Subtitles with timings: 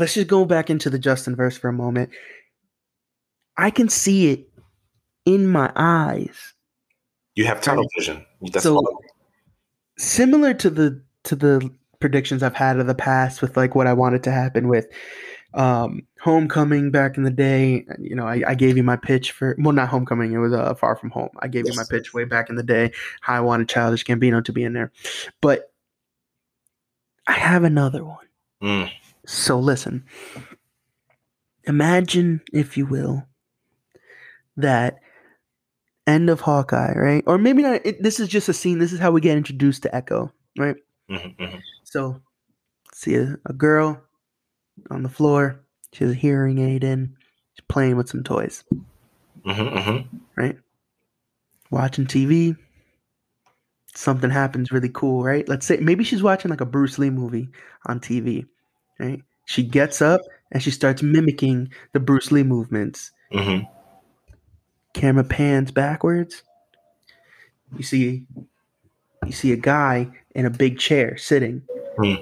[0.00, 2.10] let's just go back into the Justin verse for a moment.
[3.56, 4.48] I can see it
[5.26, 6.54] in my eyes.
[7.34, 8.24] You have tunnel vision.
[8.52, 9.00] That's So- all.
[9.98, 11.70] Similar to the to the
[12.00, 14.86] predictions I've had of the past with like what I wanted to happen with
[15.52, 19.56] um homecoming back in the day you know I, I gave you my pitch for
[19.58, 22.22] well not homecoming it was uh, far from home i gave you my pitch way
[22.24, 24.92] back in the day how i wanted childish gambino to be in there
[25.40, 25.72] but
[27.26, 28.26] i have another one
[28.62, 28.92] Mm.
[29.30, 30.04] So listen
[31.64, 33.26] imagine if you will
[34.56, 34.98] that
[36.06, 38.98] end of hawkeye right or maybe not it, this is just a scene this is
[38.98, 40.76] how we get introduced to echo right
[41.08, 41.60] Mhm, mhm.
[41.84, 42.20] so,
[42.92, 44.00] see a, a girl
[44.92, 45.60] on the floor.
[45.92, 47.16] She has a hearing aid in.
[47.54, 48.62] She's playing with some toys,
[49.44, 50.08] Mhm, mhm.
[50.36, 50.56] right?
[51.72, 52.56] Watching TV.
[53.92, 55.48] Something happens really cool, right?
[55.48, 57.48] Let's say maybe she's watching like a Bruce Lee movie
[57.86, 58.46] on TV,
[59.00, 59.22] right?
[59.46, 60.20] She gets up
[60.52, 63.10] and she starts mimicking the Bruce Lee movements.
[63.32, 63.68] Mhm.
[64.94, 66.42] Camera pans backwards.
[67.76, 68.26] You see
[69.26, 71.62] you see a guy in a big chair sitting.
[71.98, 72.14] Hmm.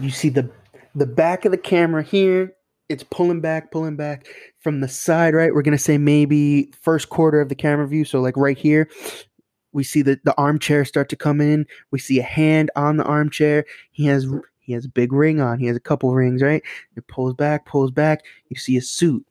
[0.00, 0.48] You see the
[0.94, 2.54] the back of the camera here.
[2.88, 4.26] It's pulling back, pulling back
[4.58, 5.54] from the side, right?
[5.54, 8.04] We're gonna say maybe first quarter of the camera view.
[8.04, 8.88] So like right here,
[9.72, 11.66] we see the, the armchair start to come in.
[11.90, 13.64] We see a hand on the armchair.
[13.92, 14.26] He has
[14.62, 15.58] he has a big ring on.
[15.58, 16.62] He has a couple rings, right?
[16.96, 18.24] It pulls back, pulls back.
[18.48, 19.26] You see a suit.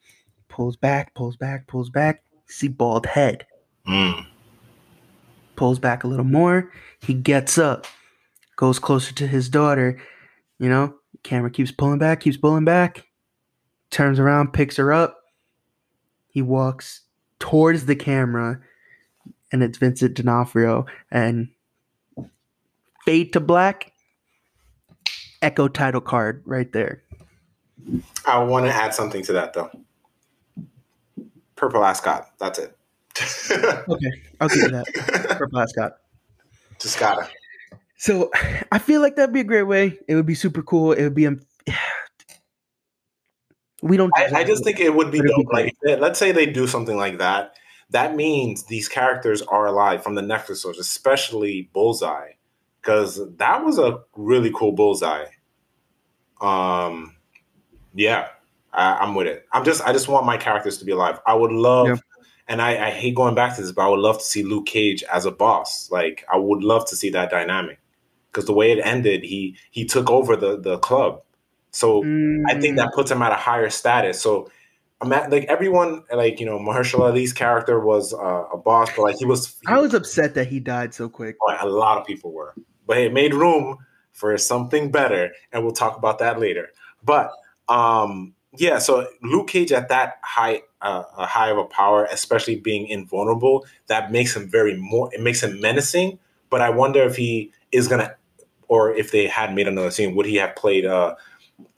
[0.50, 2.22] Pulls back, pulls back, pulls back.
[2.34, 3.46] You see bald head
[3.88, 4.28] Mm.
[5.56, 6.72] pulls back a little more.
[7.00, 7.88] He gets up,
[8.58, 10.00] goes closer to his daughter.
[10.60, 13.08] You know, camera keeps pulling back, keeps pulling back.
[13.90, 15.18] Turns around, picks her up.
[16.28, 17.02] He walks
[17.40, 18.60] towards the camera,
[19.52, 20.86] and it's Vincent D'Onofrio.
[21.10, 21.50] And
[23.06, 23.91] fade to black.
[25.42, 27.04] Echo title card right there.
[28.26, 29.70] I want to add something to that though.
[31.56, 32.30] Purple ascot.
[32.40, 32.78] That's it.
[33.88, 35.36] Okay, I'll give you that.
[35.38, 35.98] Purple ascot.
[36.80, 37.28] Just gotta.
[37.98, 38.32] So
[38.72, 40.00] I feel like that'd be a great way.
[40.08, 40.94] It would be super cool.
[40.94, 41.28] It would be.
[41.28, 41.42] Um,
[43.84, 44.12] we don't.
[44.16, 45.46] I, I just think it would be It'd be.
[45.52, 47.56] Like, let's say they do something like that.
[47.92, 52.32] That means these characters are alive from the Netflix shows, especially Bullseye,
[52.82, 55.26] because that was a really cool Bullseye.
[56.42, 57.16] Um,
[57.94, 58.28] yeah,
[58.74, 59.46] I, I'm with it.
[59.52, 61.20] I'm just, I just want my characters to be alive.
[61.26, 61.96] I would love, Yeah.
[62.48, 64.66] and I, I hate going back to this, but I would love to see Luke
[64.66, 65.90] Cage as a boss.
[65.92, 67.80] Like, I would love to see that dynamic
[68.32, 71.22] because the way it ended, he he took over the the club.
[71.72, 72.04] So
[72.50, 72.78] I think Mm.
[72.78, 74.22] that puts him at a higher status.
[74.22, 74.50] So,
[75.02, 79.04] I'm at, like everyone, like you know, Mahershala Ali's character was uh, a boss, but
[79.04, 81.38] like he was, I was upset that he died so quick.
[81.62, 82.54] a lot of people were,
[82.86, 83.78] but it made room
[84.12, 86.70] for something better, and we'll talk about that later.
[87.04, 87.32] But
[87.68, 92.56] um, yeah, so Luke Cage at that high, uh, a high of a power, especially
[92.58, 95.10] being invulnerable, that makes him very more.
[95.14, 96.20] It makes him menacing.
[96.50, 98.16] But I wonder if he is gonna,
[98.68, 101.16] or if they had made another scene, would he have played a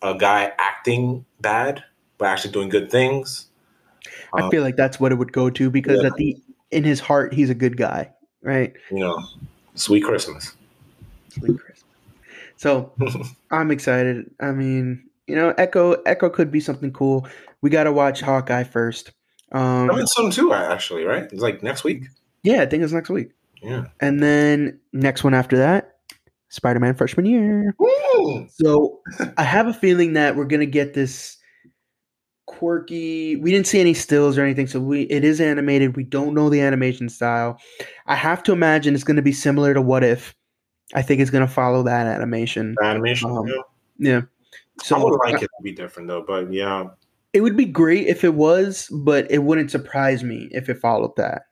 [0.01, 1.83] a guy acting bad
[2.17, 3.47] but actually doing good things?
[4.33, 6.07] I Um, feel like that's what it would go to because yeah.
[6.07, 6.37] at the
[6.71, 8.11] in his heart he's a good guy,
[8.41, 8.73] right?
[8.91, 9.19] you know,
[9.75, 10.55] sweet Christmas.
[11.29, 11.82] Sweet Christmas.
[12.63, 12.93] So
[13.51, 14.31] I'm excited.
[14.39, 17.27] I mean, you know, Echo Echo could be something cool.
[17.61, 19.11] We got to watch Hawkeye first.
[19.51, 21.23] Um, I Coming soon too, actually, right?
[21.23, 22.05] It's like next week.
[22.41, 23.31] yeah, I think it's next week.
[23.61, 23.87] Yeah.
[23.99, 25.97] And then next one after that,
[26.49, 27.75] Spider-Man freshman year.
[27.77, 28.47] Woo!
[28.49, 29.01] So
[29.37, 31.37] I have a feeling that we're gonna get this
[32.45, 33.35] quirky.
[33.35, 35.97] We didn't see any stills or anything, so we it is animated.
[35.97, 37.59] We don't know the animation style.
[38.05, 40.33] I have to imagine it's gonna be similar to What If.
[40.93, 42.75] I think it's gonna follow that animation.
[42.79, 43.29] The animation.
[43.29, 43.61] Um, yeah.
[43.97, 44.21] Yeah.
[44.81, 46.85] So I would like it to be different though, but yeah,
[47.33, 51.15] it would be great if it was, but it wouldn't surprise me if it followed
[51.17, 51.43] that.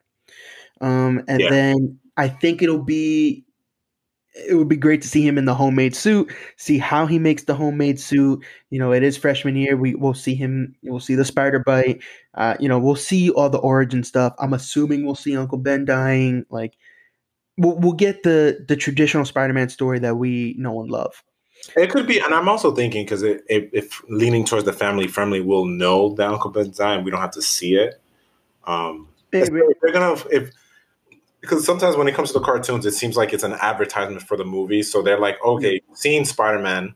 [0.80, 1.50] Um, and Yeah.
[1.50, 3.46] then I think it'll be
[4.48, 7.44] it would be great to see him in the homemade suit, see how he makes
[7.44, 8.42] the homemade suit.
[8.70, 9.76] You know, it is freshman year.
[9.76, 10.74] We will see him.
[10.84, 12.02] We'll see the spider bite.
[12.36, 14.34] Uh, you know, we'll see all the origin stuff.
[14.40, 16.46] I'm assuming we'll see Uncle Ben dying.
[16.50, 16.78] Like,
[17.58, 21.24] we'll, we'll get the the traditional Spider-Man story that we know and love.
[21.76, 22.20] it could be.
[22.20, 26.14] And I'm also thinking because it, if, if leaning towards the family friendly, we'll know
[26.16, 27.04] that Uncle Ben's dying.
[27.04, 28.02] We don't have to see it.
[28.66, 30.52] Um, they're gonna if
[31.42, 34.38] because sometimes when it comes to the cartoons, it seems like it's an advertisement for
[34.38, 34.84] the movie.
[34.84, 36.94] So they're like, okay, seeing Spider Man,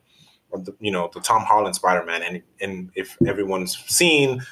[0.79, 4.43] you know, the Tom Holland Spider Man, and and if everyone's seen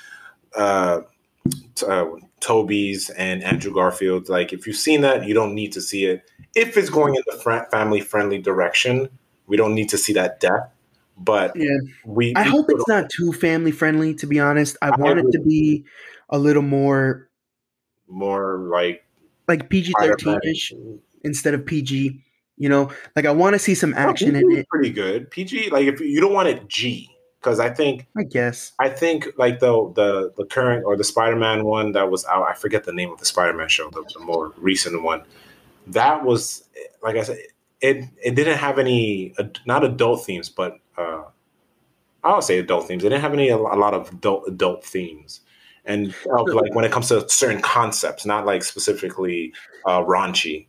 [0.56, 1.02] uh,
[1.88, 2.06] uh,
[2.44, 6.30] Tobey's and Andrew Garfield, like if you've seen that, you don't need to see it.
[6.56, 9.10] If it's going in the fr- family friendly direction,
[9.48, 10.70] we don't need to see that death.
[11.18, 11.70] But Yeah.
[12.06, 14.14] we, I we hope it's not too family friendly.
[14.16, 15.86] To be honest, I I want it to be
[16.30, 17.30] a little more
[18.08, 19.06] more like
[19.48, 20.74] like PG thirteen ish
[21.24, 22.20] instead of PG.
[22.58, 24.68] You know, like I want to see some action in it.
[24.70, 25.32] Pretty good.
[25.32, 27.10] PG, like if you don't want it G,
[27.44, 28.72] because I think I guess.
[28.80, 32.48] I think like the the the current or the Spider Man one that was out.
[32.48, 35.24] I forget the name of the Spider Man show, the, the more recent one.
[35.88, 36.64] That was
[37.02, 37.40] like I said,
[37.82, 41.24] it it didn't have any ad- not adult themes, but uh,
[42.24, 43.04] I'll say adult themes.
[43.04, 45.42] It didn't have any a lot of adult adult themes,
[45.86, 49.54] and of, like when it comes to certain concepts, not like specifically
[49.86, 50.68] uh, raunchy.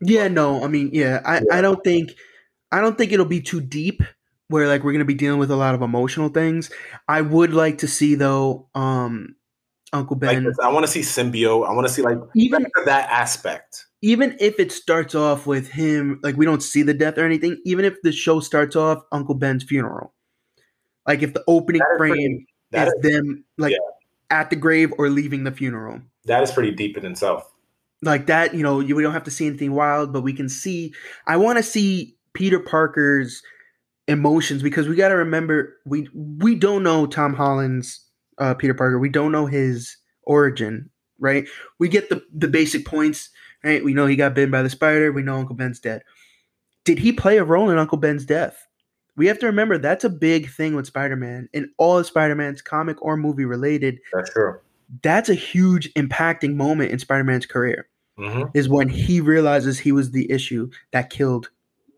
[0.00, 1.42] Yeah, no, I mean, yeah, I, Yeah.
[1.52, 2.12] I don't think
[2.72, 4.02] I don't think it'll be too deep
[4.52, 6.70] where like we're gonna be dealing with a lot of emotional things.
[7.08, 9.34] I would like to see though, um
[9.92, 11.68] Uncle Ben, this, I want to see symbiote.
[11.68, 13.86] I want to see like even that aspect.
[14.00, 17.60] even if it starts off with him like we don't see the death or anything,
[17.64, 20.14] even if the show starts off Uncle Ben's funeral.
[21.06, 23.78] Like if the opening frame pretty- is is, them like yeah.
[24.38, 26.00] at the grave or leaving the funeral.
[26.24, 27.50] that is pretty deep in itself.
[28.00, 30.48] like that you know you, we don't have to see anything wild but we can
[30.48, 30.92] see
[31.26, 33.42] i want to see peter parker's
[34.08, 38.04] emotions because we got to remember we we don't know tom holland's
[38.38, 38.98] uh, peter parker.
[38.98, 41.46] We don't know his origin right?
[41.78, 43.30] We get the the basic points
[43.64, 43.84] right?
[43.84, 45.12] We know he got bitten by the spider.
[45.12, 46.02] We know uncle ben's dead.
[46.84, 48.66] Did he play a role in uncle ben's death?
[49.16, 53.00] We have to remember that's a big thing with spider-man and all of spider-man's comic
[53.02, 54.00] or movie related.
[54.12, 54.58] That's true.
[55.02, 57.88] that's a huge impacting moment in spider-man's career
[58.18, 61.50] hmm is when he realizes he was the issue that killed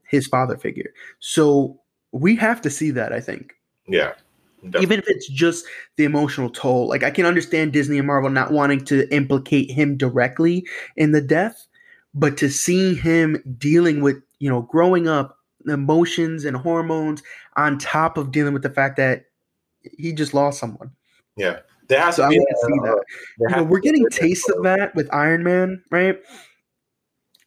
[0.06, 0.91] his father figure.
[1.19, 1.81] So
[2.14, 3.55] we have to see that, I think.
[3.88, 4.12] Yeah.
[4.62, 4.82] Definitely.
[4.82, 5.66] Even if it's just
[5.96, 6.88] the emotional toll.
[6.88, 10.64] Like I can understand Disney and Marvel not wanting to implicate him directly
[10.96, 11.66] in the death,
[12.14, 17.22] but to see him dealing with, you know, growing up, emotions and hormones
[17.56, 19.25] on top of dealing with the fact that
[19.99, 20.90] he just lost someone.
[21.37, 21.60] yeah.
[21.88, 23.05] There has So to I want to see uh, that.
[23.38, 26.19] you know, we're getting a tastes of that with Iron Man, right?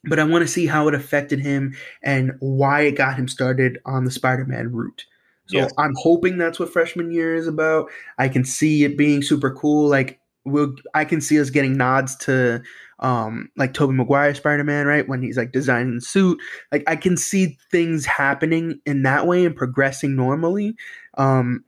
[0.06, 3.80] But I want to see how it affected him and why it got him started
[3.86, 5.06] on the Spider-Man route.
[5.48, 5.74] So Yes.
[5.78, 7.90] I'm hoping that's what freshman year is about.
[8.18, 9.90] I can see it being super cool.
[9.90, 12.62] Like we'll, I can see us getting nods to,
[13.00, 15.08] um, like Tobey Maguire Spider-Man, right?
[15.08, 16.40] When he's like designing the suit.
[16.72, 20.76] Like I can see things happening in that way and progressing normally.
[21.18, 21.64] Um,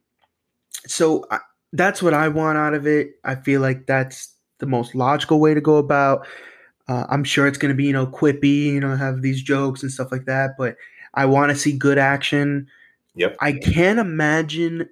[0.86, 1.40] so I,
[1.74, 3.12] that's what I want out of it.
[3.24, 6.28] I feel like that's the most logical way to go about.
[6.90, 9.84] Uh, I'm sure it's going to be you know quippy, you know, have these jokes
[9.84, 10.58] and stuff like that.
[10.58, 10.76] But
[11.14, 12.68] I want to see good action.
[13.16, 13.38] Yep.
[13.40, 14.90] I can't imagine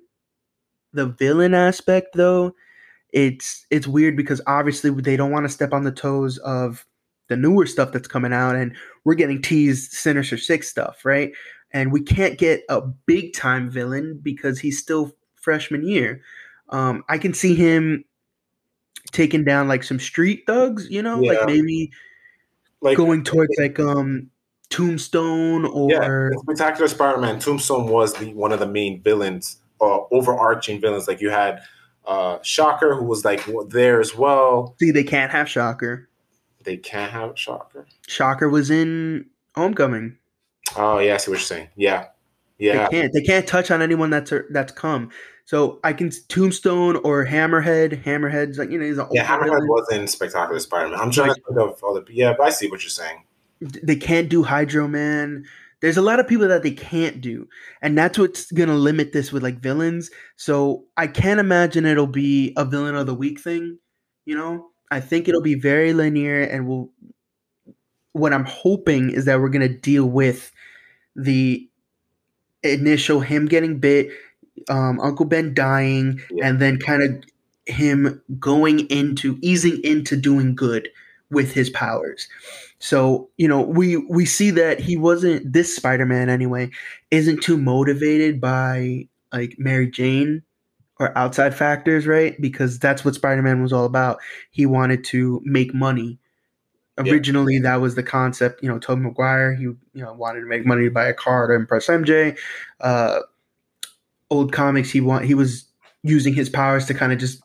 [0.93, 2.55] the villain aspect though.
[3.11, 6.85] It's it's weird because obviously they don't want to step on the toes of
[7.29, 11.31] the newer stuff that's coming out, and we're getting teased Sinister Six stuff, right?
[11.71, 16.21] And we can't get a big time villain because he's still freshman year.
[16.69, 18.05] Um, I can see him
[19.11, 21.33] taking down like some street thugs, you know, Yeah.
[21.33, 21.91] like maybe
[22.81, 24.29] like going towards like um
[24.69, 27.39] Tombstone or in Spectacular Spider-Man.
[27.39, 31.07] Tombstone was the one of the main villains, uh, overarching villains.
[31.07, 31.61] Like you had
[32.05, 34.75] uh, Shocker, who was like there as well.
[34.79, 36.09] see they can't have Shocker.
[36.63, 37.85] They can't have Shocker.
[38.07, 39.25] Shocker was in
[39.55, 40.17] Homecoming.
[40.75, 41.69] Oh yeah, I see what you're saying.
[41.77, 42.07] Yeah,
[42.59, 43.13] yeah, They can't.
[43.13, 45.11] They can't touch on anyone that's that's come.
[45.47, 48.03] So I can Tombstone or Hammerhead.
[48.03, 49.25] Hammerhead's like you know he's an yeah.
[49.25, 49.67] Hammerhead villain.
[49.69, 50.99] was in Spectacular Spider-Man.
[50.99, 52.03] I'm trying to think of other.
[52.09, 53.23] Yeah, but I see what you're saying.
[53.61, 55.45] They can't do Hydro Man.
[55.79, 57.47] There's a lot of people that they can't do,
[57.81, 60.11] and that's what's gonna limit this with like villains.
[60.35, 63.79] So I can't imagine it'll be a villain of the week thing.
[64.25, 66.91] You know, I think it'll be very linear, and we'll.
[68.11, 70.51] What I'm hoping is that we're gonna deal with
[71.15, 71.69] the
[72.63, 74.09] initial him getting bit,
[74.69, 76.47] um, Uncle Ben dying, Yeah.
[76.47, 77.23] and then kind of
[77.65, 80.89] him going into easing into doing good
[81.29, 82.27] with his powers.
[82.79, 86.69] So, you know, we we see that he wasn't this Spider-Man anyway,
[87.11, 90.43] isn't too motivated by like Mary Jane
[90.99, 92.39] or outside factors, right?
[92.39, 94.19] Because that's what Spider-Man was all about.
[94.51, 96.19] He wanted to make money.
[97.03, 97.11] Yeah.
[97.13, 98.63] Originally, that was the concept.
[98.63, 101.47] You know, Tobey Maguire, he you know wanted to make money to buy a car
[101.47, 102.37] to impress MJ.
[102.79, 103.19] Uh,
[104.29, 105.65] old comics, he want he was
[106.03, 107.41] using his powers to kind of just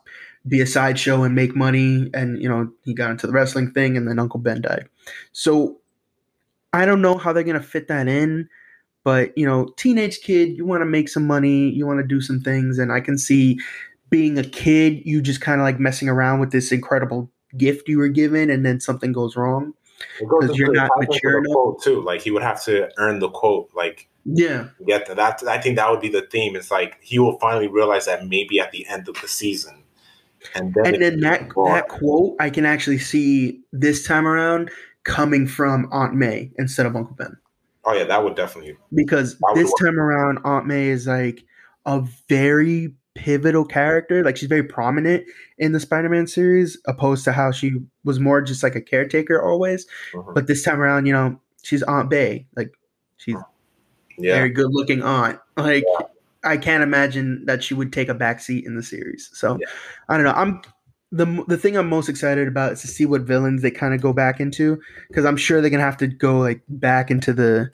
[0.49, 2.11] be a sideshow and make money.
[2.15, 4.89] And you know, he got into the wrestling thing, and then Uncle Ben died.
[5.33, 5.79] So
[6.73, 8.49] I don't know how they're gonna fit that in,
[9.05, 12.21] but you know, teenage kid, you want to make some money, you want to do
[12.21, 13.59] some things, and I can see
[14.11, 17.99] being a kid, you just kind of like messing around with this incredible gift you
[17.99, 19.73] were given, and then something goes wrong.
[20.21, 21.53] It goes 'Cause into you're not mature enough.
[21.53, 22.01] quote too.
[22.03, 23.71] Like he would have to earn the quote.
[23.75, 24.69] Like Yeah.
[24.87, 25.43] Yeah, that.
[25.49, 26.57] I think that would be the theme.
[26.57, 29.83] It's like he will finally realize that maybe at the end of the season,
[30.55, 34.71] and then, And then that that quote I can actually see this time around
[35.05, 37.37] coming from Aunt May instead of Uncle Ben.
[37.85, 38.77] oh yeah, that would definitely.
[38.95, 39.79] Because would this work.
[39.81, 41.45] time around Aunt May is like
[41.87, 44.23] a very pivotal character.
[44.25, 45.25] Like she's very prominent
[45.59, 47.73] in the Spider-Man series, opposed to how she
[48.05, 49.87] was more just like a caretaker always.
[50.15, 50.35] Mhm.
[50.35, 52.47] But this time around, you know, she's Aunt Bay.
[52.57, 52.73] Like
[54.19, 55.39] Yeah, very good looking aunt.
[55.57, 55.85] Like
[56.45, 59.31] I can't imagine that she would take a back seat in the series.
[59.33, 59.67] So Yeah.
[60.09, 60.33] I don't know.
[60.33, 60.63] I'm
[61.11, 64.01] the the thing I'm most excited about is to see what villains they kind of
[64.01, 67.71] go back into because I'm sure they're gonna have to go like back into the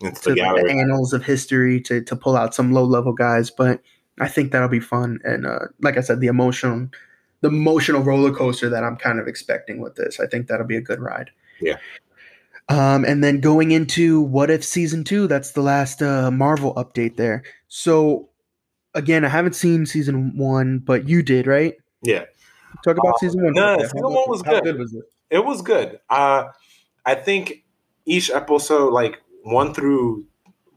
[0.00, 3.50] it's to the the annals of history to to pull out some low level guys.
[3.50, 3.80] But
[4.20, 6.88] I think that'll be fun and uh, like I said, the emotional
[7.40, 10.20] the emotional roller coaster that I'm kind of expecting with this.
[10.20, 11.30] I think that'll be a good ride.
[11.60, 11.76] Yeah.
[12.68, 17.16] Um, and then going into what if season two, that's the last uh, Marvel update
[17.16, 17.42] there.
[17.68, 18.30] So
[18.94, 21.74] again, I haven't seen season one, but you did, right?
[22.02, 22.24] Yeah,
[22.84, 23.52] Talk about season one.
[23.54, 24.78] no, Yeah, season one was how good.
[24.78, 25.04] was it?
[25.30, 26.00] it was good.
[26.08, 26.44] Uh,
[27.04, 27.64] I think
[28.06, 30.24] each episode, like one through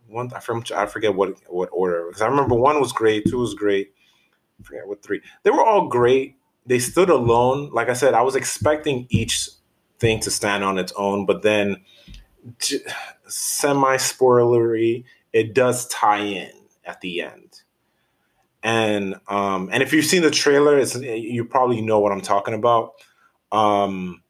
[0.08, 3.39] one, I forget, I forget what what order because I remember one was great, two
[3.39, 3.94] was great.
[4.60, 5.22] I forget what three.
[5.44, 6.36] They were all great.
[6.65, 7.70] They stood alone.
[7.72, 9.50] Like I said, I was expecting each
[10.00, 11.77] thing to stand on its own, but then
[12.60, 12.80] j-
[13.27, 16.51] semi spoilery, it does tie in
[16.86, 17.62] at the end.
[18.63, 22.54] And um, and if you've seen the trailer, it's, you probably know what I'm talking
[22.54, 22.94] about.
[23.51, 24.24] Um,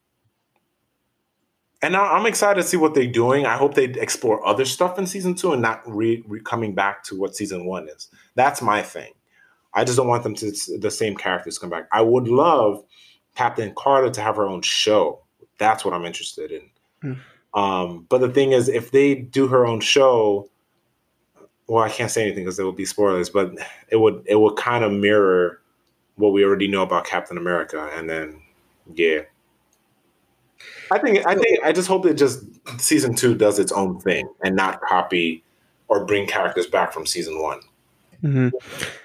[1.82, 3.46] and I- I'm excited to see what they're doing.
[3.46, 7.04] I hope they explore other stuff in season two and not re, re coming back
[7.06, 8.10] to what season one is.
[8.36, 9.14] That's my thing.
[9.74, 11.88] I just don't want them to the same characters come back.
[11.92, 12.84] I would love
[13.36, 15.24] Captain Carter to have her own show.
[15.58, 16.70] That's what I'm interested in.
[17.02, 17.60] Hmm.
[17.60, 20.50] Um, but the thing is, if they do her own show,
[21.68, 23.30] well, I can't say anything because there will be spoilers.
[23.30, 23.54] But
[23.90, 25.62] it would it would kind of mirror
[26.16, 28.42] what we already know about Captain America, and then
[28.96, 29.22] yeah,
[30.92, 32.44] I think I think I just hope that just
[32.80, 35.44] season two does its own thing and not copy
[35.88, 37.60] or bring characters back from season one.
[38.24, 38.52] Mhm.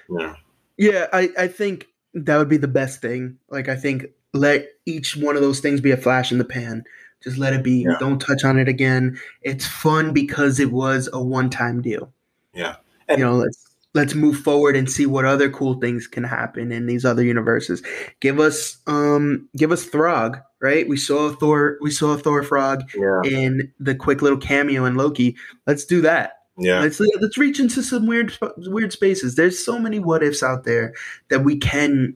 [0.09, 0.35] Yeah,
[0.77, 3.37] Yeah, I, I think that would be the best thing.
[3.49, 6.83] Like, I think let each one of those things be a flash in the pan.
[7.23, 7.83] Just let it be.
[7.83, 7.95] Yeah.
[7.99, 9.17] Don't touch on it again.
[9.41, 12.11] It's fun because it was a one time deal.
[12.53, 12.75] yeah,
[13.07, 16.71] And you know, let's let's move forward and see what other cool things can happen
[16.71, 17.81] in these other universes.
[18.19, 20.87] Give us um give us Throg, right?
[20.89, 25.37] We saw Thor we saw Thor Frog yeah, in the quick little cameo in Loki.
[25.67, 26.39] Let's do that.
[26.57, 26.79] yeah.
[26.81, 29.35] Let's let's reach into some weird weird spaces.
[29.35, 30.93] There's so many what ifs out there
[31.29, 32.15] that we can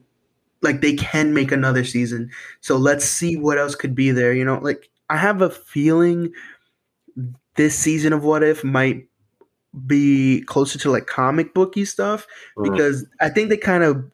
[0.62, 2.30] like they can make another season.
[2.60, 4.32] So let's see what else could be there.
[4.32, 6.32] You know, like I have a feeling
[7.56, 9.06] this season of What If might
[9.86, 12.70] be closer to like comic booky stuff Mhm.
[12.72, 14.04] because I think they kind of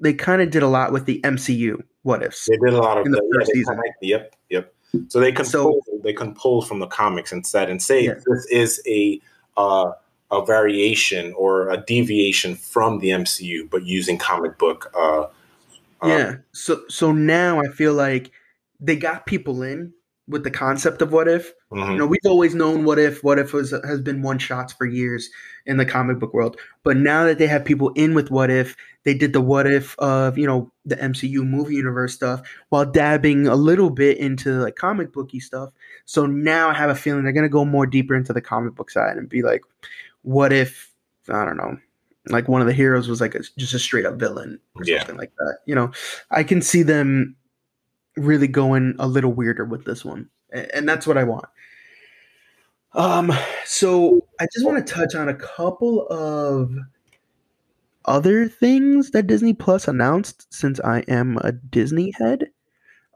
[0.00, 2.46] they kind of did a lot with the MCU What Ifs.
[2.46, 3.20] They did a lot of in the.
[3.34, 3.74] First they season.
[3.76, 4.72] connect- yep, yep.
[5.08, 8.14] So they can So- pull, they can pull from the comics instead and say Yeah.
[8.26, 9.20] this is a
[9.56, 9.92] uh,
[10.30, 14.90] a variation or a deviation from the MCU, but using comic book.
[14.96, 15.26] Uh,
[16.00, 16.34] um, yeah.
[16.52, 18.30] So so now I feel like
[18.80, 19.92] they got people in
[20.28, 21.52] with the concept of What If.
[21.72, 21.92] mhm.
[21.92, 23.24] You know, we've always known what if.
[23.24, 25.30] What if was has been one shots for years
[25.66, 26.58] in the comic book world.
[26.82, 29.98] But now that they have people in with what if, they did the what if
[29.98, 34.76] of you know the MCU movie universe stuff while dabbing a little bit into like
[34.76, 35.70] comic booky stuff.
[36.04, 38.90] So now I have a feeling they're gonna go more deeper into the comic book
[38.90, 39.62] side and be like,
[40.22, 40.92] what if
[41.28, 41.78] I don't know,
[42.30, 44.98] like one of the heroes was like a, just a straight up villain or Yeah.
[44.98, 45.58] something like that.
[45.66, 45.90] You know,
[46.30, 47.36] I can see them
[48.16, 51.46] really going a little weirder with this one, A- and that's what I want.
[52.94, 53.32] Um,
[53.64, 56.72] so I just want to touch on a couple of
[58.06, 62.48] other things that Disney Plus announced since I am a Disney head.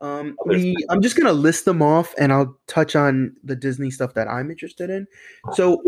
[0.02, 4.14] Um, we, I'm just gonna list them off, and I'll touch on the Disney stuff
[4.14, 5.06] that I'm interested in.
[5.54, 5.80] So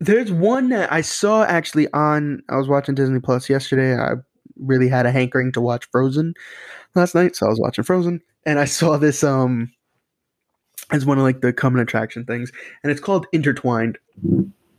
[0.00, 2.42] there's one that I saw actually on.
[2.48, 3.94] I was watching Disney Plus yesterday.
[3.96, 4.14] I
[4.56, 6.34] really had a hankering to watch Frozen
[6.94, 9.70] last night, so I was watching Frozen, and I saw this um
[10.90, 12.50] as one of like the common attraction things,
[12.82, 13.98] and it's called Intertwined.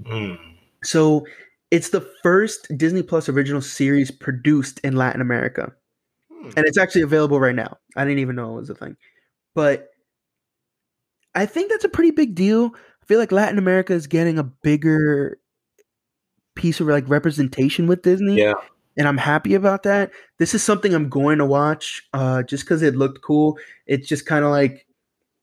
[0.03, 0.37] Mm.
[0.83, 1.25] So
[1.69, 5.71] it's the first Disney Plus original series produced in Latin America,
[6.31, 6.49] Hmm.
[6.57, 7.77] and it's actually available right now.
[7.95, 8.97] I didn't even know it was a thing,
[9.55, 9.89] but
[11.35, 12.73] I think that's a pretty big deal.
[13.11, 15.37] Feel like Latin America is getting a bigger
[16.55, 18.53] piece of like representation with Disney Yeah,
[18.97, 20.11] and I'm happy about that.
[20.39, 23.59] This is something I'm going to watch uh, just because it looked cool.
[23.85, 24.87] It's just kind of like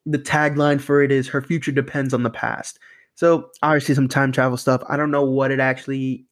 [0.07, 2.79] the tagline for it is "Her future depends on the past."
[3.17, 4.83] So obviously some time travel stuff.
[4.89, 6.25] I don't know what it actually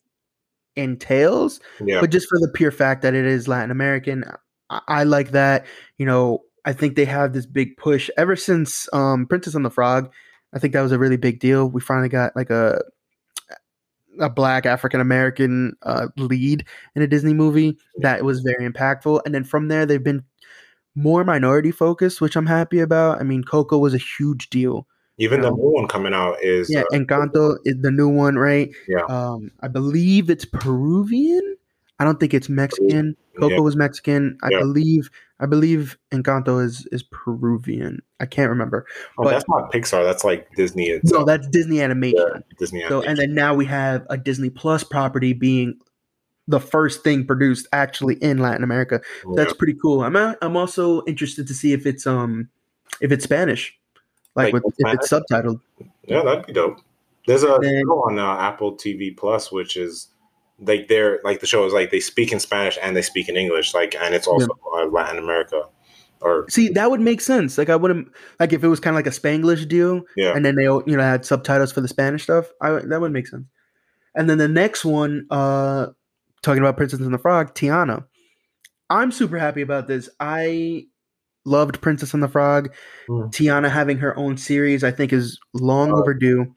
[0.75, 2.01] entails, Yeah.
[2.01, 4.25] but just for the pure fact that it is Latin American,
[4.71, 5.67] I, I like that.
[5.99, 9.71] You know, I think they have this big push ever since um, Princess and the
[9.71, 10.11] Frog.
[10.55, 11.69] I think that was a really big deal.
[11.69, 12.81] We finally got like a
[14.19, 19.21] a black African American uh, lead in a Disney movie that was very impactful.
[19.27, 20.25] And then from there, they've been
[20.95, 23.21] more minority focused, which I'm happy about.
[23.21, 24.87] I mean, Coco was a huge deal.
[25.19, 28.71] Even the new one coming out is Yeah, uh, Encanto is the new one, right?
[28.87, 29.05] Yeah.
[29.09, 31.57] Um, I believe it's Peruvian.
[31.99, 33.17] I don't think it's Mexican.
[33.39, 33.61] Coco Yeah.
[33.61, 34.37] was Mexican.
[34.43, 34.59] I Yeah.
[34.61, 35.11] believe.
[35.41, 38.01] I believe Encanto is is Peruvian.
[38.21, 38.87] I can't remember.
[39.19, 40.05] oh, but- that's not Pixar.
[40.05, 40.99] That's like Disney.
[41.05, 42.19] No, that's Disney animation.
[42.35, 42.85] Yeah, Disney.
[42.89, 45.75] So, and then now we have a Disney Plus property being
[46.49, 48.95] the first thing produced actually in Latin America.
[49.25, 49.35] animation.
[49.37, 50.03] That's pretty cool.
[50.03, 52.49] I'm a, I'm also interested to see if it's um
[53.01, 53.79] if it's Spanish,
[54.35, 55.61] like, Like with, if it's subtitled.
[56.07, 56.23] yeah.
[56.23, 56.79] that'd be dope.
[57.27, 60.09] There's a Then- show on uh, Apple TV Plus, which is
[60.61, 63.37] like they're like the show is like they speak in Spanish and they speak in
[63.37, 65.63] English, like, and it's also uh, Latin America,
[66.21, 67.59] or See, that would make sense.
[67.59, 68.09] Like I wouldn't
[68.41, 70.97] like if it was kind of like a Spanglish deal, yeah, and then they you
[70.97, 72.47] know had subtitles for the Spanish stuff.
[72.61, 73.47] I that would make sense.
[74.15, 75.89] And then the next one, uh,
[76.43, 78.05] talking about Princess and the Frog, Tiana.
[78.89, 80.09] I'm super happy about this.
[80.21, 80.87] I
[81.45, 82.73] loved Princess and the Frog.
[83.09, 83.25] Hmm.
[83.25, 86.55] Tiana having her own series, I think, is long overdue.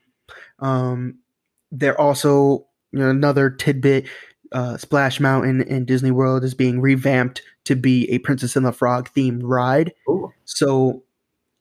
[0.59, 1.19] Um,
[1.71, 4.07] they're also you know another tidbit.
[4.51, 8.71] Uh, Splash Mountain in Disney World is being revamped to be a Princess and the
[8.71, 9.93] Frog themed ride.
[10.09, 10.33] Ooh.
[10.45, 11.03] So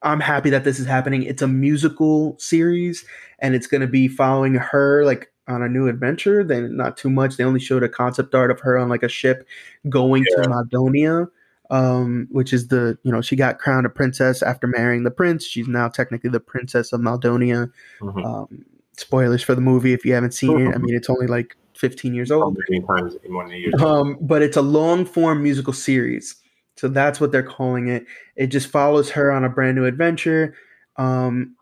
[0.02, 1.22] I'm happy that this is happening.
[1.22, 3.04] It's a musical series
[3.40, 6.44] and it's going to be following her like on a new adventure.
[6.44, 7.36] Then not too much.
[7.36, 9.46] They only showed a concept art of her on like a ship
[9.88, 11.28] going to Maldonia,
[11.70, 15.44] um, which is the you know she got crowned a princess after marrying the prince.
[15.44, 17.70] She's now technically the princess of Maldonia.
[18.00, 18.24] Mhm.
[18.24, 18.64] Um,
[18.98, 20.74] spoilers for the movie if you haven't seen it.
[20.74, 22.58] I mean, it's only like 15 years old.
[22.68, 23.72] many times more than year?
[23.78, 26.34] Um, but it's a long form musical series.
[26.76, 28.06] So that's what they're calling it.
[28.36, 30.54] It just follows her on a brand new adventure.
[30.96, 31.56] Um,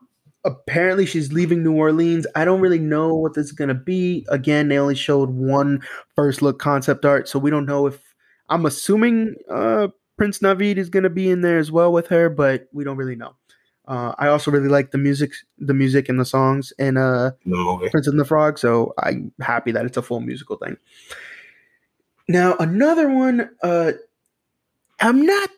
[0.44, 2.27] apparently, she's leaving New Orleans.
[2.35, 4.27] I don't really know what this is going to be.
[4.29, 5.83] Again, they only showed one
[6.14, 7.29] first look concept art.
[7.29, 7.99] So we don't know if
[8.49, 12.29] I'm assuming uh, Prince Naveen is going to be in there as well with her,
[12.29, 13.35] but we don't really know.
[13.87, 17.53] Uh, I also really like the music, the music and the songs in uh, in
[17.53, 17.88] the movie.
[17.88, 20.77] Princess and the Frog, so I'm happy that it's a full musical thing.
[22.29, 23.92] Now, another one, uh,
[24.99, 25.51] I'm not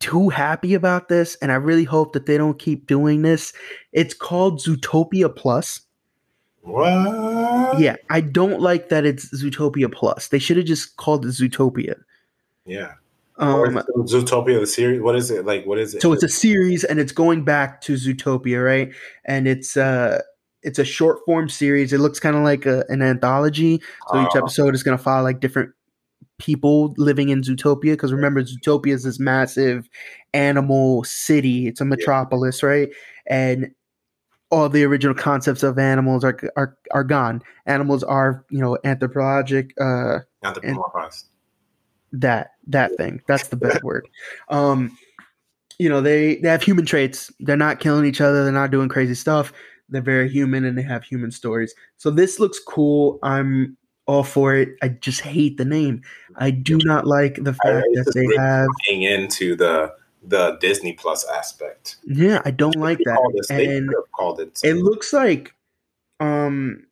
[0.00, 3.52] too happy about this, and I really hope that they don't keep doing this.
[3.92, 5.82] It's called Zootopia Plus.
[6.62, 7.78] What?
[7.78, 10.28] Yeah, I don't like that it's Zootopia Plus.
[10.28, 11.94] They should have just called it Zootopia.
[12.66, 12.94] Yeah.
[13.40, 13.74] Um,
[14.06, 15.00] Zootopia the series.
[15.00, 15.64] What is it like?
[15.66, 16.02] What is it?
[16.02, 18.92] so it's a series and it's going back to Zootopia, right?
[19.24, 20.20] And it's uh
[20.62, 21.92] it's a short form series.
[21.92, 23.80] It looks kind of like a, an anthology.
[24.12, 24.38] So each Oh.
[24.38, 25.70] episode is going to follow like different
[26.38, 27.92] people living in Zootopia.
[27.92, 29.88] Because remember, Zootopia is this massive
[30.34, 31.66] animal city.
[31.66, 32.90] It's a metropolis, right?
[33.26, 33.70] And
[34.50, 37.40] all the original concepts of animals are are are gone.
[37.66, 39.72] Animals are you know anthropologic.
[39.80, 41.24] Uh, Anthropomorphized.
[42.12, 43.20] That that thing.
[43.28, 44.06] That's the best word.
[44.48, 44.96] Um,
[45.78, 47.30] you know they they have human traits.
[47.40, 48.44] They're not killing each other.
[48.44, 49.52] They're not doing crazy stuff.
[49.88, 51.74] They're very human and they have human stories.
[51.96, 53.18] So this looks cool.
[53.22, 54.70] I'm all for it.
[54.82, 56.02] I just hate the name.
[56.36, 58.68] I do not like the fact that they have.
[58.86, 61.96] Playing into the the Disney Plus aspect.
[62.04, 63.32] Yeah, I don't like that.
[63.34, 64.60] this- And called it.
[64.62, 65.54] it looks like
[66.20, 66.84] um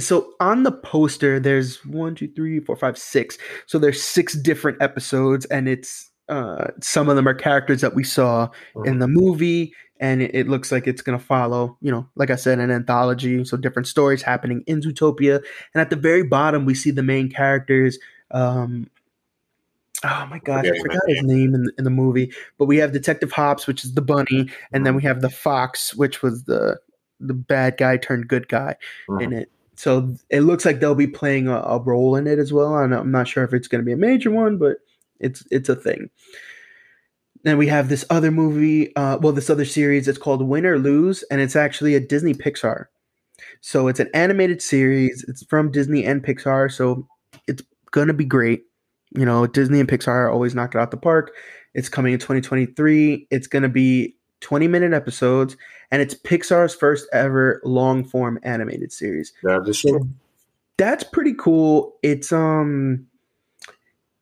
[0.00, 3.38] so on the poster there's one two three four five six.
[3.66, 8.02] So there's six different episodes and it's uh some of them are characters that we
[8.04, 8.48] saw
[8.86, 12.30] in the movie and it, it looks like it's going to follow you know like
[12.30, 15.36] i said an anthology so different stories happening in zootopia.
[15.74, 17.98] And at the very bottom we see the main characters
[18.30, 18.88] um
[20.04, 22.92] oh my gosh i forgot his name in, the- in the movie but we have
[22.92, 26.78] detective hops which is the bunny and then we have the fox which was the
[27.20, 28.74] the bad guy turned good guy
[29.20, 32.52] in it so it looks like they'll be playing a, a role in it as
[32.52, 34.78] well and i'm not sure if it's going to be a major one but
[35.20, 36.10] it's it's a thing.
[37.42, 40.08] Then we have this other movie uh, well this other series.
[40.08, 42.86] It's called win or lose and it's actually a disney pixar.
[43.60, 45.24] So it's an animated series.
[45.28, 47.06] It's from disney and pixar so
[47.48, 48.62] it's going to be great.
[49.16, 51.32] You know disney and pixar always knock it out the park.
[51.74, 55.56] It's coming in 2023 it's going to be 20 minute episodes
[55.94, 60.08] and it's pixar's first ever long form animated series That is true.
[60.76, 61.94] that's pretty cool.
[62.02, 63.06] It's um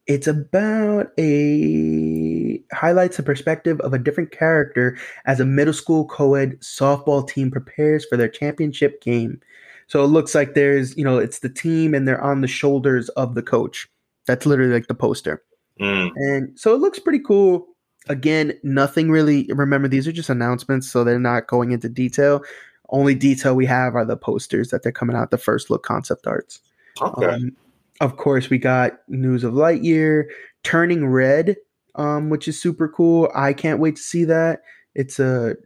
[0.07, 6.61] it's about a highlights the perspective of a different character as a middle school co-ed
[6.61, 9.41] softball team prepares for their championship game.
[9.87, 13.09] So it looks like there's, you know, it's the team and they're on the shoulders
[13.11, 13.89] of the coach.
[14.27, 15.43] That's literally like the poster.
[15.81, 16.11] Mm.
[16.17, 17.67] And so it looks pretty cool.
[18.09, 19.49] Again, nothing really.
[19.51, 22.43] Remember, these are just announcements, so they're not going into detail.
[22.89, 26.27] Only detail we have are the posters that they're coming out, the first look concept
[26.27, 26.61] arts.
[27.01, 27.27] Okay.
[27.27, 27.57] Um,
[28.01, 30.25] of course, we got news of Lightyear
[30.65, 31.57] turning red,
[31.95, 33.31] um, which is super cool.
[33.35, 34.63] I can't wait to see that.
[34.95, 35.57] It's a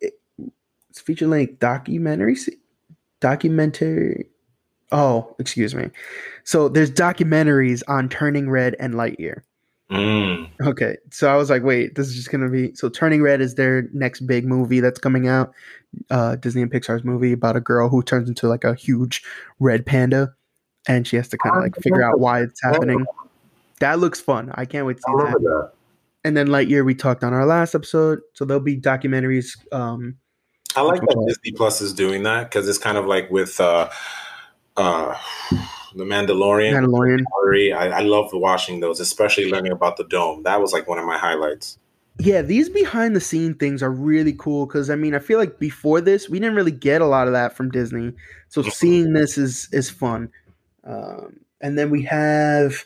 [0.00, 0.18] it-
[0.88, 2.36] it's feature length documentary.
[3.20, 4.26] Documentary.
[4.92, 5.90] Oh, excuse me.
[6.42, 9.42] So there's documentaries on Turning Red and Lightyear.
[9.90, 10.48] Mm.
[10.64, 12.88] Okay, so I was like, wait, this is just gonna be so.
[12.88, 15.52] Turning Red is their next big movie that's coming out.
[16.10, 19.22] Uh, Disney and Pixar's movie about a girl who turns into like a huge
[19.58, 20.32] red panda,
[20.86, 23.04] and she has to kind of like figure out why it's happening.
[23.80, 24.52] That looks fun.
[24.54, 25.32] I can't wait to see that.
[25.32, 25.72] that.
[26.22, 29.56] And then Lightyear, we talked on our last episode, so there'll be documentaries.
[29.72, 30.18] Um,
[30.76, 33.88] I like that Disney Plus is doing that because it's kind of like with uh,
[34.76, 35.16] uh,
[35.94, 36.72] the Mandalorian.
[36.72, 37.74] Mandalorian.
[37.74, 40.42] I, I love watching those, especially learning about the dome.
[40.44, 41.78] That was like one of my highlights.
[42.18, 45.58] Yeah, these behind the scene things are really cool because I mean, I feel like
[45.58, 48.12] before this, we didn't really get a lot of that from Disney.
[48.48, 50.30] So seeing this is is fun.
[50.84, 52.84] Um, and then we have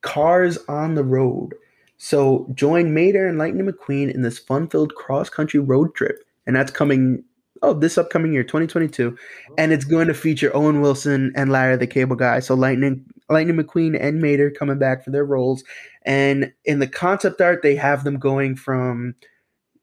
[0.00, 1.54] Cars on the Road.
[1.98, 7.24] So join Mater and Lightning McQueen in this fun-filled cross-country road trip, and that's coming.
[7.64, 9.16] Oh, this upcoming year, 2022,
[9.56, 12.40] and it's going to feature Owen Wilson and Larry the Cable Guy.
[12.40, 15.62] So Lightning, Lightning McQueen and Mater coming back for their roles.
[16.04, 19.14] And in the concept art, they have them going from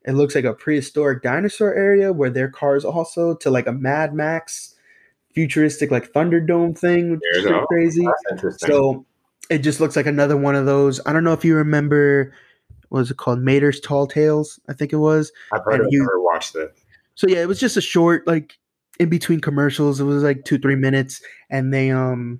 [0.06, 4.14] it looks like a prehistoric dinosaur area where their cars also to like a Mad
[4.14, 4.76] Max
[5.34, 8.08] futuristic like Thunderdome thing, which There is you pretty crazy.
[8.58, 9.06] So
[9.50, 11.00] it just looks like another one of those.
[11.06, 12.34] I don't know if you remember
[12.90, 13.40] what was it called?
[13.40, 15.32] Mater's Tall Tales, I think it was.
[15.54, 16.76] I've heard and you- never watched it.
[17.20, 18.58] So yeah, it was just a short, like
[18.98, 20.00] in between commercials.
[20.00, 22.40] It was like two, three minutes, and they um,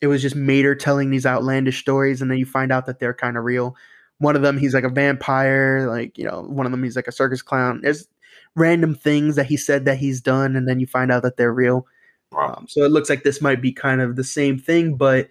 [0.00, 3.14] it was just Mater telling these outlandish stories, and then you find out that they're
[3.14, 3.76] kind of real.
[4.18, 6.42] One of them, he's like a vampire, like you know.
[6.42, 7.78] One of them, he's like a circus clown.
[7.80, 8.08] There's
[8.56, 11.54] random things that he said that he's done, and then you find out that they're
[11.54, 11.86] real.
[12.32, 12.56] Wow.
[12.58, 15.28] Um, so it looks like this might be kind of the same thing, but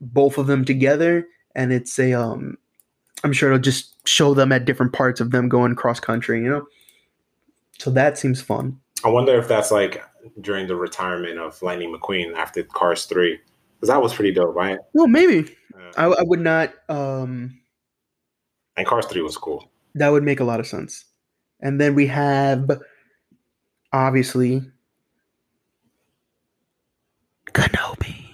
[0.00, 2.58] both of them together, and it's a um,
[3.24, 6.48] I'm sure it'll just show them at different parts of them going cross country, you
[6.48, 6.64] know.
[7.80, 8.78] So that seems fun.
[9.04, 10.04] I wonder if that's like
[10.42, 13.38] during the retirement of Lightning McQueen after Cars 3.
[13.76, 14.78] Because that was pretty dope, right?
[14.92, 16.74] Well, maybe Uh, I, I would not.
[16.90, 17.58] Um,
[18.76, 19.70] and Cars 3 was cool.
[19.94, 21.06] that would make a lot of sense.
[21.60, 22.70] And then we have,
[23.94, 24.60] obviously,
[27.46, 28.26] Kenobi.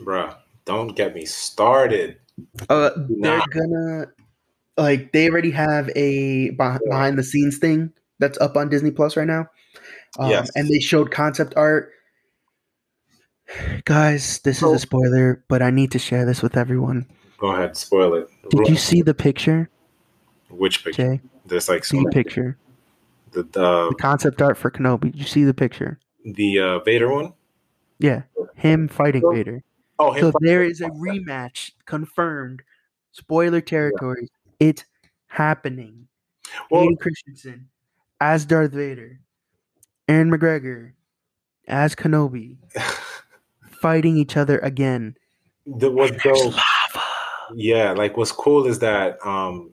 [0.00, 2.18] Bruh, don't get me started.
[2.68, 3.46] Uh, they're Nah.
[3.46, 4.06] gonna
[4.76, 9.26] like they already have a behind the scenes thing that's up on Disney Plus right
[9.26, 9.46] now.
[10.18, 10.50] Um, Yes.
[10.54, 11.90] and they showed concept art.
[13.84, 17.06] Guys, this is a spoiler, but I need to share this with everyone.
[17.38, 18.28] Go ahead, spoil it.
[18.50, 19.68] Did you see the picture,
[20.48, 21.16] Which picture?
[21.16, 21.20] Jay?
[21.46, 22.56] There's like so See the picture,
[23.32, 25.12] The, the, the concept art for Kenobi.
[25.12, 25.98] Did you see the picture?
[26.24, 27.32] the uh, Vader one?
[27.98, 28.22] Yeah,
[28.54, 29.62] him fighting So- Vader.
[29.98, 32.62] Oh, him So fighting- there is a rematch confirmed.
[33.12, 34.28] Spoiler territory.
[34.58, 34.84] It's
[35.26, 36.08] happening.
[36.70, 37.68] Well, Hayden Christensen
[38.22, 39.18] as Darth Vader,
[40.08, 40.92] Ewan McGregor
[41.66, 42.56] as Kenobi,
[43.80, 45.16] fighting each other again.
[45.66, 47.06] the, what's There's dope lava.
[47.56, 49.72] Yeah, like what's cool is that um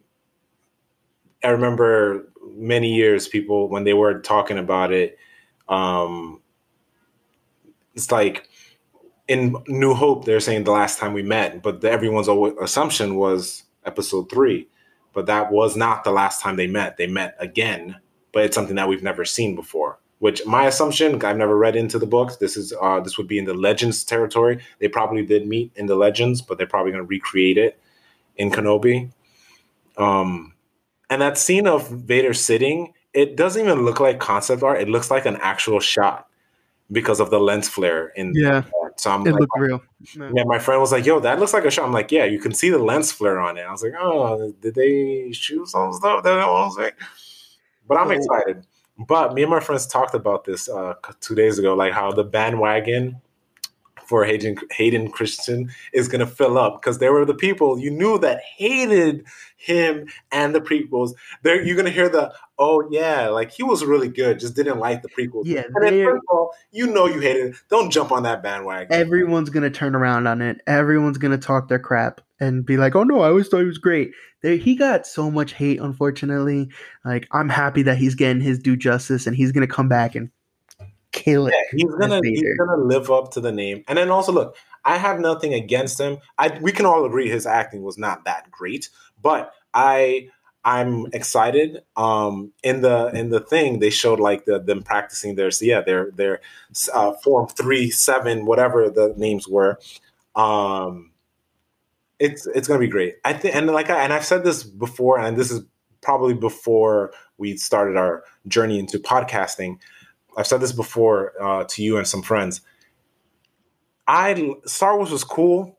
[1.44, 5.20] I remember many years people when they were talking about it,
[5.68, 6.42] um
[7.94, 8.50] it's like
[9.28, 13.16] in New Hope they're saying the last time we met, but the, everyone's always, assumption
[13.16, 14.68] was episode three.
[15.14, 16.98] But that was not the last time they met.
[16.98, 17.98] They met again,
[18.32, 20.00] but it's something that we've never seen before.
[20.20, 22.36] Which my assumption, I've never read into the books.
[22.36, 24.60] This is uh, this would be in the Legends territory.
[24.80, 27.80] They probably did meet in the Legends, but they're probably going to recreate it
[28.36, 29.12] in Kenobi.
[29.98, 30.54] Um,
[31.10, 34.82] and that scene of Vader sitting, it doesn't even look like concept art.
[34.82, 36.28] It looks like an actual shot
[36.92, 38.64] because of the lens flare in Yeah,
[38.98, 39.82] So I'm it like, looked real.
[40.18, 40.32] Yeah.
[40.36, 42.40] yeah, my friend was like, "Yo, that looks like a shot." I'm like, "Yeah, you
[42.40, 45.94] can see the lens flare on it." I was like, "Oh, did they shoot some
[45.94, 46.96] stuff?" That's what I was like.
[47.90, 48.66] But I'm excited.
[48.98, 52.24] But me and my friends talked about this uh, two days ago, like how the
[52.24, 53.22] bandwagon
[54.06, 57.92] for Hayden Hayden Christensen is going to fill up because there were the people you
[57.92, 59.26] knew that hated
[59.56, 61.14] him and the prequels.
[61.44, 64.80] There, you're going to hear the oh yeah, like he was really good, just didn't
[64.80, 65.44] like the prequels.
[65.46, 67.56] Yeah, and then first of all, you know you hated it.
[67.70, 68.92] Don't jump on that bandwagon.
[68.92, 70.62] everyone's gonna turn around on it.
[70.68, 73.78] Everyone's gonna talk their crap and be like, "Oh no, I always thought he was
[73.78, 76.70] great." There, he got so much hate, unfortunately.
[77.04, 80.30] Like, I'm happy that he's getting his due justice, and he's gonna come back and
[81.12, 81.54] kill it.
[81.54, 83.84] Yeah, he's gonna he's gonna live up to the name.
[83.88, 86.18] And then also look, I have nothing against him.
[86.38, 88.90] I we can all agree his acting was not that great,
[89.22, 90.30] but I
[90.64, 91.84] I'm excited.
[91.96, 95.82] Um, in the in the thing they showed like the them practicing their so yeah
[95.82, 96.42] their their
[96.94, 99.80] uh, form three seven whatever the names were.
[100.36, 101.09] Um,
[102.20, 103.16] it's it's gonna be great.
[103.26, 105.62] I think and like I, and I've said this before, and this is
[106.02, 109.80] probably before we started our journey into podcasting.
[110.38, 112.62] I've said this before uh, to you and some friends.
[114.08, 115.78] I Star Wars was cool.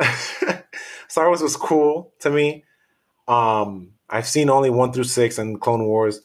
[1.08, 2.64] Star Wars was cool to me.
[3.28, 6.20] Um, I've seen only one through six and Clone Wars,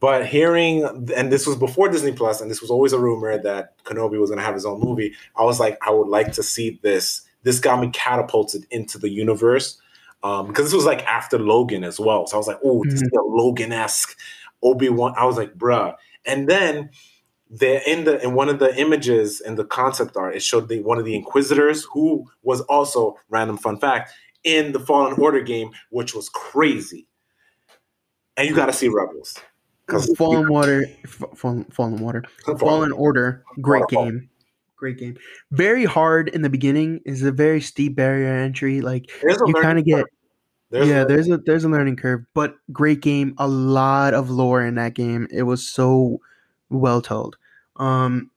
[0.00, 0.84] but hearing
[1.16, 4.30] and this was before Disney Plus, and this was always a rumor that Kenobi was
[4.30, 5.14] going to have his own movie.
[5.36, 7.22] I was like, I would like to see this.
[7.44, 9.80] This got me catapulted into the universe
[10.24, 12.26] um, because this was like after Logan as well.
[12.26, 14.18] So I was like, oh, this is a Logan esque
[14.62, 15.14] Obi Wan.
[15.16, 15.94] I was like, bruh.
[16.26, 16.90] And then
[17.50, 20.80] the in the in one of the images in the concept art, it showed the
[20.80, 25.70] one of the Inquisitors who was also random fun fact in the Fallen Order game,
[25.90, 27.06] which was crazy.
[28.36, 29.38] And you got to see Rebels
[29.86, 32.24] because Fallen Water, Fallen, Fallen Water,
[32.58, 34.30] Fallen Order, great game,
[34.76, 35.16] great game.
[35.52, 37.00] Very hard in the beginning.
[37.04, 38.80] Is a very steep barrier entry.
[38.80, 40.04] Like you kind of get.
[40.70, 43.34] There's yeah, a- there's a there's a learning curve, but great game.
[43.38, 45.28] A lot of lore in that game.
[45.30, 46.20] It was so
[46.70, 47.36] well told.
[47.76, 48.30] Um,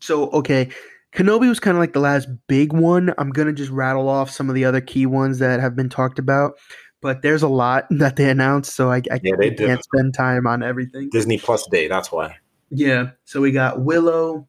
[0.00, 0.70] so okay,
[1.12, 3.12] Kenobi was kind of like the last big one.
[3.18, 6.18] I'm gonna just rattle off some of the other key ones that have been talked
[6.18, 6.54] about,
[7.02, 10.62] but there's a lot that they announced, so I, I Yeah, can't spend time on
[10.62, 11.10] everything.
[11.10, 11.88] Disney Plus Day.
[11.88, 12.36] That's why.
[12.70, 13.10] Yeah.
[13.24, 14.48] So we got Willow.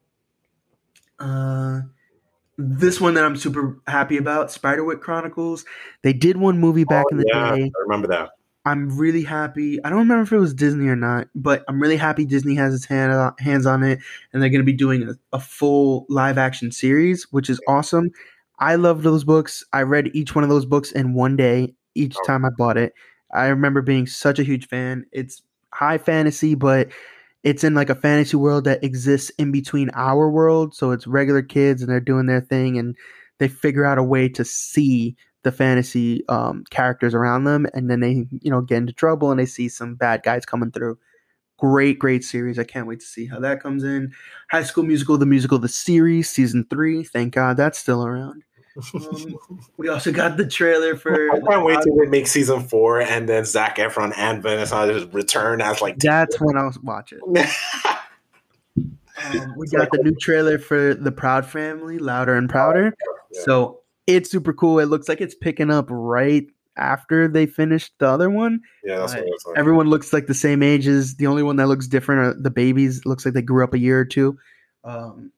[1.18, 1.80] Uh
[2.58, 5.64] this one that I'm super happy about, Spiderwick Chronicles.
[6.02, 7.62] They did one movie back Oh, in the yeah, day.
[7.64, 8.30] I remember that.
[8.66, 9.78] I'm really happy.
[9.84, 12.74] I don't remember if it was Disney or not, but I'm really happy Disney has
[12.74, 14.00] its hand, uh, hands on it
[14.32, 18.10] and they're going to be doing a, a full live action series, which is awesome.
[18.58, 19.62] I love those books.
[19.72, 22.24] I read each one of those books in one day each Oh.
[22.26, 22.92] time I bought it.
[23.32, 25.06] I remember being such a huge fan.
[25.12, 26.88] It's high fantasy, but
[27.42, 30.74] it's in like a fantasy world that exists in between our world.
[30.74, 32.96] So it's regular kids and they're doing their thing and
[33.38, 38.00] they figure out a way to see the fantasy um, characters around them and then
[38.00, 40.98] they, you know, get into trouble and they see some bad guys coming through.
[41.58, 42.58] Great, great series.
[42.58, 44.12] I can't wait to see how that comes in.
[44.50, 47.02] High School Musical, the musical, the series, season three.
[47.02, 48.44] Thank God that's still around.
[48.94, 49.38] Um,
[49.76, 51.32] we also got the trailer for.
[51.32, 55.12] I can't wait till they make season four and then Zac Efron and Vanessa just
[55.12, 55.98] return as like.
[55.98, 57.20] That's when I'll watch it.
[59.24, 62.94] Um, we got the new trailer for the Proud Family, Louder and Prouder.
[63.32, 63.40] Yeah.
[63.42, 64.78] So it's super cool.
[64.78, 68.60] It looks like it's picking up right after they finished the other one.
[68.84, 69.58] yeah, that's what like.
[69.58, 71.16] Everyone looks like the same ages.
[71.16, 73.04] The only one that looks different are the babies.
[73.04, 74.38] Looks like they grew up a year or two.
[74.84, 75.32] Um,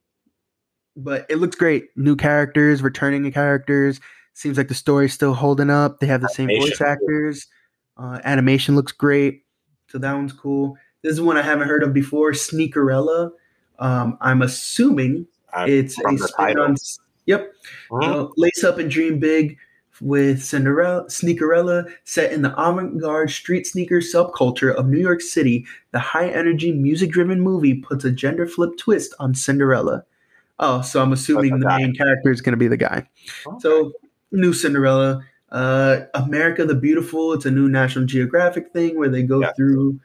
[0.97, 1.89] but it looks great.
[1.97, 4.01] New characters, returning characters.
[4.35, 6.01] Seems like the story's still holding up.
[6.01, 7.47] They have the same voice actors.
[7.97, 9.45] Uh, animation looks great.
[9.89, 10.77] So that one's cool.
[11.03, 12.33] This is one I haven't heard of before.
[12.33, 13.33] Sneakerella.
[13.79, 16.77] Um, I'm assuming I- it's a spin on.
[17.27, 17.53] Yep,
[17.91, 18.03] Mhm.
[18.03, 19.57] uh, Lace Up and Dream Big
[20.01, 25.67] with Cinderella, Sneakerella, set in the avant-garde street sneaker subculture of New York City.
[25.93, 30.05] The high-energy, music-driven movie puts a gender-flip twist on Cinderella.
[30.63, 33.09] Oh, so I'm assuming the the main character is going to be the guy.
[33.61, 33.93] So,
[34.31, 37.33] new Cinderella, uh, America the Beautiful.
[37.33, 39.53] It's a new National Geographic thing where they go Yeah.
[39.57, 39.99] through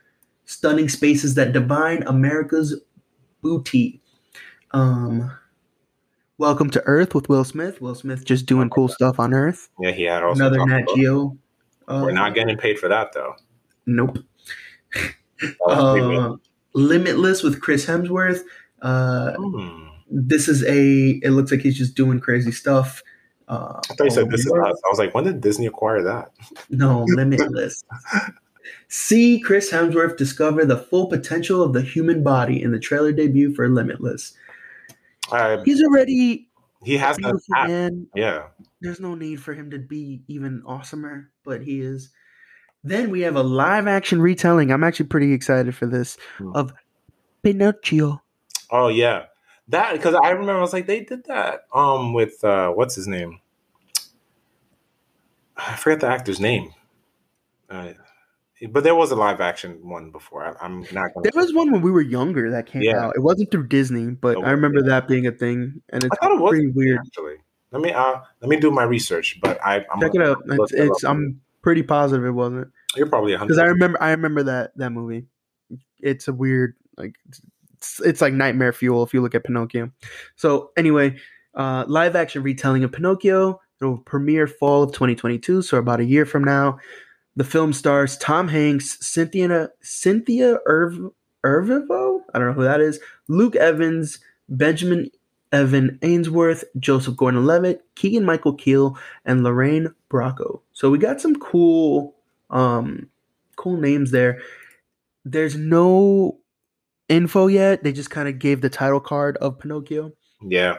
[0.46, 2.80] stunning spaces that divine America's
[3.41, 4.02] booty.
[4.72, 5.30] Um,
[6.38, 7.80] Welcome to Earth with Will Smith.
[7.82, 9.70] Will Smith just doing cool stuff on Earth.
[9.80, 11.38] yeah, he had also Another Nat Geo.
[11.88, 13.36] Uh, We're not getting paid for that though.
[13.86, 14.20] Nope.
[14.94, 15.13] That
[15.65, 16.18] was pretty good.
[16.18, 16.36] Uh,
[16.74, 18.41] Limitless with Chris Hemsworth.
[18.82, 19.85] Uh, Hmm.
[20.10, 21.20] This is a.
[21.24, 23.02] It looks like he's just doing crazy stuff.
[23.48, 24.82] Uh, I thought you said this is us.
[24.86, 26.32] I was like, when did Disney acquire that?
[26.70, 27.84] No, limitless.
[28.88, 33.54] See Chris Hemsworth discover the full potential of the human body in the trailer debut
[33.54, 34.34] for Limitless.
[35.32, 36.50] Uh, He's already
[36.84, 37.41] he a has that.
[37.68, 38.08] man.
[38.15, 38.48] Yeah.
[38.82, 42.10] There's no need for him to be even awesomer, but he is.
[42.84, 44.72] Then we have a live action retelling.
[44.72, 46.52] I'm actually pretty excited for this Hmm.
[46.56, 46.74] of
[47.44, 48.22] Pinocchio.
[48.72, 49.26] Oh yeah.
[49.69, 53.08] That because I remember I was like they did that um with uh what's his
[53.08, 53.39] name?
[55.58, 56.73] I forget the actor's name.
[57.69, 57.93] Uh,
[58.69, 60.45] but there was a live action one before.
[60.45, 61.13] I, am not.
[61.13, 63.06] Gonna there was one when we were younger that came yeah.
[63.06, 63.13] out.
[63.15, 64.89] It wasn't through Disney, but I remember yeah.
[64.89, 66.99] that being a thing, and it's I thought it was pretty weird.
[66.99, 67.36] Actually,
[67.71, 69.39] let me uh let me do my research.
[69.41, 70.41] But I I'm check it out.
[70.45, 72.69] It's, it's it I'm pretty positive it wasn't.
[72.95, 75.25] You're probably because I remember I remember that that movie.
[75.99, 77.15] It's a weird like
[77.86, 79.91] it's, it's like nightmare fuel if you look at Pinocchio.
[80.36, 81.17] So anyway,
[81.54, 83.62] uh, live action retelling of Pinocchio.
[83.82, 86.80] It'll premiere fall of 2022, so about a year from now.
[87.36, 91.12] The film stars Tom Hanks, Cynthia Cynthia Irv,
[91.43, 95.12] Irvivo, I don't know who that is, Luke Evans, Benjamin
[95.52, 98.89] Evan Ainsworth, Joseph Gordon-Levitt, Keegan Michael Key,
[99.26, 100.62] and Lorraine Bracco.
[100.74, 102.15] So we got some cool,
[102.50, 103.10] um,
[103.56, 104.41] cool names there.
[105.24, 106.39] There's no
[107.10, 107.84] info yet.
[107.84, 110.12] They just kind of gave the title card of Pinocchio.
[110.41, 110.78] Yeah.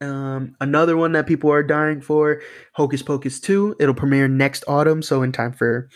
[0.00, 3.76] Um, another one that people are dying for, Hocus Pocus 2.
[3.78, 5.88] It'll premiere next autumn, so in time for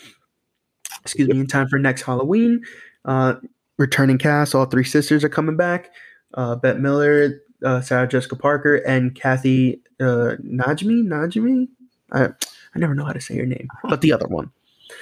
[1.01, 2.61] excuse me, in time for next Halloween.
[3.05, 3.35] Uh,
[3.77, 5.91] returning cast, all three sisters are coming back.
[6.33, 11.03] Uh, Bette Midler, uh, Sarah Jessica Parker, and Kathy uh, Najimy.
[11.03, 11.67] Najimy?
[12.11, 14.51] I, I never know how to say your name, but the other one.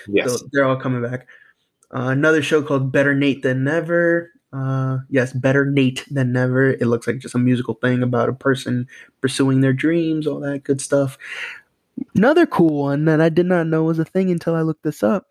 [0.08, 0.40] Yes.
[0.40, 1.28] So they're all coming back.
[1.94, 4.32] Uh, another show called Better Nate Than Never.
[4.56, 6.72] Uh, yes, better Nate than never.
[6.72, 8.88] It looks like just a musical thing about a person
[9.20, 11.18] pursuing their dreams, all that good stuff.
[12.16, 15.04] Another cool one that I did not know was a thing until I looked this
[15.04, 15.28] up.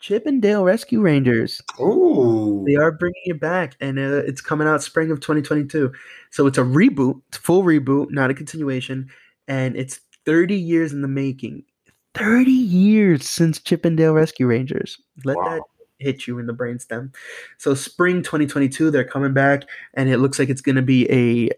[0.00, 1.60] Chip 'n Dale Rescue Rangers.
[1.80, 2.64] Ooh.
[2.66, 5.92] They are bringing it back, and uh, it's coming out spring of 2022.
[6.30, 9.08] So it's a reboot, it's full reboot, not a continuation,
[9.46, 11.64] and it's 30 years in the making.
[12.14, 14.98] 30 years since Chip 'n Dale Rescue Rangers.
[15.24, 15.50] Let wow.
[15.50, 15.62] that
[16.04, 17.14] hit you in the brainstem.
[17.58, 19.64] So spring 2022, they're coming back,
[19.94, 21.50] and it looks like it's going to be a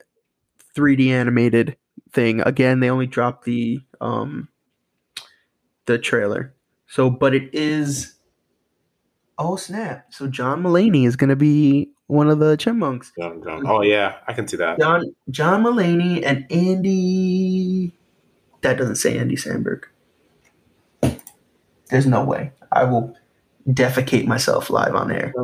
[0.75, 1.77] 3D animated
[2.13, 2.41] thing.
[2.41, 4.49] Again, they only dropped the um
[5.87, 6.55] the trailer.
[6.89, 8.15] So, but it is.
[9.39, 10.07] Oh snap!
[10.13, 13.13] So John Mulaney is going to be one of the chipmunks.
[13.19, 13.67] John, John.
[13.67, 14.79] Oh yeah, I can see that.
[14.79, 17.93] John John Mulaney and Andy.
[18.63, 19.83] That doesn't say Andy Samberg.
[21.91, 22.53] There's no way.
[22.73, 23.15] I will
[23.69, 25.35] defecate myself live on air.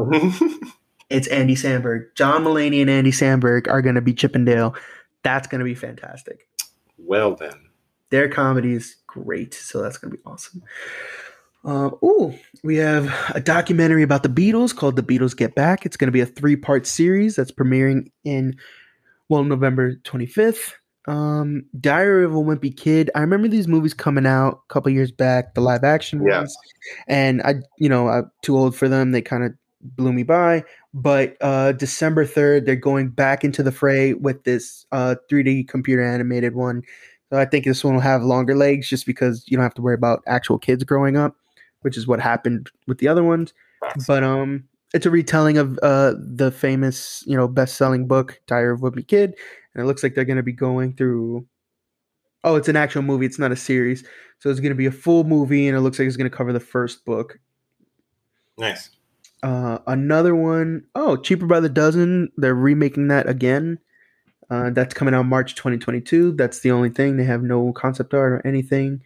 [1.10, 2.14] it's Andy Samberg.
[2.14, 4.74] John Mulaney and Andy Samberg are going to be Chip 'n Dale.
[5.22, 6.46] That's going to be fantastic.
[6.98, 7.54] Well, then.
[8.10, 9.54] Their comedy is great.
[9.54, 10.62] So that's going to be awesome.
[11.64, 15.86] Uh, oh, we have a documentary about the Beatles called The Beatles Get Back.
[15.86, 18.56] It's going to be a three part series that's premiering in,
[19.28, 20.72] well, November 25th.
[21.06, 23.10] Um, Diary of a Wimpy Kid.
[23.14, 26.38] I remember these movies coming out a couple years back, the live action yeah.
[26.38, 26.56] ones,
[27.08, 29.10] and I, you know, I'm too old for them.
[29.10, 30.64] They kind of blew me by.
[30.94, 36.02] But uh, December third, they're going back into the fray with this uh 3D computer
[36.02, 36.82] animated one.
[37.30, 39.82] So I think this one will have longer legs, just because you don't have to
[39.82, 41.34] worry about actual kids growing up,
[41.80, 43.54] which is what happened with the other ones.
[44.06, 48.74] But um, it's a retelling of uh the famous, you know, best selling book Diary
[48.74, 49.34] of a Wimpy Kid
[49.74, 51.46] and it looks like they're going to be going through.
[52.44, 53.26] Oh, it's an actual movie.
[53.26, 54.04] It's not a series,
[54.38, 56.36] so it's going to be a full movie, and it looks like it's going to
[56.36, 57.38] cover the first book.
[58.58, 58.90] Nice.
[59.42, 62.30] Uh, another one, oh, Cheaper by the Dozen.
[62.36, 63.78] They're remaking that again.
[64.50, 66.32] Uh, that's coming out March 2022.
[66.32, 67.16] That's the only thing.
[67.16, 69.02] They have no concept art or anything.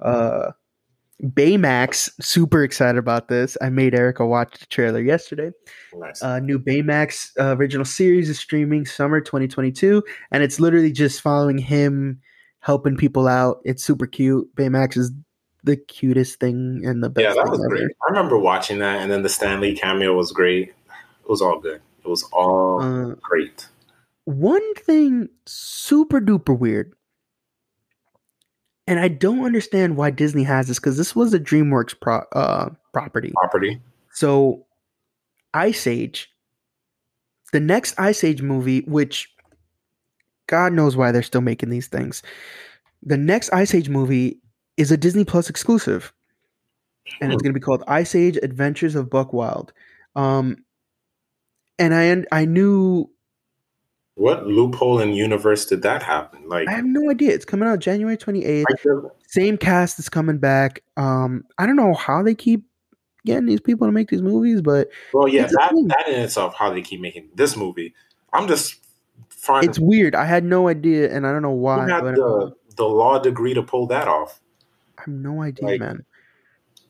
[0.00, 0.52] Uh,
[1.22, 3.56] Baymax, super excited about this.
[3.62, 5.52] I made Erica watch the trailer yesterday.
[5.94, 6.20] Nice.
[6.20, 11.58] Uh, new Baymax uh, original series is streaming summer 2022, and it's literally just following
[11.58, 12.20] him
[12.58, 13.60] helping people out.
[13.64, 14.52] It's super cute.
[14.56, 15.12] Baymax is
[15.62, 17.22] the cutest thing and the best.
[17.22, 17.84] Yeah, that was great.
[17.84, 20.70] I remember watching that, and then the Stan Lee cameo was great.
[20.70, 21.80] It was all good.
[22.04, 23.68] It was all uh, great.
[24.24, 26.94] One thing super duper weird
[28.86, 32.70] and I don't understand why Disney has this because this was a DreamWorks pro- uh,
[32.92, 33.32] property.
[33.34, 33.80] Property.
[34.10, 34.66] So,
[35.54, 36.30] Ice Age,
[37.52, 39.32] the next Ice Age movie, which
[40.46, 42.22] God knows why they're still making these things.
[43.02, 44.40] The next Ice Age movie
[44.76, 46.12] is a Disney Plus exclusive,
[47.20, 49.72] and it's going to be called Ice Age: Adventures of Buck Wild.
[50.16, 50.64] Um,
[51.78, 53.10] and I I knew
[54.14, 56.48] what loophole in universe did that happen?
[56.48, 57.32] Like I have no idea.
[57.32, 58.64] It's coming out January 28th.
[59.26, 60.82] Same cast is coming back.
[60.96, 62.64] Um, I don't know how they keep
[63.24, 66.72] getting these people to make these movies, but well, yeah, that, that in itself, how
[66.72, 67.94] they keep making this movie.
[68.32, 68.76] I'm just
[69.28, 70.14] finding it's weird.
[70.14, 71.84] I had no idea, and I don't know why.
[71.84, 74.40] Who had the, the law degree to pull that off?
[74.98, 76.04] I have no idea, like, man.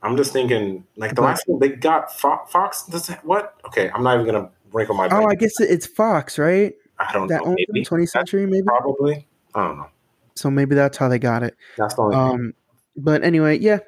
[0.03, 2.51] I'm just thinking, like the but, last one they got Fox.
[2.51, 3.61] Fox does what?
[3.67, 5.09] Okay, I'm not even gonna wrinkle my.
[5.11, 6.75] Oh, I guess it's Fox, right?
[7.09, 7.55] I don't that know.
[7.57, 8.67] Maybe 20th century, maybe.
[8.67, 9.27] probably.
[9.55, 9.89] I don't know.
[10.35, 11.57] So maybe that's how they got it.
[11.77, 12.25] That's the only thing.
[12.25, 12.55] Um,
[12.97, 13.79] but anyway, yeah.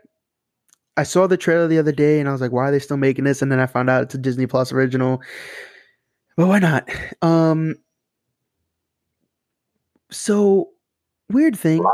[0.96, 2.96] I saw the trailer the other day and I was like, why are they still
[2.96, 3.42] making this?
[3.42, 5.20] And then I found out it's a Disney Plus original.
[6.36, 6.88] But why not?
[7.20, 7.76] Um
[10.10, 10.70] so
[11.30, 11.84] weird thing.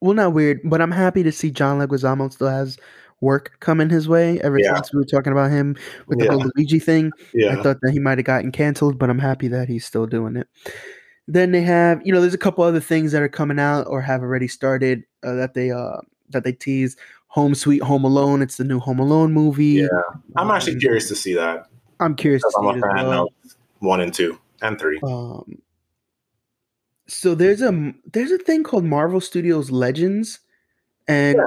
[0.00, 2.78] Well, not weird, but I'm happy to see John Leguizamo still has
[3.20, 4.40] work coming his way.
[4.40, 4.74] Ever Yeah.
[4.76, 6.32] since we were talking about him with the Yeah.
[6.32, 7.12] whole Luigi thing,
[7.48, 10.36] I thought that he might have gotten canceled, but I'm happy that he's still doing
[10.36, 10.48] it.
[11.28, 14.00] Then they have, you know, there's a couple other things that are coming out or
[14.02, 15.98] have already started uh, that they uh
[16.30, 16.96] that they tease.
[17.28, 18.42] Home Sweet Home Alone.
[18.42, 19.64] It's the new Home Alone movie.
[19.82, 19.86] Yeah.
[20.36, 21.66] I'm actually Um, curious to see that
[22.00, 23.24] I'm curious to I'm see a fan well.
[23.44, 24.98] of one and two and three.
[25.04, 25.60] Um,
[27.06, 30.40] so there's a there's a thing called Marvel Studios Legends,
[31.06, 31.38] and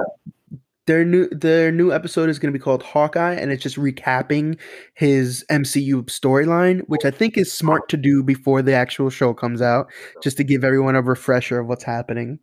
[0.86, 4.58] their new their new episode is going to be called Hawkeye, and it's just recapping
[4.94, 9.62] his MCU storyline, which I think is smart to do before the actual show comes
[9.62, 9.86] out,
[10.22, 12.38] just to give everyone a refresher of what's happening.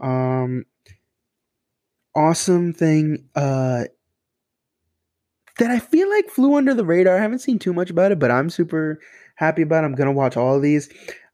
[0.00, 0.64] Um,
[2.14, 3.28] awesome thing.
[3.34, 3.84] Uh,
[5.58, 7.16] that I feel like flew under the radar.
[7.16, 9.00] I haven't seen too much about it, but I'm super
[9.34, 9.84] happy about.
[9.84, 9.88] It.
[9.88, 10.88] I'm gonna watch all of these.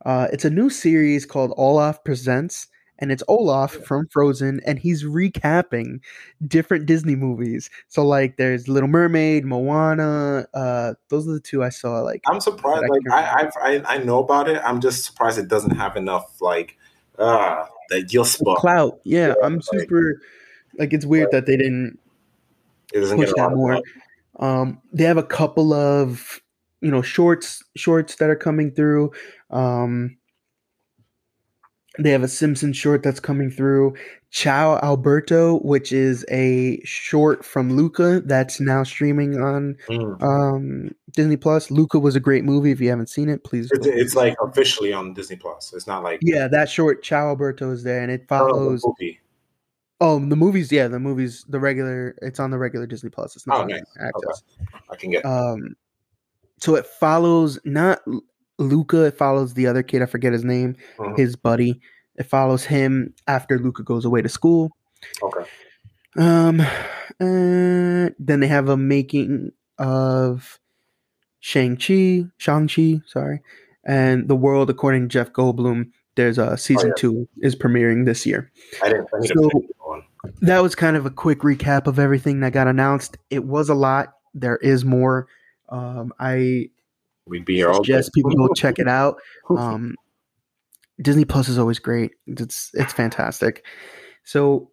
[0.04, 2.66] Uh, it's a new series called Olaf Presents,
[2.98, 6.00] and it's Olaf from Frozen, and he's recapping
[6.46, 7.70] different Disney movies.
[7.88, 10.46] So like, there's Little Mermaid, Moana.
[10.54, 12.00] Uh, those are the two I saw.
[12.00, 12.84] Like, I'm surprised.
[12.84, 14.60] I Like I, I, I, know about it.
[14.64, 16.76] I'm just surprised it doesn't have enough like
[17.18, 18.56] uh that Yuspa.
[18.56, 19.00] clout.
[19.04, 20.20] Yeah, Yeah, I'm like- super.
[20.78, 21.98] Like, it's weird that they didn't
[22.92, 23.80] It doesn't push that more.
[24.40, 26.40] Um, they have a couple of
[26.80, 29.12] you know shorts shorts that are coming through.
[29.50, 30.16] Um,
[31.98, 33.94] they have a Simpson short that's coming through.
[34.30, 40.22] Ciao Alberto, which is a short from Luca that's now streaming on Mm.
[40.22, 41.70] um, Disney Plus.
[41.70, 42.72] Luca was a great movie.
[42.72, 43.70] If you haven't seen it, please.
[43.72, 45.72] It's, it's like officially on Disney Plus.
[45.72, 48.82] It's not like yeah, that short Ciao Alberto is there, and it oh, the follows.
[50.00, 50.72] Oh, the movies.
[50.72, 51.44] Yeah, the movies.
[51.48, 52.16] The regular.
[52.20, 53.36] It's on the regular Disney Plus.
[53.36, 53.82] It's not Oh, nice.
[54.00, 54.42] Access.
[54.90, 55.24] I can get.
[55.24, 55.76] Um,
[56.58, 58.00] so it follows not
[58.58, 59.04] Luca.
[59.04, 60.02] It follows the other kid.
[60.02, 60.76] I forget his name.
[60.98, 61.18] Mhm.
[61.18, 61.80] His buddy.
[62.16, 64.76] It follows him after Luca goes away to school.
[65.22, 65.44] Okay.
[66.16, 70.60] Um, uh, then they have a making of
[71.40, 73.40] Shang Chi, Shang Chi, sorry,
[73.84, 75.90] and the world according to Jeff Goldblum.
[76.14, 76.94] There's a season yeah.
[76.96, 78.52] two is premiering this year.
[78.82, 79.08] I didn't.
[79.12, 80.02] I So- to pick one.
[80.40, 83.18] That was kind of a quick recap of everything that got announced.
[83.30, 84.14] It was a lot.
[84.32, 85.26] There is more.
[85.68, 86.70] Um, I
[87.26, 87.92] We'd be here all day.
[87.92, 89.16] suggest people go check it out.
[89.50, 89.94] Um,
[91.00, 92.12] Disney Plus is always great.
[92.26, 93.64] It's it's fantastic.
[94.22, 94.70] So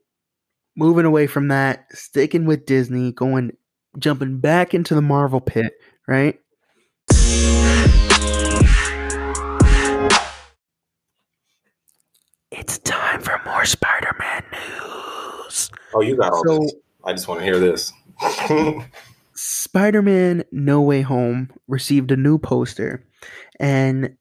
[0.76, 3.52] moving away from that, sticking with Disney, going
[3.98, 5.74] jumping back into the Marvel pit,
[6.08, 6.40] right?
[12.52, 15.72] It's time for more Spider-Man news.
[15.94, 16.74] Oh, you got all So this.
[17.04, 17.92] I just want to hear this.
[19.44, 23.04] Spider-Man No Way Home received a new poster
[23.60, 24.16] and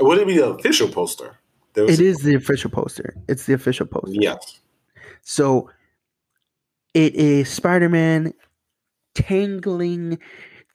[0.00, 1.38] Would it be the official poster?
[1.76, 3.14] It is the official poster.
[3.28, 4.16] It's the official poster.
[4.18, 4.60] Yes.
[5.20, 5.70] So
[6.94, 8.32] it is Spider Man
[9.14, 10.18] tangling,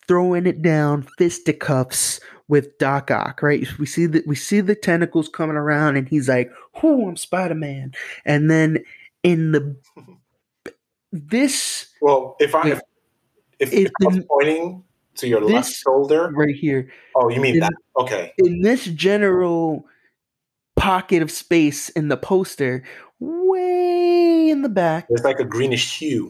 [0.07, 3.41] throwing it down, fisticuffs with Doc Ock.
[3.41, 3.67] Right?
[3.79, 7.55] We see that we see the tentacles coming around, and he's like, "Whoo, I'm Spider
[7.55, 7.93] Man!"
[8.25, 8.83] And then
[9.23, 9.75] in the
[11.11, 12.81] this Well, if I if, if,
[13.59, 14.83] If if I was pointing
[15.15, 17.73] to your left shoulder, right here, oh, you mean in- that?
[17.97, 18.33] Okay.
[18.37, 19.85] in this general
[20.75, 22.83] pocket of space in the poster,
[23.19, 26.29] way in the back, It's like a greenish hue.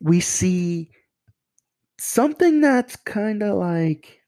[0.00, 0.90] we see
[1.98, 4.20] something that's kind of like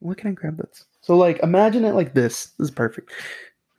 [0.00, 0.84] what can I grab this?
[1.00, 2.52] So like imagine it like this.
[2.58, 3.10] This is perfect.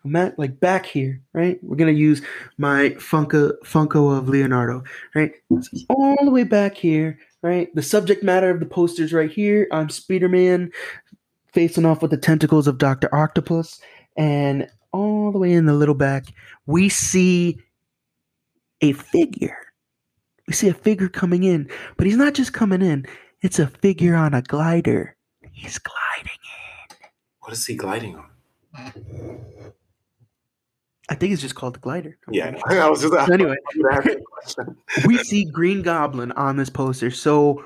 [0.07, 1.59] Ima- like back here, right?
[1.63, 2.21] We're gonna use
[2.57, 4.83] my Funko Funko of Leonardo,
[5.15, 5.33] right?
[5.51, 7.73] It's all the way back here, right?
[7.75, 9.67] The subject matter of the posters right here.
[9.71, 10.71] I'm Spider-Man
[11.53, 13.79] facing off with the tentacles of Doctor Octopus,
[14.15, 16.25] and all the way in the little back,
[16.65, 17.59] we see
[18.81, 19.57] a figure
[20.47, 23.05] we see a figure coming in, but he's not just coming in,
[23.41, 25.15] it's a figure on a glider.
[25.51, 26.31] He's gliding.
[26.91, 27.07] In.
[27.41, 28.29] What is he gliding on?
[31.09, 32.17] I think it's just called the glider.
[32.29, 33.55] Yeah, I was just So anyway,
[33.91, 34.77] asking a question.
[35.05, 37.11] we see Green Goblin on this poster.
[37.11, 37.63] So,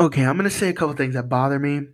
[0.00, 1.88] okay, I'm going to say a couple things that bother me.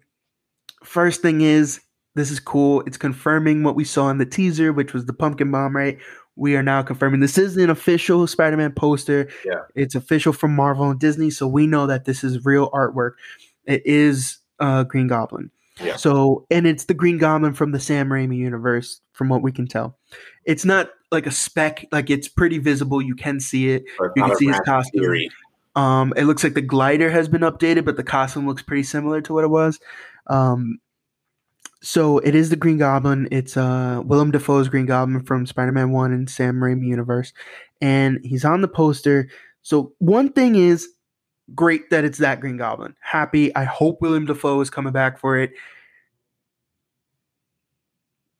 [0.84, 1.80] First thing is,
[2.14, 2.82] this is cool.
[2.82, 5.98] It's confirming what we saw in the teaser, which was the pumpkin bomb, right?
[6.36, 9.28] We are now confirming this is an official Spider Man poster.
[9.44, 9.62] Yeah.
[9.74, 11.30] It's official from Marvel and Disney.
[11.30, 13.12] So we know that this is real artwork.
[13.66, 15.50] It is uh, Green Goblin.
[15.82, 15.96] Yeah.
[15.96, 19.66] So, and it's the Green Goblin from the Sam Raimi universe, from what we can
[19.66, 19.98] tell.
[20.44, 23.00] It's not like a speck; like it's pretty visible.
[23.00, 23.84] You can see it.
[23.98, 25.00] But You can see his costume.
[25.00, 25.30] theory.
[25.76, 29.20] Um, it looks like the glider has been updated, but the costume looks pretty similar
[29.22, 29.78] to what it was.
[30.26, 30.80] Um,
[31.82, 33.28] so it is the Green Goblin.
[33.30, 37.32] It's uh Willem Dafoe's Green Goblin from Spider-Man One and Sam Raimi universe,
[37.80, 39.28] and he's on the poster.
[39.62, 40.88] So one thing is
[41.54, 42.94] great that it's that Green Goblin.
[43.00, 43.54] Happy.
[43.56, 45.52] I hope Willem Dafoe is coming back for it.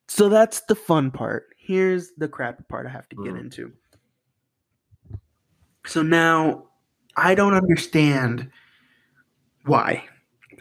[0.08, 1.46] So that's the fun part.
[1.56, 3.40] Here's the crappy part I have to get Mm.
[3.40, 3.72] into.
[5.86, 6.66] So now
[7.16, 8.50] I don't understand
[9.64, 10.04] why.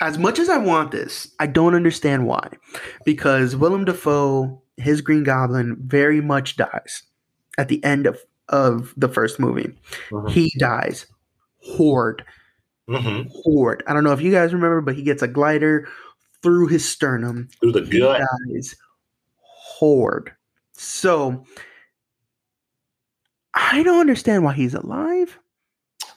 [0.02, 2.50] As much as I want this, I don't understand why.
[3.06, 7.04] Because Willem Dafoe, his Green Goblin, very much dies
[7.58, 9.74] at the end of, of the first movie.
[10.10, 10.30] Mhm.
[10.30, 11.06] He dies.
[11.62, 12.24] Horde.
[12.90, 13.30] Mhm.
[13.44, 13.84] Horde.
[13.88, 15.88] I don't know if you guys remember, but he gets a glider
[16.42, 17.48] through his sternum.
[17.62, 18.22] Through the He gut.
[18.50, 18.76] dies.
[19.38, 20.34] Horde.
[20.74, 21.46] So
[23.54, 25.38] I don't understand why he's alive.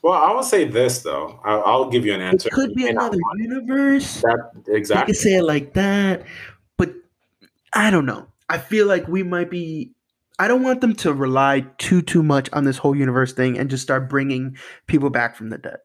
[0.02, 1.40] Well, I will say this though.
[1.44, 2.48] I'll, I'll give you an answer.
[2.48, 4.20] It could be You another universe.
[4.22, 5.12] That You exactly.
[5.12, 6.24] could say it like that,
[6.76, 6.92] but
[7.72, 8.26] I don't know.
[8.48, 9.92] I feel like we might be.
[10.38, 13.70] I don't want them to rely too too much on this whole universe thing and
[13.70, 14.56] just start bringing
[14.86, 15.78] people back from the dead.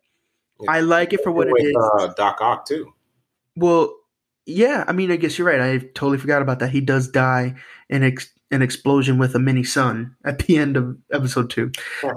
[0.67, 1.75] I like it for what it With, is.
[1.99, 2.93] Uh, Doc Ock too.
[3.55, 3.93] Well,
[4.45, 4.83] yeah.
[4.87, 5.59] I mean, I guess you're right.
[5.61, 6.69] I totally forgot about that.
[6.69, 7.55] He does die
[7.89, 11.71] in ex- an explosion with a mini sun at the end of episode two.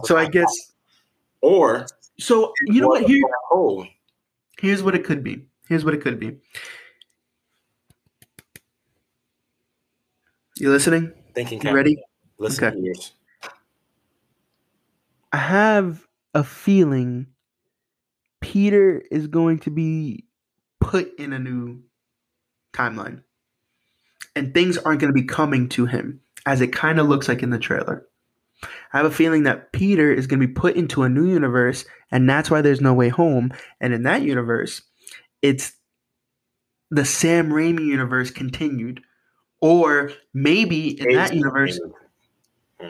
[0.04, 0.72] So I guess.
[1.42, 1.86] Or
[2.18, 3.02] So you know what?
[3.04, 3.84] Here, Oh,
[4.58, 5.44] here's what it could be.
[5.68, 6.36] Here's what it could be.
[10.56, 11.12] You listening?
[11.34, 11.62] thinking.
[11.62, 12.02] You ready?
[12.38, 12.92] Listen Okay.
[15.32, 17.26] I have a feeling
[18.40, 20.24] Peter is going to be
[20.80, 21.82] put in a new
[22.72, 23.22] timeline.
[24.36, 27.42] And things aren't going to be coming to him as it kind of looks like
[27.42, 28.06] in the trailer.
[28.92, 31.84] I have a feeling that Peter is going to be put into a new universe,
[32.10, 33.52] and that's why there's no way home.
[33.80, 34.82] And in that universe,
[35.42, 35.72] it's
[36.90, 39.02] the Sam Raimi universe continued.
[39.60, 41.78] Or maybe in that universe,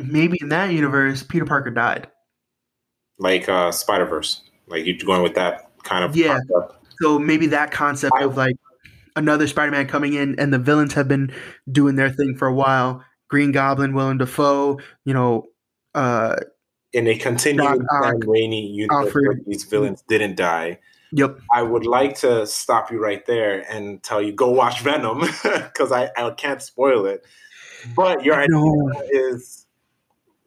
[0.01, 2.09] maybe in that universe, Peter Parker died.
[3.19, 4.43] like uh, Spider Verse.
[4.71, 6.39] Like you're going with that kind of Yeah.
[6.49, 6.87] concept.
[7.03, 8.57] So maybe that concept I- of like
[9.17, 11.33] another Spider-Man coming in and the villains have been
[11.71, 13.05] doing their thing for a while.
[13.29, 15.47] Green Goblin, Willem Dafoe, you know,
[15.95, 16.37] uh,
[16.93, 20.79] in a continued Doc Ock, Sam Raimi universe where these villains didn't die.
[21.13, 25.21] yep, I would like to stop you right there and tell you go watch Venom
[25.43, 27.25] because I, I can't spoil it.
[27.97, 29.67] But your idea is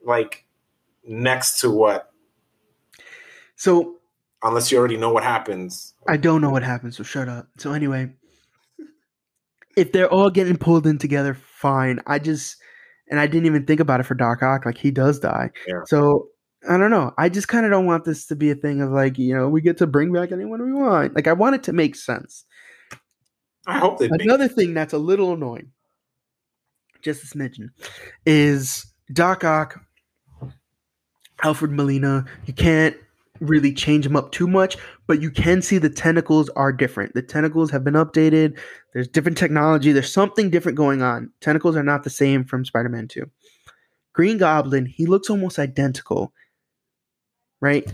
[0.05, 0.45] like
[1.07, 2.11] next to what,
[3.55, 3.97] so
[4.43, 5.93] unless you already know what happens.
[6.07, 7.47] I don't know what happens, So shut up.
[7.57, 8.11] So anyway,
[9.75, 11.99] if they're all getting pulled in together, fine.
[12.05, 12.57] I just
[13.09, 14.65] and I didn't even think about it for Doc Ock.
[14.65, 15.49] Like he does die.
[15.67, 15.81] Yeah.
[15.85, 16.27] So
[16.69, 17.13] I don't know.
[17.17, 19.49] I just kind of don't want this to be a thing of like you know
[19.49, 21.15] we get to bring back anyone we want.
[21.15, 22.45] Like I want it to make sense.
[23.65, 25.71] I hope they make Another thing that's a little annoying,
[27.01, 27.69] just a smidgen,
[28.25, 29.79] is Doc Ock,
[31.41, 32.25] Alfred Molina.
[32.45, 32.97] You can't
[33.39, 34.77] really change them up too much,
[35.07, 37.13] but you can see the tentacles are different.
[37.13, 38.57] The tentacles have been updated.
[38.93, 39.91] There's different technology.
[39.91, 41.31] There's something different going on.
[41.41, 43.29] Tentacles are not the same from Spider-Man 2.
[44.13, 46.33] Green Goblin, he looks almost identical.
[47.59, 47.89] Right?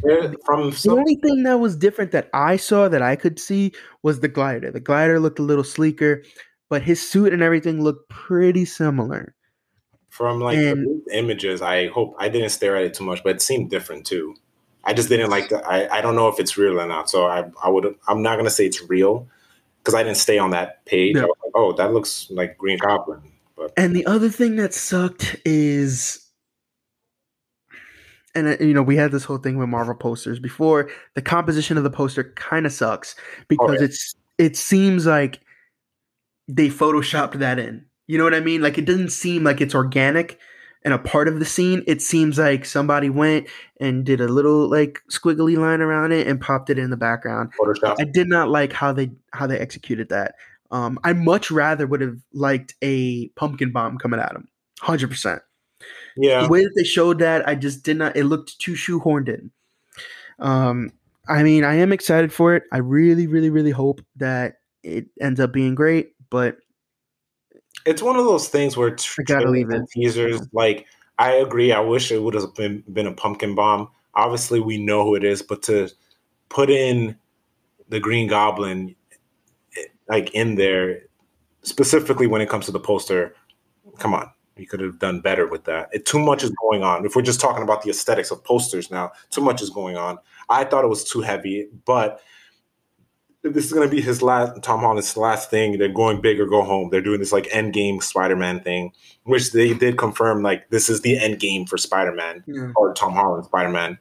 [0.45, 3.71] From The some, only thing that was different that I saw that I could see
[4.01, 4.71] was the glider.
[4.71, 6.23] The glider looked a little sleeker,
[6.69, 9.35] but his suit and everything looked pretty similar.
[10.09, 11.61] from like and- the images.
[11.61, 14.33] I hope I didn't stare at it too much, but it seemed different too.
[14.83, 15.65] I just didn't like the.
[15.65, 18.37] I, I don't know if it's real or not, so I I would I'm not
[18.37, 19.27] gonna say it's real
[19.79, 21.15] because I didn't stay on that page.
[21.15, 21.23] Yeah.
[21.23, 23.21] I was like, oh, that looks like Green Goblin,
[23.55, 26.25] but And the other thing that sucked is,
[28.35, 30.89] and uh, you know, we had this whole thing with Marvel posters before.
[31.15, 33.15] The composition of the poster kind of sucks
[33.47, 33.85] because yeah.
[33.85, 35.41] it's it seems like
[36.47, 37.85] they photoshopped that in.
[38.07, 38.61] You know what I mean?
[38.61, 40.39] Like it doesn't seem like it's organic
[40.83, 41.83] and a part of the scene.
[41.87, 43.47] It seems like somebody went
[43.79, 47.51] and did a little like squiggly line around it and popped it in the background.
[47.59, 47.97] Photoshop.
[47.99, 50.35] I did not like how they how they executed that.
[50.71, 54.47] Um, I much rather would have liked a pumpkin bomb coming at him,
[54.79, 55.41] hundred percent.
[56.15, 58.15] yeah, The way that they showed that, I just did not.
[58.15, 59.51] It looked too shoehorned in.
[60.37, 60.91] Um,
[61.27, 62.63] I mean, I am excited for it.
[62.71, 66.13] I really, really, really hope that it ends up being great.
[66.29, 66.57] But
[67.85, 69.83] it's one of those things where I gotta leave it.
[69.91, 70.41] teasers.
[70.53, 71.71] Like I agree.
[71.71, 73.89] I wish it would have been been a pumpkin bomb.
[74.15, 75.89] Obviously, we know who it is, but to
[76.49, 77.17] put in
[77.89, 78.95] the Green Goblin,
[79.77, 81.03] eh, like in there,
[81.63, 83.35] specifically when it comes to the poster.
[83.97, 85.89] Come on, you could have done better with that.
[85.91, 87.05] It, too much is going on.
[87.05, 90.17] If we're just talking about the aesthetics of posters now, too much is going on.
[90.49, 92.21] I thought it was too heavy, but
[93.43, 95.77] this is going to be his last Tom Holland's last thing.
[95.77, 96.89] They're going big or go home.
[96.89, 98.91] They're doing this like end game Spider-Man thing,
[99.23, 102.71] which they did confirm like this is the end game for Spider-Man Yeah.
[102.75, 103.97] or Tom Holland Spider-Man.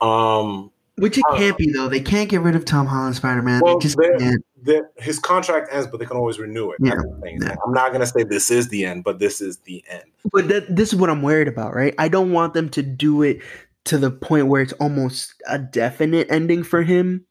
[0.00, 1.88] Um, Which it Uh, can't be though.
[1.88, 3.60] They can't get rid of Tom Holland Spider Man.
[3.62, 4.44] Well, they just they're- can't.
[4.62, 6.78] the, his contract ends, but they can always renew it.
[6.80, 6.94] Yeah.
[7.22, 7.38] thing.
[7.40, 7.54] Yeah.
[7.64, 10.02] I'm not going to say this is the end, but this is the end.
[10.32, 11.94] But that, this is what I'm worried about, right?
[11.98, 13.38] I don't want them to do it
[13.84, 17.24] to the point where it's almost a definite ending for him,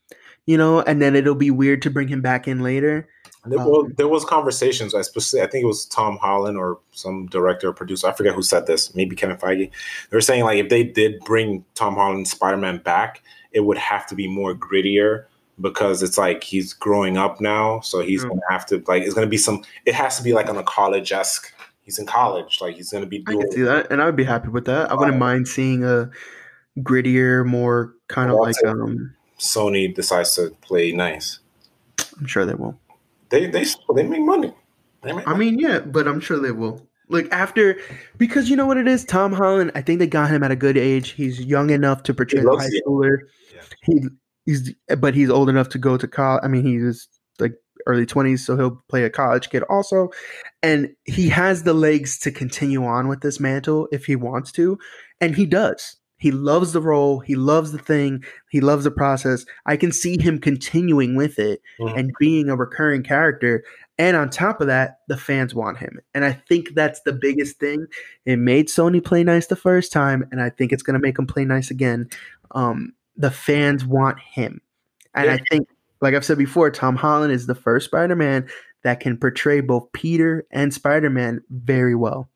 [0.47, 3.07] you know, and then it'll be weird to bring him back in later.
[3.45, 4.95] There, Um, well, there was conversations.
[4.95, 8.07] I specific, I think it was Tom Holland or some director or producer.
[8.07, 8.93] I forget who said this.
[8.95, 9.69] Maybe Kevin Feige.
[10.09, 13.21] They were saying like if they did bring Tom Holland Spider Man back,
[13.51, 15.25] it would have to be more grittier
[15.61, 18.29] because it's like he's growing up now, so he's Mm.
[18.29, 19.63] gonna have to like it's gonna be some.
[19.85, 21.53] It has to be like on a college esque.
[21.81, 24.25] He's in college, like he's gonna be I can see that, and I would be
[24.25, 24.91] happy with that.
[24.91, 26.09] I wouldn't mind seeing a
[26.79, 29.13] grittier, more kind of like um.
[29.39, 31.39] Sony decides to play nice.
[32.19, 32.79] I'm sure they will.
[33.29, 33.65] They they
[33.95, 34.53] they make money.
[35.01, 35.51] They make I money.
[35.51, 36.87] mean, yeah, but I'm sure they will.
[37.09, 37.79] Like after,
[38.17, 39.71] because you know what it is, Tom Holland.
[39.75, 41.11] I think they got him at a good age.
[41.11, 43.19] He's young enough to portray the high schooler.
[43.53, 43.61] Yeah.
[43.83, 44.01] He
[44.45, 46.41] he's, but he's old enough to go to college.
[46.43, 47.07] I mean, he's
[47.39, 47.53] like
[47.85, 50.09] early twenties, so he'll play a college kid also,
[50.61, 54.77] and he has the legs to continue on with this mantle if he wants to,
[55.21, 55.95] and he does.
[56.17, 57.19] He loves the role.
[57.19, 58.23] He loves the thing.
[58.49, 59.45] He loves the process.
[59.65, 61.97] I can see him continuing with it Mhm.
[61.97, 63.63] and being a recurring character.
[63.99, 65.99] And on top of that, the fans want him.
[66.13, 67.85] And I think that's the biggest thing.
[68.25, 71.17] It made Sony play nice the first time, and I think it's going to make
[71.17, 72.09] him play nice again.
[72.51, 74.61] Um, the fans want him.
[75.13, 75.33] And Yeah.
[75.33, 75.67] I think,
[76.01, 78.47] like I've said before, Tom Holland is the first Spider Man
[78.83, 82.29] that can portray both Peter and Spider Man very well.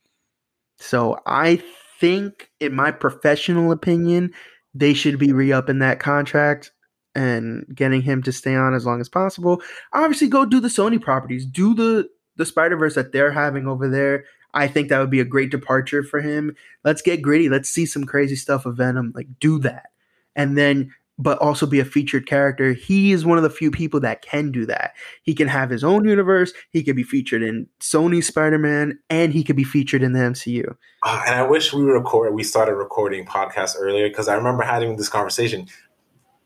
[0.78, 1.62] So I
[2.02, 4.34] think, in my professional opinion,
[4.74, 6.72] they should be re upping that contract
[7.14, 9.62] and getting him to stay on as long as possible.
[9.94, 13.88] Obviously, go do the Sony properties, do the the Spider Verse that they're having over
[13.88, 14.26] there.
[14.54, 16.56] I think that would be a great departure for him.
[16.84, 17.48] Let's get gritty.
[17.48, 19.14] Let's see some crazy stuff of Venom.
[19.16, 19.92] Like do that,
[20.36, 22.74] and then but also be a featured character.
[22.74, 24.96] He is one of the few people that can do that.
[25.22, 26.52] He can have his own universe.
[26.72, 30.20] He could be featured in Sony Spider Man, and he could be featured in the
[30.20, 30.76] MCU.
[31.04, 32.34] Uh, and I wish we record.
[32.34, 35.68] We started recording podcasts earlier because I remember having this conversation.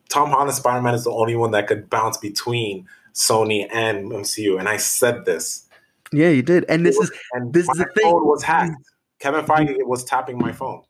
[0.10, 4.60] Tom Holland Spider Man is the only one that could bounce between Sony and MCU,
[4.60, 5.70] and I said this.
[6.12, 6.66] Yeah, you did.
[6.68, 8.14] And this is And This is the thing.
[8.14, 8.76] was hacked.
[9.20, 10.82] Kevin Feige was tapping my phone.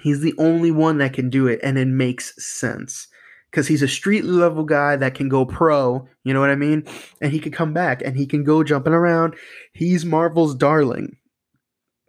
[0.00, 3.08] He's the only one that can do it, and it makes sense
[3.54, 6.08] because he's a street level guy that can go pro.
[6.24, 6.84] You know what I mean?
[7.20, 9.36] And he can come back and he can go jumping around.
[9.72, 11.16] He's Marvel's darling.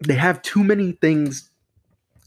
[0.03, 1.51] They have too many things,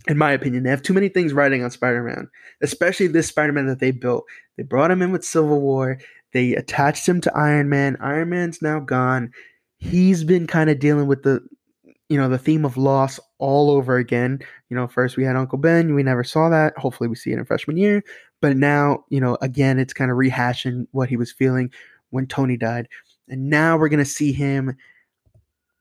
[0.07, 0.63] in my opinion.
[0.63, 2.31] They have too many things riding on Spider Man,
[2.63, 4.25] especially this Spider Man that they built.
[4.57, 5.99] They brought him in with Civil War.
[6.33, 7.97] They attached him to Iron Man.
[8.01, 9.33] Iron Man's now gone.
[9.79, 11.41] He's been kind of dealing with the
[12.09, 14.41] you know the theme of loss all over again
[14.71, 17.39] you know first we had uncle ben we never saw that hopefully we see it
[17.39, 18.03] in freshman year
[18.41, 21.71] but now you know again it's kind of rehashing what he was feeling
[22.11, 22.89] when tony died.
[23.29, 24.77] And now we're going to see him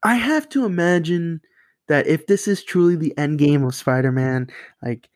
[0.04, 1.42] i have to imagine
[1.88, 4.50] that if this is truly the end game of spider-man
[4.84, 5.10] like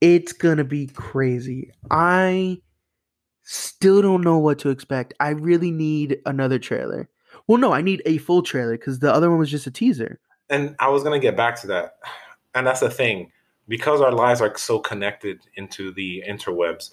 [0.00, 1.72] it's going to be crazy.
[1.90, 2.60] I
[3.44, 5.14] still don't know what to expect.
[5.20, 7.08] I really need another trailer.
[7.46, 10.18] Well no i need a full trailer because the other one was just a teaser.
[10.50, 11.98] And I was gonna get back to that,
[12.54, 13.30] and that's the thing
[13.68, 16.90] because our lives are so connected into the interwebs.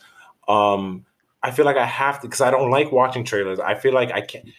[0.48, 1.06] Um,
[1.42, 3.60] I feel like I have to because I don't like watching trailers.
[3.60, 4.50] I feel like I can't.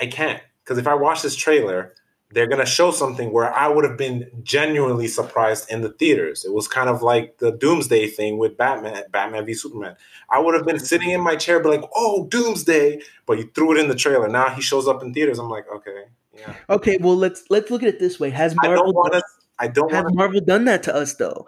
[0.00, 1.94] I can't because if I watch this trailer,
[2.32, 6.44] they're gonna show something where I would have been genuinely surprised in the theaters.
[6.44, 9.96] It was kind of like the Doomsday thing with Batman, Batman v Superman.
[10.30, 13.72] I would have been sitting in my chair, be like, "Oh, Doomsday!" But you threw
[13.76, 14.28] it in the trailer.
[14.28, 15.40] Now he shows up in theaters.
[15.40, 16.04] I'm like, okay,
[16.38, 16.54] yeah.
[16.68, 18.30] Okay, well let's let's look at it this way.
[18.30, 19.22] Has I don't want to.
[19.60, 20.14] I don't want to.
[20.14, 21.46] Marvel done that to us though?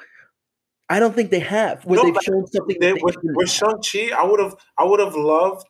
[0.88, 1.84] I don't think they have.
[1.86, 3.48] Where No, they've shown something They, with with.
[3.48, 4.54] Shang Chi, I would have.
[4.76, 5.66] I would have loved.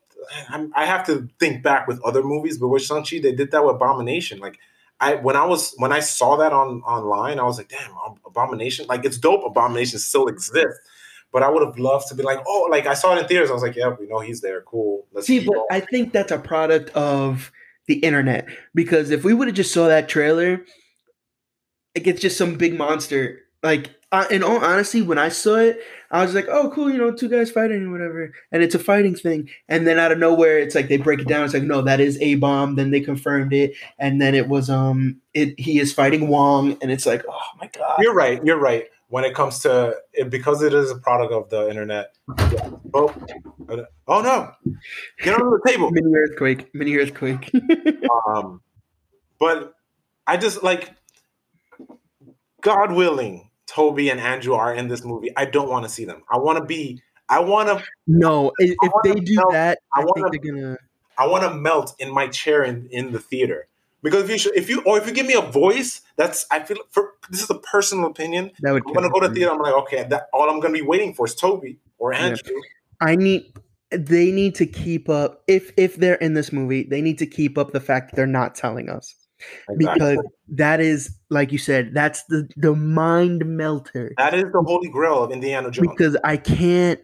[0.49, 3.53] I'm, I have to think back with other movies, but with Shang Chi, they did
[3.53, 4.41] that with Abomination.
[4.41, 4.59] Like,
[5.01, 7.93] I when I was when I saw that on online, I was like, damn,
[8.27, 8.87] Abomination.
[8.89, 9.45] Like, it's dope.
[9.45, 10.81] Abomination still exists.
[11.33, 13.49] But I would have loved to be like, oh, like I saw it in theaters.
[13.49, 14.61] I was like, yeah, we know he's there.
[14.63, 15.07] Cool.
[15.13, 15.57] Let's See, but.
[15.71, 17.51] I think that's a product of
[17.87, 20.65] the internet because if we would have just saw that trailer,
[21.97, 23.41] like it's just some big monster.
[23.63, 25.81] Like uh, in all honesty, when I saw it,
[26.11, 28.79] I was like, "Oh, cool, you know, two guys fighting or whatever," and it's a
[28.79, 29.49] fighting thing.
[29.69, 31.45] And then out of nowhere, it's like they break it down.
[31.45, 32.75] It's like, no, that is a bomb.
[32.75, 36.91] Then they confirmed it, and then it was um, it he is fighting Wong, and
[36.91, 37.97] it's like, oh my god.
[38.01, 38.45] You're right.
[38.45, 38.85] You're right.
[39.09, 42.15] When it comes to it, because it is a product of the internet.
[42.53, 42.71] Yeah.
[42.95, 43.15] Oh,
[44.09, 44.51] oh no!
[45.23, 45.91] Get under the table.
[45.91, 46.75] Mini earthquake.
[46.75, 47.51] Mini earthquake.
[48.27, 48.61] um,
[49.39, 49.75] but
[50.27, 50.95] I just like,
[52.63, 55.31] God willing, Tobey and Andrew are in this movie.
[55.37, 56.23] I don't want to see them.
[56.31, 57.03] I want to be.
[57.29, 57.85] I want to.
[58.07, 60.77] No, if, if they do melt, that, I, I think wanna- they're gonna.
[61.19, 63.67] I want to melt in my chair in, in the theater
[64.03, 66.61] because if you should, if you or if you give me a voice, that's I
[66.61, 68.51] feel for this is a personal opinion.
[68.61, 68.83] That would.
[68.87, 69.53] I'm gonna go to theater.
[69.53, 72.21] I'm like, okay, that all I'm gonna be waiting for is Tobey or Yeah.
[72.21, 72.57] Andrew.
[73.01, 73.53] I need.
[73.91, 75.43] They need to keep up.
[75.47, 78.27] If if they're in this movie, they need to keep up the fact that they're
[78.27, 79.15] not telling us
[79.79, 80.19] because
[80.49, 84.13] that is, like you said, that's the the mind melter.
[84.17, 85.89] that is the holy grail of Indiana Jones.
[85.89, 87.01] Because I can't.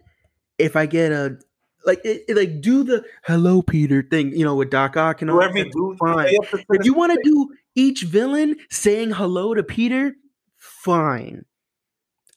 [0.57, 1.37] If I get a
[1.85, 5.31] like, it, it- like do the hello Peter thing, you know, with Doc Ock and
[5.31, 5.37] all.
[5.37, 6.27] Whoever that, you do, fine.
[6.27, 10.15] stay up to If you want to do each villain saying hello to Peter,
[10.57, 11.45] fine.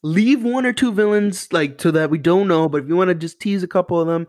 [0.05, 3.09] Leave one or two villains like to that we don't know, but if you want
[3.09, 4.27] to just tease a couple of them,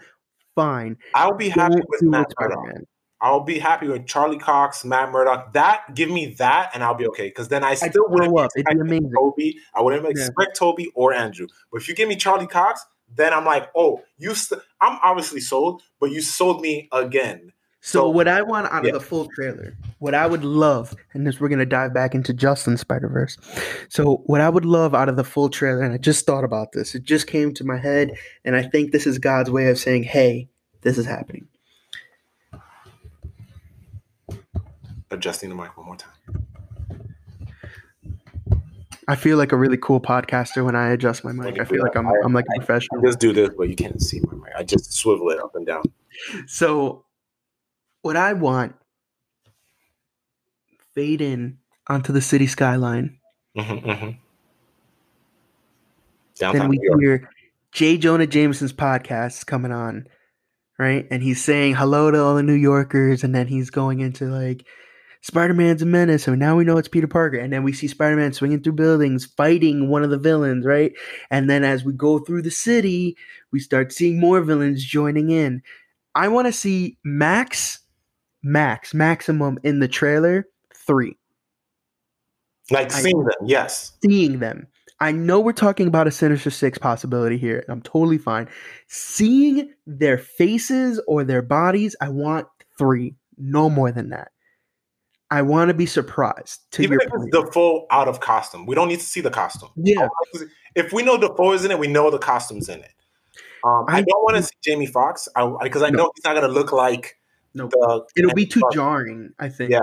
[0.55, 0.97] fine.
[1.15, 2.83] I'll be happy Don't with do Matt Murdock.
[3.23, 5.53] I'll be happy with Charlie Cox, Matt Murdock.
[5.53, 7.29] That give me that, and I'll be okay.
[7.29, 8.51] Because then I still wouldn't up.
[8.55, 9.11] It'd be amazing.
[9.15, 9.57] Tobey.
[9.73, 10.09] I wouldn't Yeah.
[10.09, 11.47] expect Tobey or Andrew.
[11.71, 14.35] But if you give me Charlie Cox, then I'm like, oh, you.
[14.35, 17.53] St- I'm obviously sold, but you sold me again.
[17.79, 18.89] So, So- what I want out Yeah.
[18.89, 22.33] of the full trailer, what I would love, and this we're gonna dive back into
[22.33, 23.37] Justin Spider Verse.
[23.87, 26.73] So what I would love out of the full trailer, and I just thought about
[26.73, 29.77] this, it just came to my head, and I think this is God's way of
[29.79, 30.49] saying, "Hey,
[30.81, 31.47] this is happening."
[35.13, 36.11] Adjusting the mic one more time.
[39.07, 41.59] I feel like a really cool podcaster when I adjust my mic.
[41.59, 43.01] I feel like I'm I- I'm like a professional.
[43.01, 44.53] just do this, but you can't see my mic.
[44.57, 45.83] I just swivel it up and down.
[46.47, 47.05] So,
[48.01, 48.75] what I want
[50.95, 51.57] fade in
[51.87, 53.17] onto the city skyline.
[53.57, 54.09] Mm-hmm, mm-hmm.
[56.57, 57.29] Then we hear
[57.71, 57.97] J.
[57.97, 60.07] Jonah Jameson's podcast coming on,
[60.79, 61.05] right?
[61.11, 64.65] And he's saying hello to all the New Yorkers, and then he's going into like
[65.23, 67.37] Spider Man's a menace, so now we know it's Peter Parker.
[67.37, 70.91] And then we see Spider Man swinging through buildings, fighting one of the villains, right?
[71.31, 73.15] And then as we go through the city,
[73.49, 75.61] we start seeing more villains joining in.
[76.13, 77.79] I want to see max,
[78.43, 80.45] max, maximum in the trailer
[80.75, 81.17] three.
[82.69, 83.93] Like seeing them, yes.
[84.03, 84.67] seeing them.
[84.99, 87.59] I know we're talking about a Sinister Six possibility here.
[87.59, 88.49] and I'm totally fine.
[88.87, 92.47] Seeing their faces or their bodies, I want
[92.77, 94.32] three, no more than that.
[95.33, 96.61] I want to be surprised.
[96.71, 97.37] To Even your if it's.
[97.47, 99.69] Dafoe out of costume, we don't need to see the costume.
[99.75, 100.07] yeah,
[100.75, 102.91] If we know Dafoe is in it, we know the costume's in it.
[103.63, 105.27] Um, I, I- don't want to see Jamie Foxx
[105.61, 105.97] because I, No.
[106.03, 107.17] know he's not going to look like
[107.53, 107.67] No.
[107.67, 108.05] the.
[108.15, 108.75] it'll be too Fox.
[108.75, 109.31] jarring.
[109.39, 109.71] I think.
[109.71, 109.81] Yeah.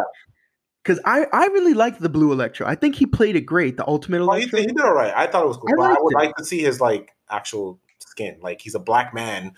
[0.82, 2.66] Because I, I really like the blue Electro.
[2.66, 3.76] I think he played it great.
[3.76, 4.60] The Ultimate Oh, he, Electro.
[4.60, 5.12] he did all right.
[5.14, 5.68] I thought it was cool.
[5.72, 6.16] I but I would it.
[6.16, 8.38] like to see his like actual skin.
[8.40, 9.52] Like he's a black man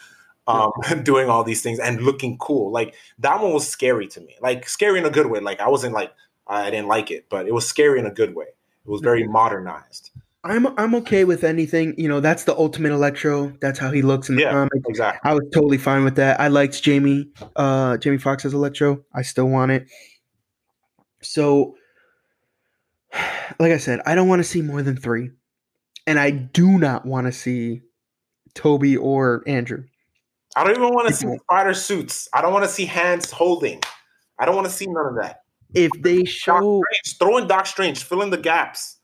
[0.47, 0.73] um
[1.03, 2.71] doing all these things and looking cool.
[2.73, 4.37] Like that one was scary to me.
[4.41, 5.41] Like scary in a good way.
[5.41, 6.13] Like I wasn't like
[6.47, 8.47] I didn't like it, but it was scary in a good way.
[8.47, 10.11] It was very modernized.
[10.45, 11.95] I'm I'm okay with anything.
[11.97, 13.57] You know, that's the Ultimate Electro.
[13.61, 14.51] That's how he looks in the Yeah.
[14.51, 14.83] comic.
[14.89, 15.31] Exactly.
[15.31, 16.41] I was totally fine with that.
[16.41, 19.05] I liked Jamie, uh, Jamie Foxx as Electro.
[19.15, 19.87] I still want it.
[21.23, 21.77] So,
[23.61, 25.31] like I said, I don't want to see more than three,
[26.09, 27.83] and I do not want to see
[28.55, 29.85] Tobey or Andrew.
[30.57, 32.29] I don't even want to see spider suits.
[32.33, 33.81] I don't want to see hands holding.
[34.39, 35.41] I don't want to see none of that.
[35.75, 38.99] If they show, Strange, throw in Doc Strange, fill in the gaps.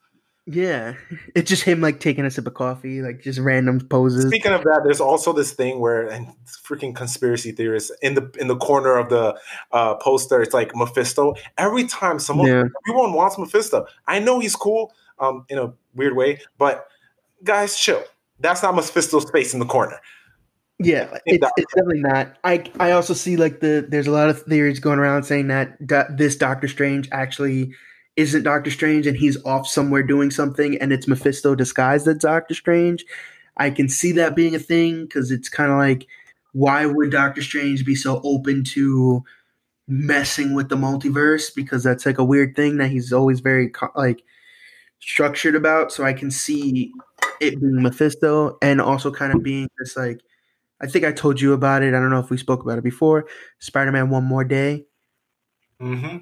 [0.45, 0.93] yeah,
[1.35, 4.27] it's just him like taking a sip of coffee, like just random poses.
[4.27, 6.27] Speaking of that, there's also this thing where and
[6.67, 9.35] freaking conspiracy theorists in the in the corner of the
[9.71, 11.33] uh, poster, it's like Mephisto.
[11.57, 12.63] Every time someone Yeah.
[12.87, 13.87] everyone wants Mephisto.
[14.05, 16.87] I know he's cool, um, in a weird way, but
[17.43, 18.03] guys, chill.
[18.39, 19.99] That's not Mephisto's face in the corner.
[20.81, 22.37] Yeah, it's, it's definitely not.
[22.43, 25.85] I I also see like the there's a lot of theories going around saying that
[25.85, 27.73] do, this Doctor Strange actually
[28.15, 32.53] isn't Doctor Strange and he's off somewhere doing something and it's Mephisto disguised as Doctor
[32.53, 33.05] Strange.
[33.57, 36.07] I can see that being a thing because it's kind of like
[36.53, 39.23] why would Doctor Strange be so open to
[39.87, 44.23] messing with the multiverse because that's like a weird thing that he's always very like
[44.99, 45.91] structured about.
[45.91, 46.91] So I can see
[47.41, 50.21] it being Mephisto and also kind of being this like
[50.81, 51.89] I think I told you about it.
[51.93, 53.25] I don't know if we spoke about it before.
[53.59, 54.85] Spider-Man One More Day.
[55.81, 56.17] Mm-hmm.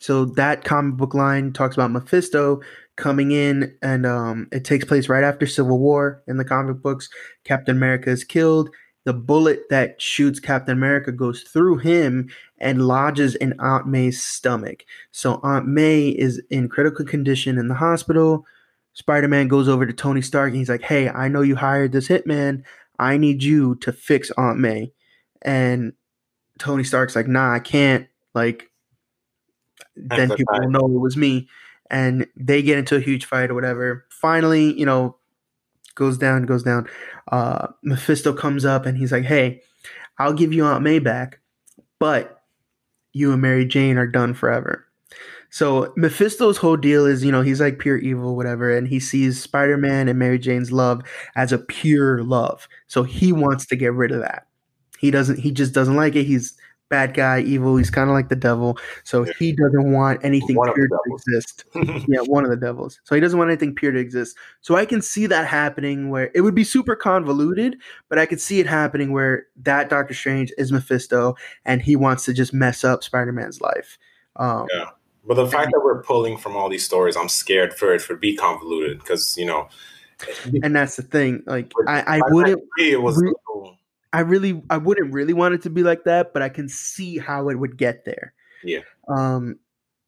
[0.00, 2.60] So that comic book line talks about Mephisto
[2.96, 7.08] coming in, and um, it takes place right after Civil War in the comic books.
[7.44, 8.70] Captain America is killed.
[9.04, 12.28] The bullet that shoots Captain America goes through him
[12.58, 14.84] and lodges in Aunt May's stomach.
[15.10, 18.46] So Aunt May is in critical condition in the hospital.
[18.94, 21.92] Spider Man goes over to Tony Stark and he's like, Hey, I know you hired
[21.92, 22.62] this hitman.
[23.02, 24.92] I need you to fix Aunt May.
[25.42, 25.92] And
[26.58, 28.06] Tony Stark's like, Nah, I can't.
[28.34, 28.70] Like,
[29.96, 31.48] then the people will know it was me.
[31.90, 34.06] And they get into a huge fight or whatever.
[34.08, 35.16] Finally, you know,
[35.94, 36.88] goes down, goes down.
[37.30, 39.62] Uh, Mephisto comes up and he's like, Hey,
[40.18, 41.40] I'll give you Aunt May back,
[41.98, 42.42] but
[43.12, 44.86] you and Mary Jane are done forever.
[45.52, 49.38] So Mephisto's whole deal is, you know, he's like pure evil, whatever, and he sees
[49.38, 51.02] Spider-Man and Mary Jane's love
[51.36, 52.66] as a pure love.
[52.86, 54.46] So he wants to get rid of that.
[54.98, 55.38] He doesn't.
[55.38, 56.24] He just doesn't like it.
[56.24, 56.56] He's
[56.88, 57.76] bad guy, evil.
[57.76, 58.78] He's kind of like the devil.
[59.04, 61.64] So he doesn't want anything One pure to exist.
[62.08, 62.98] yeah, one of the devils.
[63.04, 64.38] So he doesn't want anything pure to exist.
[64.62, 67.76] So I can see that happening where it would be super convoluted,
[68.08, 71.34] but I could see it happening where that Doctor Strange is Mephisto
[71.66, 73.98] and he wants to just mess up Spider-Man's life.
[74.36, 74.90] Um, Yeah.
[75.24, 78.16] But the fact that we're pulling from all these stories, I'm scared for it to
[78.16, 79.68] be convoluted because you know,
[80.62, 81.42] and that's the thing.
[81.46, 83.32] Like I, I wouldn't three, it was re-
[84.12, 87.18] I really I wouldn't really want it to be like that, but I can see
[87.18, 88.34] how it would get there.
[88.64, 88.80] Yeah.
[89.08, 89.58] Um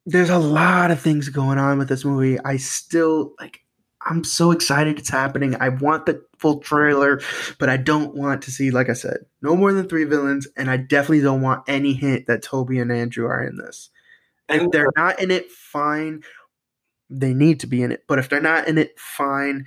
[0.05, 2.39] there's a lot of things going on with this movie.
[2.41, 3.61] I still like
[4.05, 5.55] I'm so excited it's happening.
[5.59, 7.21] I want the full trailer,
[7.57, 10.69] but I don't want to see, like I said, no more than three villains, and
[10.69, 13.89] I definitely don't want any hint that Tobey and Andrew are in this.
[14.49, 16.23] If and they're not in it, fine.
[17.09, 18.03] They need to be in it.
[18.07, 19.65] But if they're not in it, fine.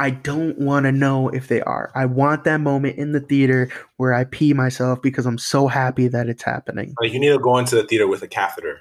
[0.00, 1.92] I don't want to know if they are.
[1.94, 6.08] I want that moment in the theater where I pee myself because I'm so happy
[6.08, 6.94] that it's happening.
[7.00, 8.80] like, you need to go into the theater with a catheter,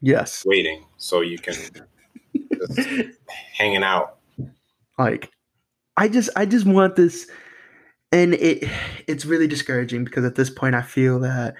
[0.00, 0.44] Yes.
[0.46, 2.88] waiting so you can just
[3.52, 4.18] hanging out.
[4.98, 5.30] Like
[5.96, 7.28] I just I just want this
[8.12, 8.68] and it
[9.06, 11.54] it's really discouraging because at this point I feel that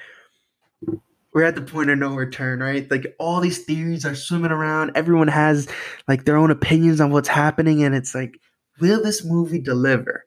[1.37, 2.91] we're at the point of no return, right?
[2.91, 4.93] Like all these theories are swimming around.
[4.95, 5.69] Everyone has
[6.09, 8.41] like their own opinions on what's happening, and it's like,
[8.81, 10.25] will this movie deliver?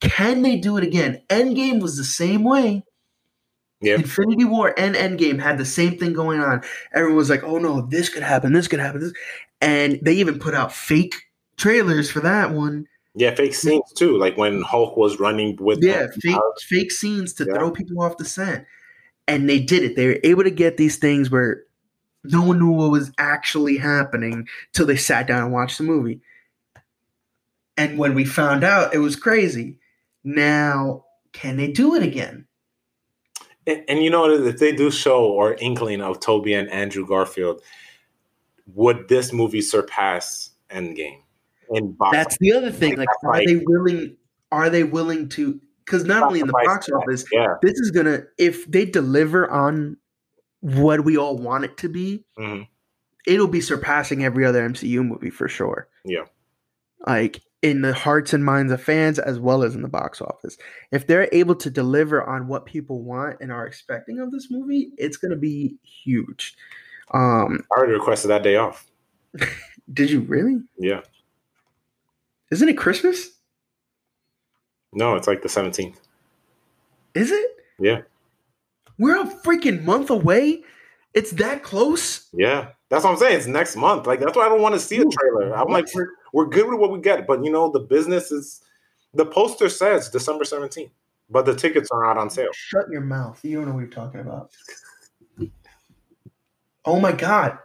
[0.00, 1.20] Can they do it again?
[1.28, 2.82] Endgame was the same way.
[3.82, 3.98] Yep.
[3.98, 6.62] Infinity War and Endgame had the same thing going on.
[6.94, 8.54] Everyone was like, "Oh no, this could happen.
[8.54, 9.12] This could happen." This,
[9.60, 11.14] and they even put out fake
[11.58, 12.86] trailers for that one.
[13.14, 17.44] Yeah, fake scenes too, like when Hulk was running with Yeah, fake fake scenes to
[17.44, 17.52] Yeah.
[17.52, 18.64] throw people off the set.
[19.28, 19.94] And they did it.
[19.94, 21.64] They were able to get these things where
[22.24, 26.20] no one knew what was actually happening till they sat down and watched the movie.
[27.76, 29.78] And when we found out, it was crazy.
[30.24, 32.46] Now, can they do it again?
[33.66, 37.62] And, and you know, if they do show or inkling of Tobey and Andrew Garfield,
[38.74, 41.20] would this movie surpass Endgame?
[41.70, 42.96] In box That's the other thing.
[42.96, 44.16] Like, are Like- they willing?
[44.50, 45.60] Are they willing to?
[45.88, 47.54] Because not only in the box office, yeah.
[47.62, 48.24] this is gonna.
[48.36, 49.96] If they deliver on
[50.60, 52.68] what we all want it to be, Mhm.
[53.26, 55.88] it'll be surpassing every other MCU movie for sure.
[56.04, 56.24] Yeah.
[57.06, 60.58] Like in the hearts and minds of fans as well as in the box office.
[60.92, 64.90] If they're able to deliver on what people want and are expecting of this movie,
[64.98, 66.54] it's going to be huge.
[67.14, 68.86] Um I already requested that day off.
[69.92, 70.60] did you really?
[70.78, 71.00] Yeah.
[72.50, 73.30] Isn't it Christmas?
[74.92, 75.96] No, it's like the 17th.
[77.14, 77.46] Is it?
[77.78, 78.02] Yeah.
[78.98, 80.62] We're a freaking month away.
[81.14, 82.28] It's that close.
[82.32, 82.68] Yeah.
[82.88, 83.36] That's what I'm saying.
[83.36, 84.06] It's next month.
[84.06, 85.54] Like, that's why I don't want to see a trailer.
[85.54, 87.26] I'm like, we're, we're good with what we get.
[87.26, 88.62] But, you know, the business is,
[89.14, 90.90] the poster says December 17th,
[91.30, 92.50] but the tickets are not on sale.
[92.52, 93.38] Shut your mouth.
[93.44, 94.50] You don't know what you're talking about.
[96.84, 97.58] Oh my god.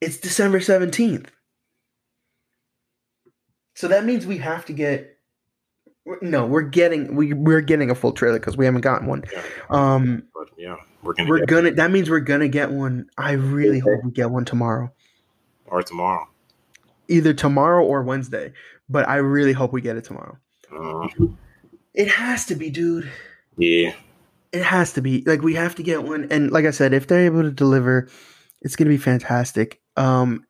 [0.00, 1.28] It's December 17th.
[3.74, 5.18] So that means we have to get
[6.20, 9.24] no, we're getting we we're getting a full trailer because we haven't gotten one.
[9.32, 9.42] Yeah.
[9.70, 13.06] Um But, yeah, we're going to we're get gonna that means we're gonna get one.
[13.16, 14.92] I really hope we get one tomorrow.
[15.66, 16.28] or tomorrow.
[17.08, 18.52] Either tomorrow or Wednesday.
[18.88, 20.36] But I really hope we get it tomorrow.
[20.70, 21.08] Uh,
[21.94, 23.10] It has to be, dude.
[23.56, 23.92] yeah.
[24.52, 27.06] it has to be like we have to get one and like i said if
[27.06, 28.06] they're able to deliver
[28.60, 30.44] it's going to be fantastic um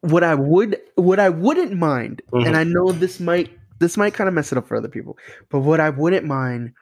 [0.00, 2.46] what i would what i wouldn't mind Mhm.
[2.46, 5.16] and i know this might this might kind of mess it up for other people
[5.50, 6.72] but what i wouldn't mind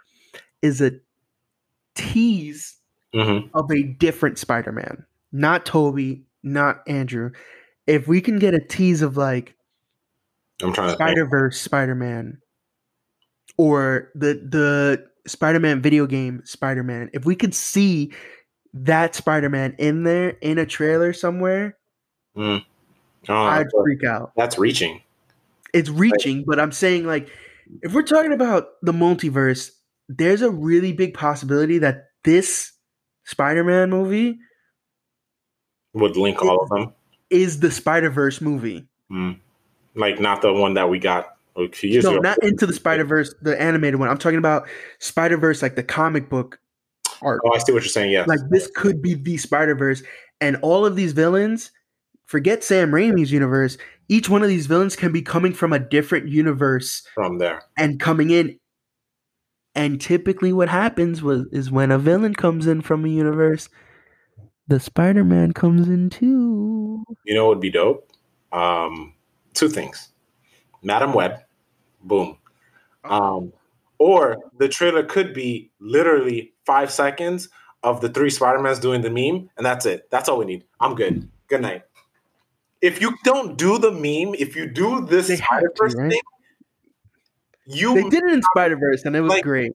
[0.62, 0.92] is a
[1.94, 2.76] tease
[3.14, 7.30] hmm of a different spider-man not tobey not andrew
[7.86, 9.54] if we can get a tease of like
[10.62, 10.94] I'm trying.
[10.94, 12.38] Spider Verse Spider Man,
[13.58, 17.10] or the the Spider Man video game Spider Man.
[17.12, 18.12] If we could see
[18.72, 21.76] that Spider Man in there in a trailer somewhere,
[22.34, 22.60] Uh,
[23.28, 24.32] I'd freak out.
[24.34, 25.02] that's reaching.
[25.72, 27.28] It's reaching, but I'm saying like
[27.82, 29.70] if we're talking about the multiverse,
[30.08, 32.72] there's a really big possibility that this
[33.24, 34.38] Spider-Man movie
[35.94, 36.92] Would link all of them.
[37.30, 38.86] is the Spider-Verse movie.
[39.10, 39.38] Mm.
[39.94, 42.20] Like not the one that we got a few years no, ago.
[42.20, 44.08] not into the Spider-Verse, the animated one.
[44.08, 46.60] I'm talking about Spider-Verse like the comic book
[47.22, 47.40] art.
[47.44, 48.12] Oh, I see what you're saying.
[48.12, 48.24] yeah.
[48.26, 50.02] Like this could be the Spider-Verse
[50.40, 51.70] and all of these villains,
[52.26, 56.28] forget Sam Raimi's universe, each one of these villains can be coming from a different
[56.28, 57.62] universe from there.
[57.76, 58.58] and coming in.
[59.74, 63.68] And typically, what happens was is when a villain comes in from a universe,
[64.68, 67.04] the Spider Man comes in too.
[67.24, 68.10] You know what would be dope?
[68.52, 69.14] Um,
[69.54, 70.10] two things.
[70.82, 71.40] Madame Web,
[72.04, 72.38] boom.
[73.04, 73.52] Um,
[73.98, 77.48] or the trailer could be literally five seconds
[77.82, 80.10] of the three Spider-Mans doing the meme, and that's it.
[80.10, 80.64] That's all we need.
[80.80, 81.28] I'm good.
[81.48, 81.82] Good night.
[82.82, 86.10] If you don't do the meme, if you do this They have to, Spider-Verse right?
[86.10, 86.20] thing,
[87.66, 89.72] you They did it in Spider Verse, and it was Like- great.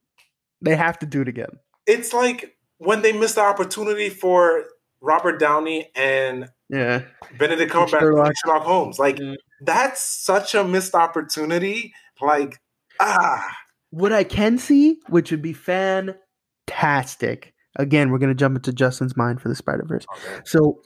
[0.62, 1.50] They have to do it again.
[1.88, 4.66] it's like when they missed the opportunity for
[5.02, 7.02] Robert Downey and Yeah,
[7.40, 8.34] Benedict Cumberbatch Sherlock.
[8.46, 8.64] Sherlock.
[8.64, 9.00] Holmes.
[9.00, 9.20] Like
[9.62, 11.94] that's such a missed opportunity.
[12.22, 12.60] Like
[13.00, 13.58] ah,
[13.90, 15.54] what I can see, which would be
[16.68, 17.54] fantastic.
[17.78, 20.06] Again, we're gonna jump into Justin's mind for the Spider Verse.
[20.46, 20.82] So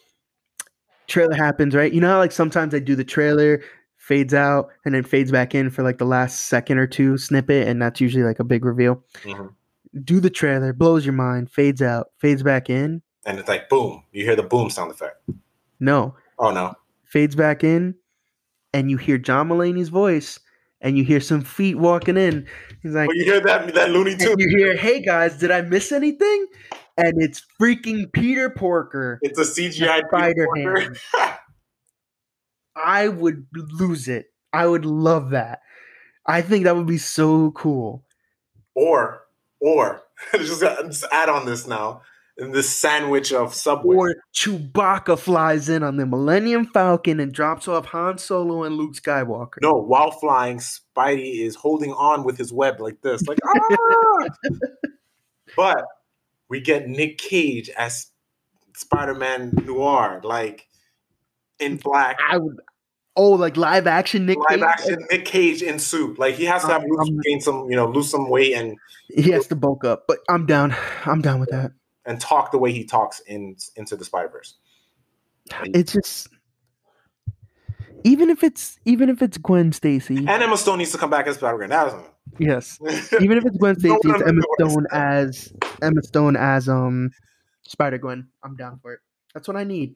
[1.08, 1.91] trailer happens, right?
[1.91, 3.62] You know how like sometimes I do the trailer,
[3.97, 7.68] fades out, and then fades back in for like the last second or two snippet,
[7.68, 9.03] and that's usually like a big reveal.
[9.24, 9.53] Mhm.
[10.03, 13.01] Do the trailer, blows your mind, fades out, fades back in.
[13.28, 14.03] and it's like boom.
[14.12, 15.18] You hear the boom sound effect.
[15.80, 16.74] No, Oh no,
[17.06, 17.95] fades back in,
[18.74, 20.39] and you hear John Mulaney's voice,
[20.82, 22.45] and you hear some feet walking in.
[22.84, 24.36] He's like, well, you hear that that Looney Tune?
[24.38, 26.45] you hear, "Hey guys, did I miss anything?"
[26.98, 29.20] And it's freaking Peter Porker.
[29.22, 31.39] It's a CGI Spider Peter Parker.
[32.76, 34.28] I would lose it.
[34.54, 35.60] I would love that.
[36.26, 38.04] I think that would be so cool.
[38.74, 39.22] or
[39.60, 40.02] or
[40.34, 42.02] just, just add on this now.
[42.38, 43.96] In this sandwich of Subway.
[43.96, 48.93] Or Chewbacca flies in on the Millennium Falcon and drops off Han Solo and Luke
[48.93, 49.62] Skywalker.
[49.62, 54.28] no, while flying, Spidey is holding on with his web like this, like ah!
[55.56, 55.86] but
[56.56, 58.08] we get Nick Cage as
[58.76, 60.68] Spider-Man Noir, like
[61.60, 62.58] in black, I would.
[63.18, 64.62] Oh, like live action Nick live Cage?
[64.62, 66.18] action Nick Cage in suit.
[66.18, 68.53] Like he has to have Um, lose, um, gain some, you know, lose some weight
[68.53, 68.78] and
[69.14, 70.74] He has to bulk up, but I'm down.
[71.06, 71.72] I'm down with that.
[72.06, 74.56] and talk the way he talks in into the Spider Verse.
[75.74, 76.30] It's just
[78.06, 80.18] even if it's even if it's Gwen Stacy.
[80.18, 82.03] And Emma Stone needs to come back as Spider Man.
[82.39, 82.80] Yes.
[83.22, 84.41] Even if it's Gwen Stacy, one it's Emma.
[84.60, 87.11] Stone as Emma Stone as um
[87.63, 88.28] Spider Gwen.
[88.43, 88.99] I'm down for it.
[89.34, 89.95] That's what I need.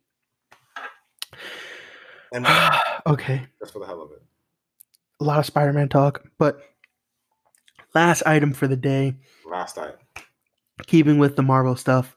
[2.34, 2.46] and
[3.08, 3.46] okay.
[3.60, 4.22] just for the hell of it.
[5.20, 6.62] A lot of Spider Man talk, but
[7.94, 9.16] last item for the day,
[9.50, 9.96] Last night.
[10.88, 12.16] keeping with the Marvel stuff,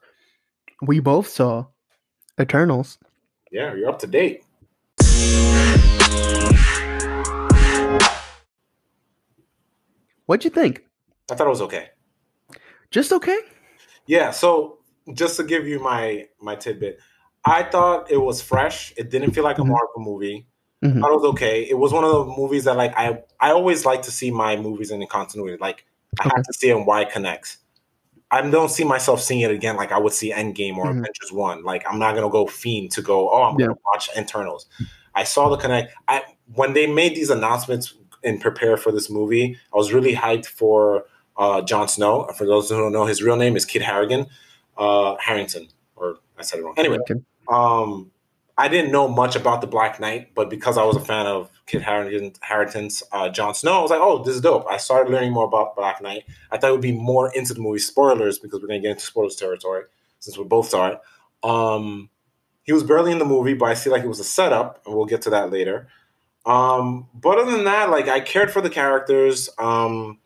[0.81, 1.65] we both saw
[2.39, 2.97] Eternals.
[3.51, 4.43] Yeah, you're up to date.
[10.25, 10.85] What'd you think?
[11.31, 11.89] I thought it was okay.
[12.93, 13.39] Just okay?
[14.05, 14.77] Yeah, so
[15.15, 16.99] just to give you my my tidbit,
[17.43, 18.93] I thought it was fresh.
[18.97, 19.69] It didn't feel like a Mhm.
[19.69, 20.45] Marvel movie.
[20.83, 21.03] Mhm.
[21.03, 21.67] I it was okay.
[21.67, 24.55] It was one of the movies that like I I always like to see my
[24.57, 25.57] movies in the continuity.
[25.59, 25.85] Like
[26.19, 26.35] I Okay.
[26.35, 27.57] have to see it and why it connects.
[28.29, 30.99] I don't see myself seeing it again like I would see Endgame or Mhm.
[30.99, 31.63] Avengers One.
[31.63, 33.31] Like I'm not gonna go fiend to go.
[33.31, 33.67] Oh, I'm Yeah.
[33.67, 34.67] gonna watch Internals.
[35.15, 35.93] I saw the connect.
[36.07, 36.21] I
[36.53, 41.05] when they made these announcements and prepare for this movie, I was really hyped for
[41.37, 42.27] uh, Jon Snow.
[42.37, 44.27] For those who don't know, his real name is Kit Harrigan,
[44.77, 46.73] uh, Harington, or I said it wrong.
[46.77, 47.21] Anyway, Okay.
[47.47, 48.11] um,
[48.57, 51.49] I didn't know much about the Black Knight, but because I was a fan of
[51.65, 55.11] Kit Harington, Harington's uh, Jon Snow, I was like, "Oh, this is dope." I started
[55.11, 56.23] learning more about Black Knight.
[56.51, 57.79] I thought it would be more into the movie.
[57.79, 59.85] Spoilers, because we're gonna get into spoilers territory
[60.19, 60.99] since we both saw it.
[61.43, 62.09] Um,
[62.61, 64.95] he was barely in the movie, but I see like it was a setup, and
[64.95, 65.87] we'll get to that later.
[66.45, 69.49] Um, but other than that, like I cared for the characters.
[69.57, 70.19] Um,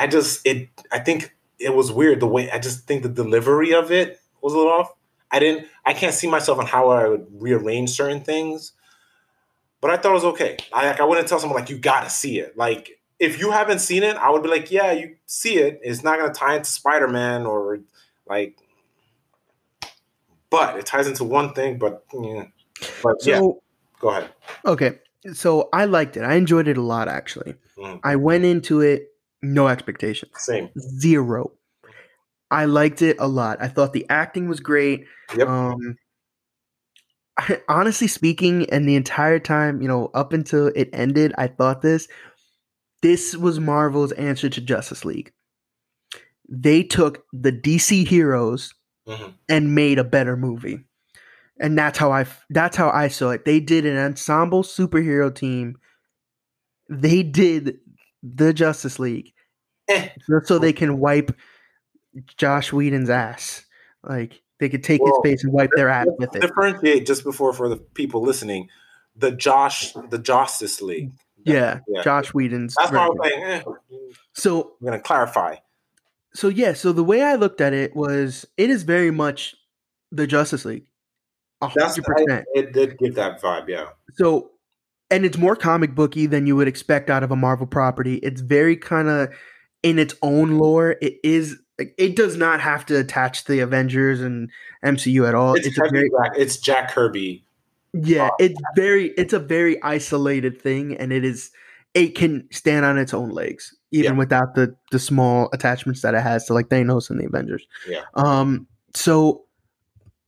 [0.00, 3.72] I just it I think it was weird the way I just think the delivery
[3.74, 4.94] of it was a little off.
[5.30, 8.72] I didn't I can't see myself on how I would rearrange certain things.
[9.82, 10.56] But I thought it was okay.
[10.72, 12.56] I like I wouldn't tell someone like you gotta see it.
[12.56, 15.80] Like if you haven't seen it, I would be like, yeah, you see it.
[15.82, 17.80] It's not gonna tie into Spider-Man or
[18.26, 18.56] like
[20.48, 22.44] but it ties into one thing, but yeah.
[23.02, 23.40] But So yeah,
[24.00, 24.30] go ahead.
[24.64, 24.98] okay.
[25.34, 26.22] So I liked it.
[26.22, 27.54] I enjoyed it a lot actually.
[27.76, 28.00] Mhm.
[28.02, 29.09] I went into it
[29.42, 30.32] no expectations.
[30.36, 30.70] Same.
[30.78, 31.52] Zero.
[32.50, 33.58] I liked it a lot.
[33.62, 35.04] I thought the acting was great.
[35.36, 35.48] Yep.
[35.48, 35.96] Um
[37.68, 42.08] honestly speaking, and the entire time, you know, up until it ended, I thought this.
[43.02, 45.32] This was Marvel's answer to Justice League.
[46.50, 48.74] They took the DC heroes
[49.08, 49.34] Mhm.
[49.48, 50.84] and made a better movie,
[51.58, 53.44] and that's how I that's how I saw it.
[53.44, 55.76] They did an ensemble superhero team.
[56.90, 57.78] They did
[58.22, 59.32] the Justice League
[59.88, 60.08] Eh.
[60.28, 61.34] just so they can wipe
[62.36, 63.64] Joss Whedon's ass.
[64.02, 66.40] Like they could take Well, his face and wipe their ass with it.
[66.42, 68.68] Differentiate just before for the people listening.
[69.16, 71.12] The Josh, the Justice League.
[71.44, 72.02] Yeah, yeah.
[72.02, 72.74] Joss Whedon's.
[72.78, 73.16] That's why I version.
[73.18, 73.44] was saying.
[73.44, 75.56] Eh, So I'm gonna clarify.
[76.34, 79.54] so yeah, so the way I looked at it was it is very much
[80.12, 80.86] the Justice League.
[81.62, 82.46] A hundred percent.
[82.56, 83.68] I, it did give that vibe.
[83.68, 83.88] Yeah.
[84.14, 84.50] So
[85.10, 88.16] and it's more comic booky than you would expect out of a Marvel property.
[88.16, 89.28] It's very kind of
[89.82, 90.96] in its own lore.
[91.00, 94.50] It is it does not have to attach to the Avengers and
[94.84, 95.54] MCU at all.
[95.54, 97.42] It's, It's, a very Jack, it's Jack Kirby.
[97.94, 101.50] yeah, it's very it's a very isolated thing and it is
[101.94, 104.18] it can stand on its own legs even Yeah.
[104.18, 107.66] without the the small attachments that it has to like Thanos and the Avengers.
[107.88, 108.02] Yeah.
[108.14, 109.44] Um so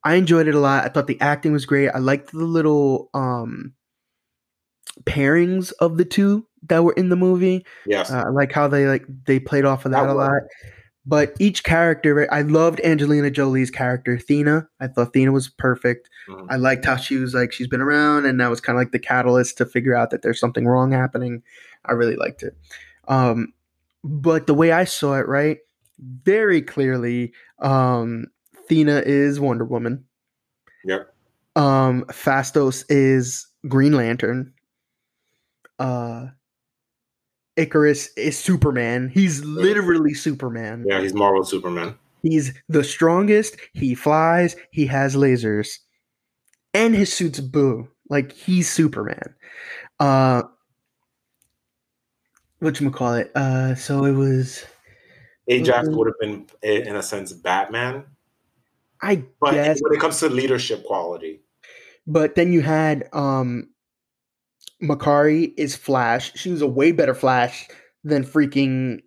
[0.05, 0.85] I enjoyed it a lot.
[0.85, 1.89] I thought the acting was great.
[1.91, 3.74] I liked the little um
[5.05, 7.64] pairings of the two that were in the movie.
[7.87, 8.11] Yes.
[8.11, 10.43] Uh, I like how they like they played off of that, That a lot.
[11.05, 14.68] But each character, I loved Angelina Jolie's character, Thena.
[14.78, 16.09] I thought Thena was perfect.
[16.28, 16.47] Mhm.
[16.49, 18.93] I liked how she was like she's been around, and that was kind of like
[18.93, 21.43] the catalyst to figure out that there's something wrong happening.
[21.85, 22.57] I really liked it.
[23.09, 23.53] Um,
[24.05, 25.59] but the way I saw it, right,
[25.99, 28.26] very clearly, um,
[28.68, 30.05] Thena is Wonder Woman.
[30.85, 31.12] Yep.
[31.57, 34.53] Um, Phastos is Green Lantern.
[35.79, 36.29] Uh,
[37.57, 39.11] Ikaris is Superman.
[39.12, 40.85] He's literally Superman.
[40.87, 41.99] Yeah, he's Marvel Superman.
[42.23, 43.57] He's the strongest.
[43.73, 44.57] He flies.
[44.70, 45.79] He has lasers,
[46.73, 47.89] and his suit's blue.
[48.09, 49.35] Like he's Superman.
[49.99, 50.43] Uh,
[52.61, 53.33] what you call it?
[53.35, 54.64] Uh, so it was.
[55.49, 58.05] Ajax would have been, in a sense, Batman.
[59.03, 61.41] I But guess, when it comes to leadership quality,
[62.07, 63.70] but then you had um,
[64.83, 66.33] Makkari is Flash.
[66.37, 67.68] She was a way better Flash
[68.05, 69.01] than freaking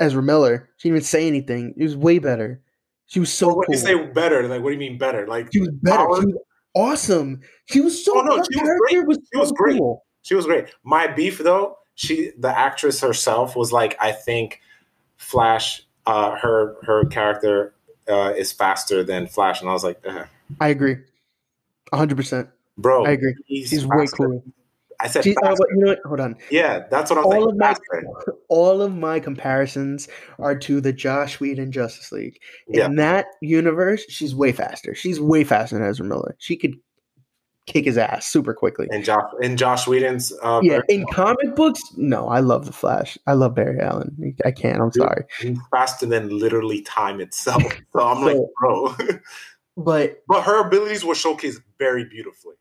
[0.00, 0.68] Ezra Miller.
[0.76, 1.74] She didn't even say anything.
[1.76, 2.60] It was way better.
[3.06, 3.74] She was so so when cool.
[3.74, 5.26] you say better, like what do you mean better?
[5.26, 5.96] Like she was better.
[5.98, 6.36] Power- She was
[6.74, 7.40] awesome.
[7.66, 8.12] She was so.
[8.18, 9.06] Oh, no, she was great.
[9.06, 9.78] Was She was so great.
[9.78, 10.04] cool.
[10.22, 10.66] she was great.
[10.84, 14.60] My beef though, she the actress herself was like, I think
[15.16, 17.74] Flash, uh, her her character
[18.08, 20.26] uh, is faster than Flash, and I was like, Ugh.
[20.60, 20.96] I agree.
[21.94, 22.48] hundred percent.
[22.76, 23.34] bro, I agree.
[23.46, 24.40] He's, She's way cooler.
[25.00, 25.98] I said, oh, but you know what?
[26.06, 26.36] Hold on.
[26.50, 27.48] yeah, that's what I'm All saying.
[27.50, 28.04] of my faster.
[28.48, 32.40] all of my comparisons are to the Joss Whedon Justice League.
[32.68, 32.88] In Yeah.
[32.96, 34.94] that universe, she's way faster.
[34.94, 36.34] She's way faster than Ezra Miller.
[36.38, 36.74] She could
[37.66, 38.86] kick his ass super quickly.
[38.92, 43.18] And Josh in Joss Whedon's uh, Yeah, in comic books, no, I love the Flash.
[43.26, 44.36] I love Barry Allen.
[44.44, 44.80] I can't.
[44.80, 45.02] I'm Dude.
[45.02, 47.62] sorry, he's faster than literally time itself.
[47.92, 48.94] So I'm like, bro.
[49.76, 52.54] but but her abilities were showcased very beautifully.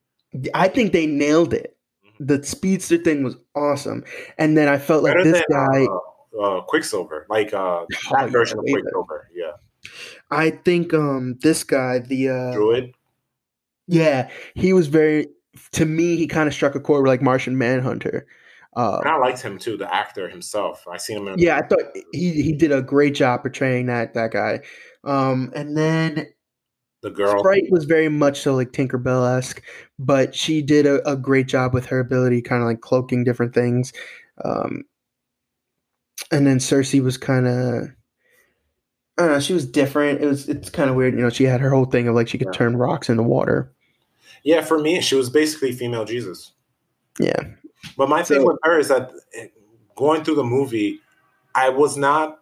[0.54, 1.75] I think they nailed it.
[2.20, 4.04] The speedster thing was awesome,
[4.38, 5.86] and then I felt like Better this than guy.
[5.86, 8.84] uh, uh, Quicksilver, like uh, Oh, that yeah, version of way better.
[8.84, 9.30] Quicksilver.
[9.36, 9.52] Yeah,
[10.32, 12.94] I think um this guy, the uh, Druig.
[13.88, 15.28] yeah, he was very.
[15.74, 18.28] To me, he kind of struck a chord with like Martian Manhunter.
[18.76, 20.86] Uh, And I liked him too, the actor himself.
[20.86, 21.80] I seen him in yeah, I thought
[22.12, 24.60] he he did a great job portraying that that guy.
[25.06, 26.28] Um, and then
[27.06, 27.38] the girl.
[27.40, 29.62] Sprite was very much so like Tinkerbell esque,
[30.00, 33.54] but she did a, a great job with her ability, kind of like cloaking different
[33.54, 33.94] things.
[34.44, 34.84] Um,
[36.32, 37.90] and then Cersei was kind of,
[39.20, 40.22] I don't know, she was different.
[40.22, 41.30] It was it's kind of weird, you know.
[41.30, 42.58] She had her whole thing of like she could Yeah.
[42.58, 43.72] turn rocks into water.
[44.44, 46.54] Yeah, for me, she was basically female Jesus.
[47.20, 47.40] Yeah,
[47.98, 49.48] But my thing with her is that eh,
[49.96, 51.00] going through the movie,
[51.54, 52.40] I was not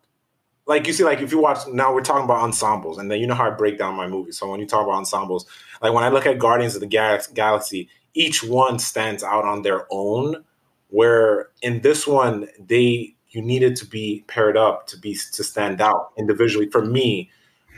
[0.65, 3.27] like you see, like if you watch now, we're talking about ensembles, and then you
[3.27, 4.37] know how I break down my movies.
[4.37, 5.45] So when you talk about ensembles,
[5.81, 9.61] like when I look at Guardians of the Galax- Galaxy, each one stands out on
[9.61, 10.43] their own.
[10.89, 15.81] Where in this one, they you needed to be paired up to be to stand
[15.81, 16.69] out individually.
[16.69, 17.31] For me,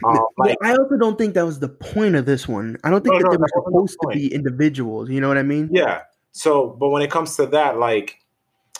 [0.03, 2.77] um, like I also don't think that was the point of this one.
[2.83, 5.09] I don't think No, that no, they were wasn't the supposed to be individuals.
[5.09, 5.69] You know what I mean?
[5.71, 6.01] Yeah.
[6.33, 8.19] So, but when it comes to that, like,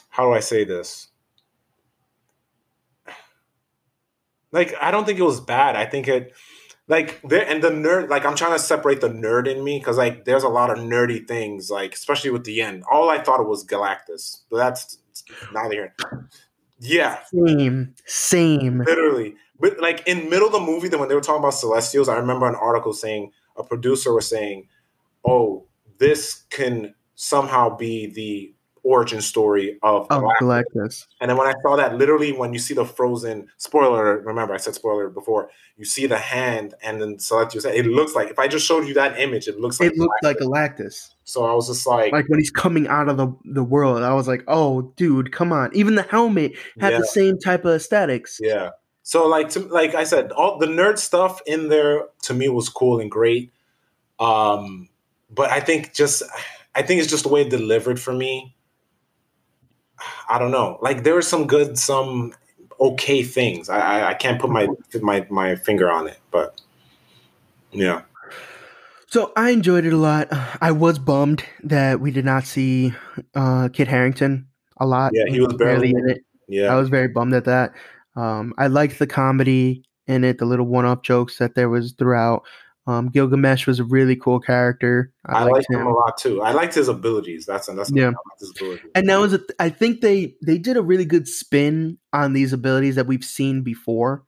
[0.10, 1.07] how do I say this?
[4.56, 5.76] Like, I don't think it was bad.
[5.76, 6.34] I think it,
[6.88, 9.98] like, there and the nerd, like, I'm trying to separate the nerd in me because,
[9.98, 12.84] like, there's a lot of nerdy things, like, especially with the end.
[12.90, 14.98] All I thought it was Galactus, but that's
[15.53, 15.95] neither here.
[16.80, 18.80] Yeah, Same, same.
[18.80, 19.36] literally.
[19.60, 22.18] But like in middle of the movie, then when they were talking about Celestials, I
[22.18, 24.68] remember an article saying a producer was saying,
[25.23, 25.65] "Oh,
[25.98, 28.53] this can somehow be the
[28.86, 30.64] origin story of Oh, Galactus.
[30.76, 31.06] Galactus.
[31.20, 34.57] And then when I saw that, literally, when you see the frozen spoiler, remember I
[34.57, 37.66] said spoiler before, you see the hand and then select your.
[37.68, 39.91] It looks like if I just showed you that image, it looks like.
[39.91, 40.24] It looked Galactus.
[40.24, 41.10] like Galactus.
[41.26, 44.14] So I was just like, Like when he's coming out of the, the world, I
[44.14, 45.76] was like, oh, dude, come on.
[45.76, 48.40] Even the helmet had yeah, the same type of aesthetics.
[48.41, 48.70] yeah.
[49.02, 52.70] So like, to, like I said, all the nerd stuff in there to me was
[52.70, 53.52] cool and great.
[54.20, 54.90] Um,
[55.30, 56.24] but I think just,
[56.74, 58.55] I think it's just the way it delivered for me.
[60.30, 60.77] I don't know.
[60.82, 62.34] Like there were some good, some
[62.80, 63.69] okay things.
[63.69, 64.68] I I, I can't put my
[65.02, 66.61] my my finger on it, but
[67.72, 68.02] yeah.
[69.07, 70.27] So I enjoyed it a lot.
[70.61, 72.94] I was bummed that we did not see
[73.34, 75.11] uh, Kit Harington a lot.
[75.14, 76.26] Yeah, he was barely in it.
[76.48, 76.73] Yeah.
[76.73, 77.73] I was very bummed at that.
[78.15, 82.44] Um, I liked the comedy in it, the little one-off jokes that there was throughout.
[82.88, 85.12] Um, Gilgamesh was a really cool character.
[85.26, 85.82] I, liked him.
[85.88, 86.41] a lot too.
[86.44, 87.45] I liked his abilities.
[87.48, 88.10] That's that's Yeah.
[88.10, 88.91] I his abilities.
[88.94, 92.53] and that was a, I think they they did a really good spin on these
[92.53, 94.24] abilities that we've seen before.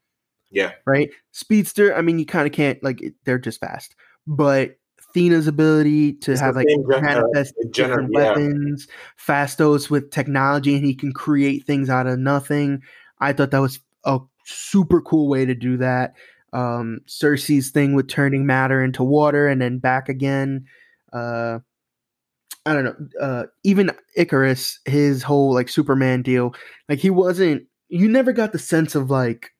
[0.49, 0.71] Yeah.
[0.85, 1.11] Right.
[1.31, 1.95] Speedster.
[1.95, 4.77] I mean, you kind of can't like they're just fast, but
[5.15, 8.19] Thena's ability to It's have like gen- uh, manifest gener- different yeah.
[8.29, 8.87] weapons,
[9.23, 12.81] Phastos with technology, and he can create things out of nothing.
[13.19, 16.15] I thought that was a super cool way to do that.
[16.53, 20.65] Um, Cersei's thing with turning matter into water and then back again.
[21.11, 21.59] Uh,
[22.65, 22.95] I don't know.
[23.21, 26.53] Uh, even Ikaris, his whole like Superman deal,
[26.89, 27.63] like he wasn't.
[27.89, 29.51] You never got the sense of like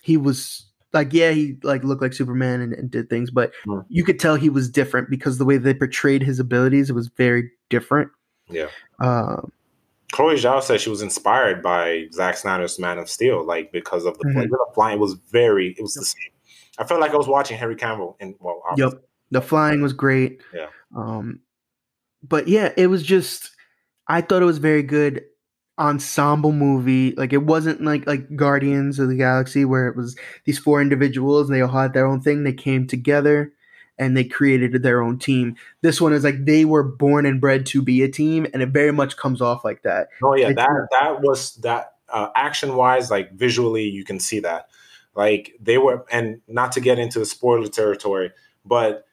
[0.00, 3.80] he was like yeah he like looked like Superman and, and did things, but Hmm.
[3.88, 7.08] you could tell he was different because the way they portrayed his abilities it was
[7.08, 8.10] very different.
[8.48, 8.68] Yeah.
[9.00, 9.52] Um,
[10.16, 14.16] Chloe Zhao said she was inspired by Zack Snyder's Man of Steel, like because of
[14.18, 14.34] the Mhm.
[14.34, 14.96] like, the flying.
[14.96, 15.74] It was very.
[15.78, 16.30] It was the same.
[16.78, 18.94] I felt like I was watching Henry Cavill, and well, Yep.
[19.30, 20.40] The flying was great.
[20.54, 20.68] Yeah.
[20.96, 21.40] Um,
[22.26, 23.50] but yeah, it was just
[24.08, 25.22] I thought it was very good
[25.78, 27.12] ensemble movie.
[27.14, 30.16] Like it wasn't like like Guardians of the Galaxy where it was
[30.46, 32.42] these four individuals and they all had their own thing.
[32.42, 33.52] They came together
[33.98, 35.56] and they created their own team.
[35.80, 38.70] This one is like they were born and bred to be a team, and it
[38.70, 40.08] very much comes off like that.
[40.22, 44.40] Oh yeah, It's that that was that uh, action wise, like visually, you can see
[44.40, 44.68] that.
[45.14, 48.32] Like they were, and not to get into the spoiler territory,
[48.64, 49.06] but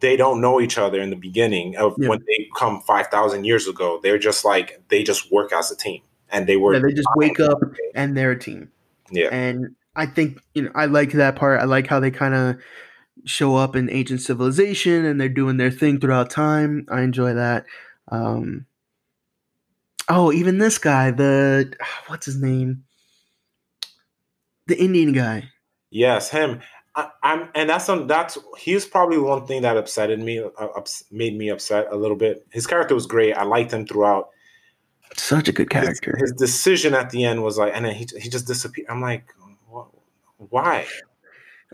[0.00, 2.08] they don't know each other in the beginning of Yeah.
[2.08, 4.00] when they come five thousand years ago.
[4.02, 7.08] They're just like they just work as a team, and they were Yeah, they just
[7.16, 7.58] wake up
[7.94, 8.70] and they're a team.
[9.12, 11.60] Yeah, And I think you know I like that part.
[11.60, 12.56] I like how they kind of
[13.24, 16.86] show up in ancient civilization and they're doing their thing throughout time.
[16.90, 17.66] I enjoy that.
[18.08, 18.66] Um,
[20.08, 21.74] oh, even this guy, the
[22.06, 22.84] what's his name?
[24.66, 25.50] The Indian guy.
[25.90, 26.60] Yes, him.
[26.96, 28.06] I, I'm, and that's some.
[28.06, 32.16] That's he's probably one thing that upsetted me, uh, ups, made me upset a little
[32.16, 32.46] bit.
[32.50, 33.34] His character was great.
[33.34, 34.30] I liked him throughout.
[35.16, 36.16] Such a good character.
[36.18, 38.88] his decision at the end was like, and then he he just disappeared.
[38.88, 39.24] I'm like,
[39.72, 39.86] wh-
[40.52, 40.86] why?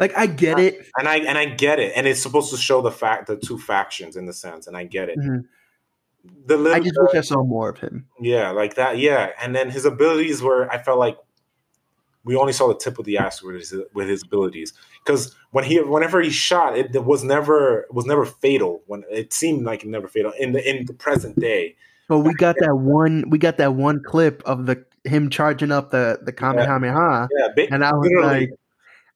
[0.01, 0.87] Like I get it.
[0.99, 3.59] And I and I get it, and it's supposed to show the fact the two
[3.59, 5.19] factions in the sense, and I get it.
[5.19, 5.45] Mhm.
[6.47, 8.07] The little, I just wish I saw more of him.
[8.21, 9.31] yeah, like that, yeah.
[9.41, 11.17] And then his abilities were, I felt like
[12.25, 14.75] we only saw the tip of the iceberg with his, with his abilities
[15.05, 19.33] because when he whenever he shot it, it was never was never fatal when it
[19.33, 21.75] seemed like it never fatal in the in the present day
[22.09, 23.25] But we got that one.
[23.31, 27.29] We got that one clip of the him charging up the the Kamehameha.
[27.39, 28.51] yeah ba- And I was like,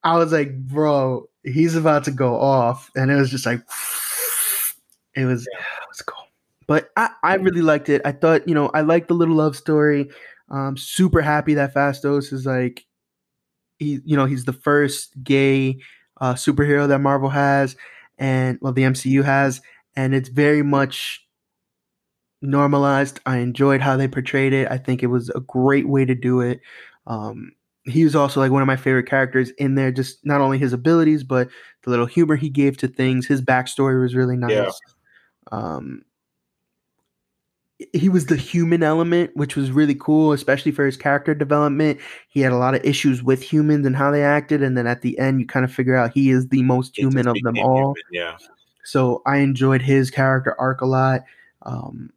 [0.05, 3.61] I was like, bro, he's about to go off, and it was just like,
[5.15, 5.59] it was, Yeah.
[5.83, 6.27] it was cool.
[6.67, 8.03] But I, I really liked it.
[8.05, 10.11] I thought, you know, I liked the little love story.
[10.51, 12.85] Um, super happy that Phastos is like,
[13.79, 15.79] he, you know, he's the first gay
[16.21, 17.77] uh, superhero that Marvel has,
[18.19, 19.61] and well, the MCU has,
[19.97, 21.27] and it's very much
[22.43, 23.21] normalized.
[23.27, 24.71] I enjoyed how they portrayed it.
[24.71, 26.61] I think it was a great way to do it.
[27.07, 27.53] Um,
[27.85, 29.93] he was also like one of my favorite characters in there.
[29.93, 31.49] Just not only his abilities, but
[31.83, 33.27] the little humor he gave to things.
[33.27, 34.51] His backstory was really nice.
[34.51, 34.71] Yeah.
[35.53, 36.05] Um,
[37.93, 42.01] he was the human element, which was really cool, especially for his character development.
[42.29, 45.03] He had a lot of issues with humans and how they acted, and then at
[45.03, 47.95] the end, you kind of figure out he is the most human of them all.
[47.95, 48.37] human, yeah
[48.85, 51.25] So I enjoyed his character arc a lot.
[51.63, 52.13] Um,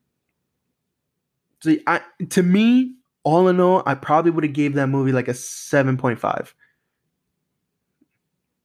[1.60, 2.94] so I, to me,
[3.28, 6.54] all in all, I probably would have gave that movie like a seven point five.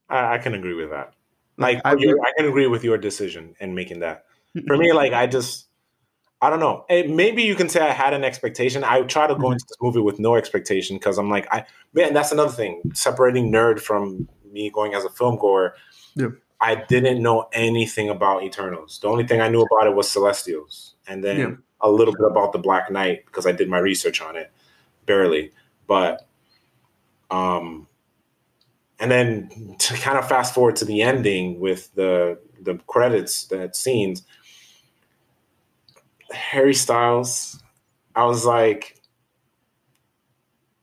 [0.08, 1.14] I, I can agree with that
[1.58, 4.24] like I your- would- I can agree with your decision in making that
[4.66, 5.68] for me like i just
[6.42, 9.34] i don't know Eh, maybe you can say i had an expectation i try to
[9.34, 9.52] go Mhm.
[9.52, 11.64] into this movie with no expectation because i'm like i
[11.94, 15.74] man that's another thing separating nerd from me going as a film goer
[16.14, 16.28] Yeah.
[16.60, 19.00] I didn't know anything about Eternals.
[19.00, 21.54] The only thing I knew about it was Celestials, and then Yeah.
[21.82, 24.50] A little bit about the Black Knight because I did my research on it,
[25.06, 25.52] barely.
[25.86, 26.26] But,
[27.30, 27.88] um,
[28.98, 33.74] and then to kind of fast forward to the ending with the the credits, that
[33.76, 34.22] scenes.
[36.30, 37.62] Harry Styles,
[38.14, 38.96] I was like,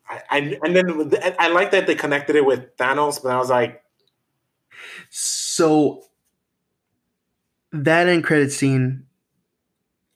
[0.08, 3.50] I, I and then I like that they connected it with Thanos, but I was
[3.50, 3.84] like,
[5.10, 6.04] So
[7.72, 9.06] that end credit scene,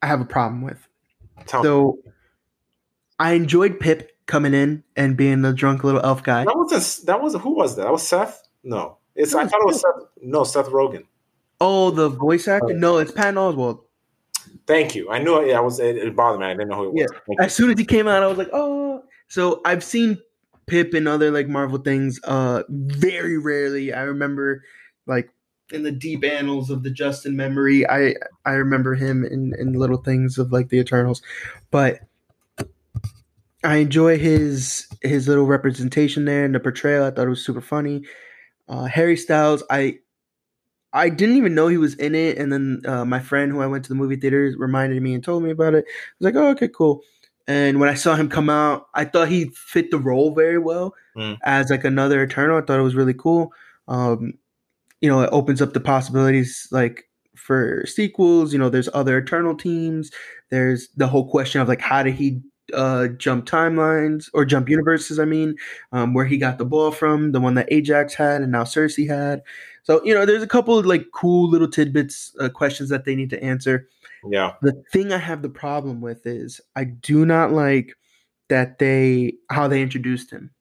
[0.04, 0.86] I have a problem with.
[1.46, 1.68] tell me.
[1.68, 2.00] So
[3.20, 6.44] I enjoyed Pip coming in and being the drunk little elf guy.
[6.44, 7.08] That wasn't.
[7.08, 7.84] That was who was that?
[7.84, 8.46] That was Seth.
[8.66, 9.34] No, it's.
[9.34, 10.10] I thought it was Seth.
[10.22, 11.06] No, Seth Rogen.
[11.62, 12.74] Oh, the voice actor?
[12.74, 13.84] No, it's Patton Oswalt.
[14.68, 15.10] Thank you.
[15.10, 15.54] I knew it.
[15.54, 15.80] I was.
[15.80, 16.48] It, it bothered me.
[16.48, 17.08] I didn't know who it was.
[17.30, 17.46] Yeah.
[17.46, 19.04] As soon as he came out, I was like, oh.
[19.30, 20.18] So I've seen
[20.68, 23.94] Pip and other like Marvel things uh very rarely.
[23.94, 24.66] I remember
[25.08, 25.30] like
[25.74, 29.98] in the deep annals of the Justin memory, I I remember him in, in little
[29.98, 31.22] things of like the Eternals.
[31.72, 32.00] But
[33.64, 37.06] I enjoy his his little representation there and the portrayal.
[37.06, 38.04] I thought it was super funny.
[38.70, 40.00] Uh, Harry Styles, I
[40.94, 43.68] I didn't even know he was in it, and then uh, my friend who I
[43.68, 45.86] went to the movie theater reminded me and told me about it.
[45.88, 47.02] I was like, oh, okay, cool.
[47.48, 50.94] And when I saw him come out, I thought he fit the role very well
[51.16, 51.38] Mm.
[51.44, 52.58] as like another Eternal.
[52.58, 53.54] I thought it was really cool.
[53.88, 54.34] Um,
[55.04, 58.54] you know, it opens up the possibilities like for sequels.
[58.54, 60.10] You know, there's other Eternal teams.
[60.50, 62.40] There's the whole question of like how did he
[62.74, 65.20] uh, jump timelines or jump universes?
[65.20, 65.58] I mean,
[65.92, 69.06] um, where he got the ball from, the one that Ajax had and now Cersei
[69.06, 69.42] had.
[69.84, 73.14] So you know, there's a couple of like cool little tidbits, uh, questions that they
[73.14, 73.90] need to answer.
[74.30, 74.54] Yeah.
[74.62, 77.94] The thing I have the problem with is I do not like
[78.48, 80.52] that they how they introduced him.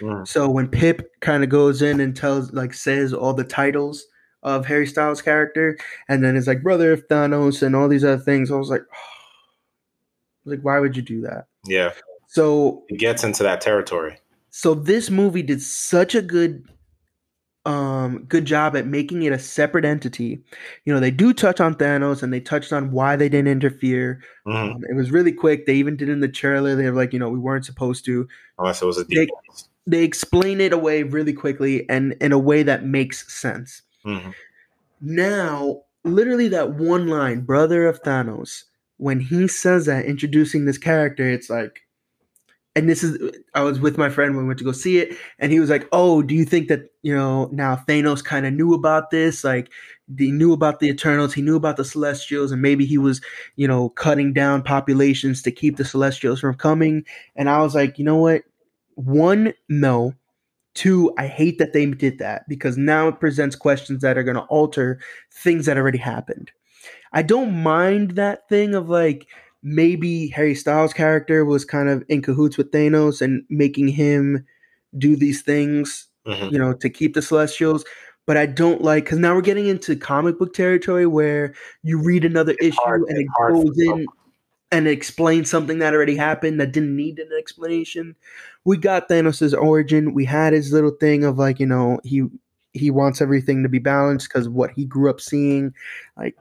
[0.00, 0.26] Mm.
[0.26, 4.04] So when Pip kind of goes in and tells like says all the titles
[4.42, 5.76] of Harry Styles' character,
[6.08, 8.82] and then it's like brother of Thanos and all these other things, I was like,
[10.44, 11.46] like why would you do that?
[11.66, 11.92] Yeah.
[12.28, 14.18] So It gets into that territory.
[14.50, 16.64] so this movie did such a good
[17.64, 20.40] um good job at making it a separate entity.
[20.84, 24.22] You know, they do touch on Thanos and they touched on why they didn't interfere.
[24.46, 24.76] Mhm.
[24.76, 25.66] Um, it was really quick.
[25.66, 26.76] They even did in the trailer.
[26.76, 28.26] They were like, you know, we weren't supposed to.
[28.58, 29.28] Unless it was a deep.
[29.28, 29.28] They
[29.96, 33.82] explain it away really quickly and in a way that makes sense.
[34.04, 34.34] Mhm.
[35.00, 38.64] Now, literally that one line, brother of Thanos,
[38.98, 41.82] when he says that, introducing this character, it's like,
[42.76, 43.18] and this is,
[43.54, 45.70] I was with my friend when we went to go see it, and he was
[45.70, 49.42] like, oh, do you think that, you know, now Thanos kind of knew about this?
[49.42, 49.70] Like,
[50.16, 53.20] he knew about the Eternals, he knew about the Celestials, and maybe he was,
[53.56, 57.04] you know, cutting down populations to keep the Celestials from coming.
[57.34, 58.42] And I was like, you know what?
[58.98, 60.12] One, no.
[60.74, 64.36] Two, I hate that they did that because now it presents questions that are going
[64.36, 64.98] to alter
[65.32, 66.50] things that already happened.
[67.12, 69.26] I don't mind that thing of like
[69.62, 74.44] maybe Harry Styles' character was kind of in cahoots with Thanos and making him
[74.96, 76.52] do these things, Mhm.
[76.52, 77.84] you know, to keep the Celestials.
[78.26, 82.24] But I don't like because now we're getting into comic book territory where you read
[82.24, 84.06] another issue hard- and it it's goes in.
[84.70, 88.14] And explain something that already happened that didn't need an explanation.
[88.64, 90.14] We got Thanos' origin.
[90.14, 92.24] We had his little thing of like, you know, he
[92.72, 95.72] he wants everything to be balanced because what he grew up seeing.
[96.16, 96.36] Like,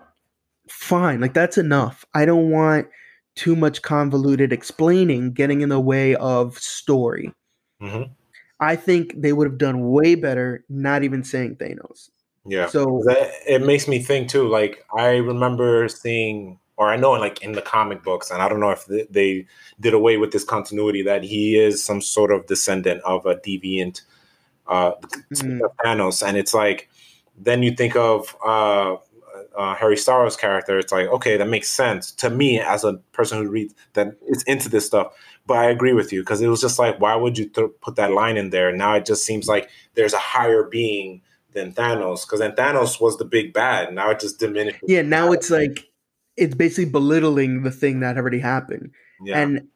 [0.67, 2.05] fine, like that's enough.
[2.13, 2.87] I don't want
[3.35, 7.33] too much convoluted explaining getting in the way of story.
[7.81, 8.09] Mhm.
[8.59, 12.09] I think they would have done way better not even saying Thanos.
[12.45, 12.67] Yeah.
[12.67, 17.41] So that it makes me think too like i remember seeing or i know like
[17.41, 19.45] in the comic books and i don't know if they, they
[19.79, 24.01] did away with this continuity that he is some sort of descendant of a deviant
[24.67, 24.91] uh
[25.33, 26.89] mm, of thanos and it's like
[27.37, 28.95] then you think of uh,
[29.57, 33.43] uh harry styles character it's like okay that makes sense to me as a person
[33.43, 35.13] who reads that is into this stuff
[35.45, 37.95] but i agree with you because it was just like why would you th- put
[37.95, 41.21] that line in there now it just seems like there's a higher being
[41.57, 43.93] than Thanos because then Thanos was the big bad.
[43.93, 44.79] Now it just diminishes.
[44.87, 45.89] yeah, now it's like
[46.37, 48.91] it's basically belittling the thing that already happened.
[49.23, 49.67] yeah, And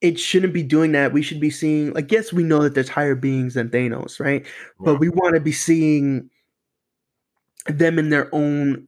[0.00, 1.12] it shouldn't be doing that.
[1.12, 4.46] We should be seeing, like, yes, we know that there's higher beings than Thanos, right?
[4.80, 6.30] But we want to be seeing
[7.66, 8.86] them in their own,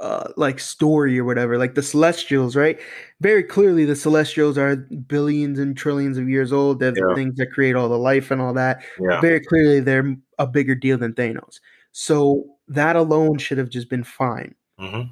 [0.00, 1.56] uh, like, story or whatever.
[1.58, 2.78] Like the Celestials, right?
[3.20, 6.80] Very clearly, the Celestials are billions and trillions of years old.
[6.80, 8.82] They're the things that create all the life and all that.
[9.00, 9.20] yeah.
[9.20, 11.60] Very clearly, they're a bigger deal than Thanos.
[11.92, 14.54] So that alone should have just been fine.
[14.78, 15.02] hmm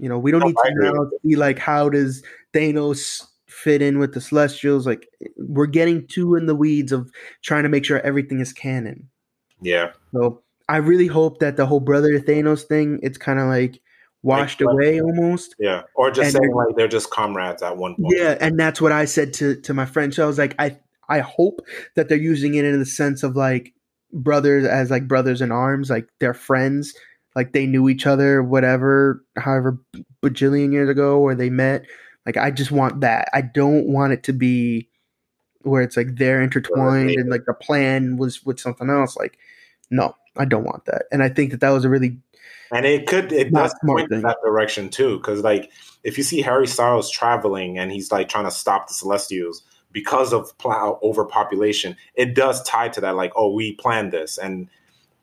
[0.00, 2.22] You know, we don't No, need to now see like how does
[2.54, 4.86] Thanos fit in with the Celestials?
[4.86, 5.06] Like
[5.36, 7.10] we're getting too in the weeds of
[7.42, 9.08] trying to make sure everything is canon.
[9.60, 10.40] Yeah, So
[10.70, 13.78] I really hope that the whole brother Thanos thing, it's kind of like
[14.22, 15.54] washed Like, away almost.
[15.58, 18.14] Yeah, or just And- saying like they're just comrades at one point.
[18.16, 20.14] Yeah, and that's what I said to to my friend.
[20.14, 20.78] So I was like, I
[21.10, 21.60] I hope
[21.96, 23.74] that they're using it in the sense of like
[24.12, 26.94] brothers as like brothers in arms, like they're friends,
[27.34, 29.78] like they knew each other, whatever, however
[30.22, 31.84] bajillion years ago, or they met.
[32.26, 33.28] Like I just want that.
[33.32, 34.88] I don't want it to be
[35.62, 39.16] where it's like they're intertwined and like the plan was with something else.
[39.16, 39.38] Like,
[39.90, 41.04] no, I don't want that.
[41.12, 42.18] And I think that that was a really
[42.72, 45.70] And it could it does point in that direction too, because like
[46.04, 49.62] if you see Harry Styles traveling and he's like trying to stop the Celestials
[49.92, 53.16] because of pl- overpopulation, it does tie to that.
[53.16, 54.68] Like, oh, we planned this, and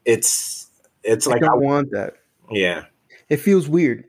[0.05, 0.66] it's
[1.07, 2.17] it's I like don't want that.
[2.51, 2.85] yeah,
[3.29, 4.05] It feels weird.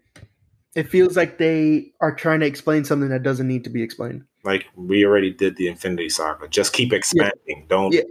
[0.74, 4.24] It feels like they are trying to explain something that doesn't need to be explained.
[4.44, 6.46] like we already did the Infinity Saga.
[6.48, 7.66] Just keep expanding.
[7.68, 8.02] Don't Yeah.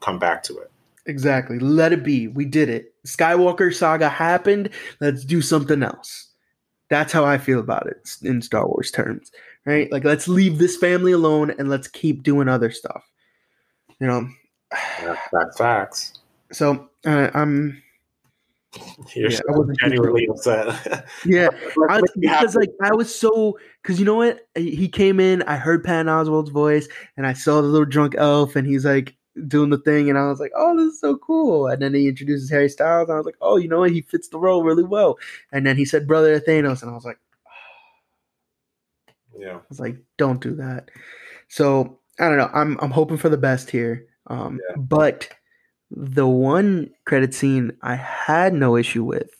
[0.00, 0.70] come back to it.
[1.06, 1.58] Exactly.
[1.58, 2.28] Let it be.
[2.28, 2.94] We did it.
[3.04, 4.70] Skywalker saga happened.
[5.00, 6.28] Let's do something else.
[6.90, 9.32] That's how I feel about it in Star Wars terms,
[9.64, 9.90] right?
[9.90, 13.02] Like let's leave this family alone and let's keep doing other stuff.
[13.98, 14.28] You know.
[15.32, 16.20] That's facts.
[16.52, 17.82] So uh, I'm
[19.14, 21.06] You're Yeah, so I wasn't genuinely upset.
[21.26, 21.48] yeah.
[21.90, 25.20] I, Let's make you because like I was so because you know what he came
[25.20, 28.84] in, I heard Patton Oswalt's voice, and I saw the little drunk elf, and he's
[28.84, 29.14] like
[29.48, 31.66] doing the thing, and I was like, oh, this is so cool.
[31.66, 34.00] And then he introduces Harry Styles, and I was like, oh, you know what, he
[34.02, 35.18] fits the role really well.
[35.52, 37.18] And then he said brother Thanos, and I was like,
[39.38, 39.56] yeah.
[39.56, 40.90] I was like, don't do that.
[41.48, 42.50] So I don't know.
[42.54, 44.06] I'm I'm hoping for the best here.
[44.28, 44.76] Um, Yeah.
[44.76, 45.28] but
[45.94, 49.30] the one credit scene I had no issue with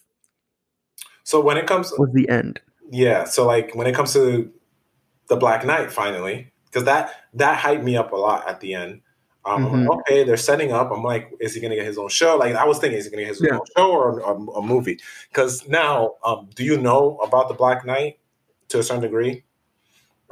[1.25, 2.61] So when it comes, was the end.
[2.91, 3.25] yeah.
[3.25, 4.53] So like when it comes to
[5.29, 9.01] the Black Knight, finally, because that that hyped me up a lot at the end.
[9.45, 9.89] Um, I'm Mhm.
[9.89, 10.93] like, okay, they're setting up.
[10.93, 12.37] I'm like, is he gonna get his own show?
[12.37, 13.55] Like I was thinking, is he gonna get his Yeah.
[13.59, 15.01] own show or a, a movie?
[15.29, 18.19] Because now, um, do you know about the Black Knight
[18.69, 19.43] to a certain degree?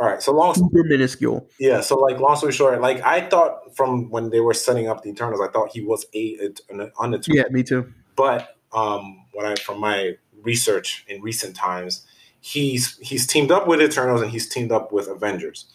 [0.01, 0.23] All right.
[0.23, 1.47] So long Super minuscule.
[1.59, 5.03] Yeah, so like long story short, like I thought from when they were setting up
[5.03, 6.39] the Eternals, I thought he was a
[6.71, 7.37] an uneternal.
[7.37, 7.93] Yeah, me too.
[8.17, 12.07] But um, when I from my research in recent times,
[12.41, 15.67] he's he's teamed up with Eternals and he's teamed up with Avengers.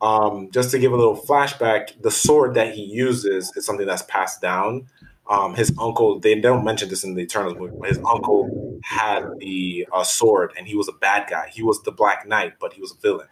[0.00, 4.02] Um, just to give a little flashback, the sword that he uses is something that's
[4.02, 4.88] passed down.
[5.28, 9.24] Um, his uncle, they don't mention this in the Eternals movie, but his uncle had
[9.38, 11.48] the uh, sword and he was a bad guy.
[11.52, 13.28] He was the Black Knight, but he was a villain.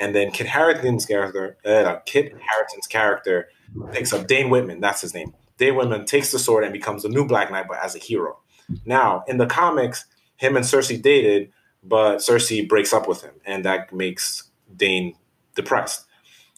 [0.00, 3.48] And then Kit Harington's character, uh, Kit Harington's character
[3.92, 4.80] picks up Dane Whitman.
[4.80, 5.34] That's his name.
[5.58, 8.38] Dane Whitman takes the sword and becomes the new Black Knight, but as a hero.
[8.86, 10.06] Now, in the comics,
[10.36, 11.52] him and Cersei dated,
[11.84, 14.44] but Cersei breaks up with him, and that makes
[14.74, 15.14] Dane
[15.54, 16.06] depressed.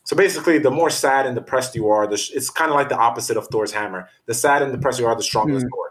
[0.04, 2.88] So basically, the more sad and depressed you are, the sh- it's kind of like
[2.88, 4.08] the opposite of Thor's hammer.
[4.26, 5.90] The sad and depressed you are, the stronger sword.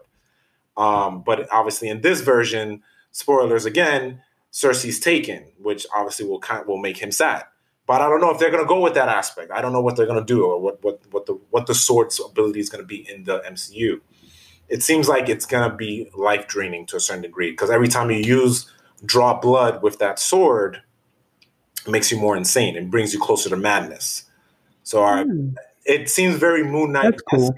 [0.77, 4.21] Um, but obviously, in this version, spoilers again,
[4.51, 7.45] Cersei's taken, which obviously will kind will make him sad.
[7.87, 9.51] But I don't know if they're going to go with that aspect.
[9.51, 11.75] I don't know what they're going to do or what what what the what the
[11.75, 14.01] sword's ability is going to be in the MCU.
[14.69, 17.87] It seems like it's going to be life draining to a certain degree because every
[17.89, 18.71] time you use
[19.03, 20.81] draw blood with that sword,
[21.85, 24.25] it makes you more insane and brings you closer to madness.
[24.83, 25.49] So I, Hmm,
[25.85, 27.55] it seems very Moon Knight, cool.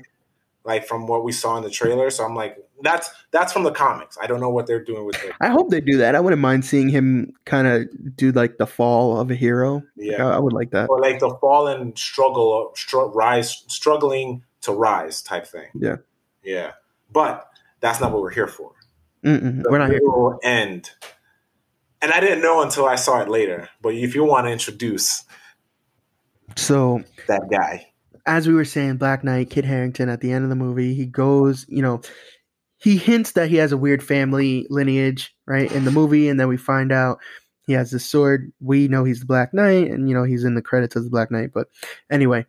[0.63, 2.09] like from what we saw in the trailer.
[2.09, 4.17] So I'm like, that's that's from the comics.
[4.21, 5.33] I don't know what they're doing with it.
[5.41, 6.13] I hope they do that.
[6.15, 9.75] I wouldn't mind seeing him kind of do like the fall of a hero.
[9.75, 10.27] Like, Yeah.
[10.27, 10.89] I, I would like that.
[10.89, 15.67] or like the fallen struggle, str- rise, struggling to rise type thing.
[15.73, 15.97] Yeah.
[16.43, 16.73] yeah.
[17.11, 17.49] But
[17.79, 18.71] that's not what we're here for.
[19.23, 19.99] Mm-mm, we're not here.
[20.43, 20.91] end.
[22.01, 23.69] And I didn't know until I saw it later.
[23.81, 25.23] But if you want to introduce
[26.57, 27.87] So that guy,
[28.25, 31.05] as we were saying, Black Knight, Kit Harington at the end of the movie, he
[31.05, 32.01] goes, you know,
[32.83, 36.49] he hints that he has a weird family lineage, right, in the movie, and then
[36.49, 37.17] we find out
[37.65, 38.51] he has this sword.
[38.59, 41.09] We know he's the Black Knight, and you know he's in the credits as the
[41.09, 41.51] Black Knight.
[41.53, 41.67] But
[42.11, 42.45] anyway,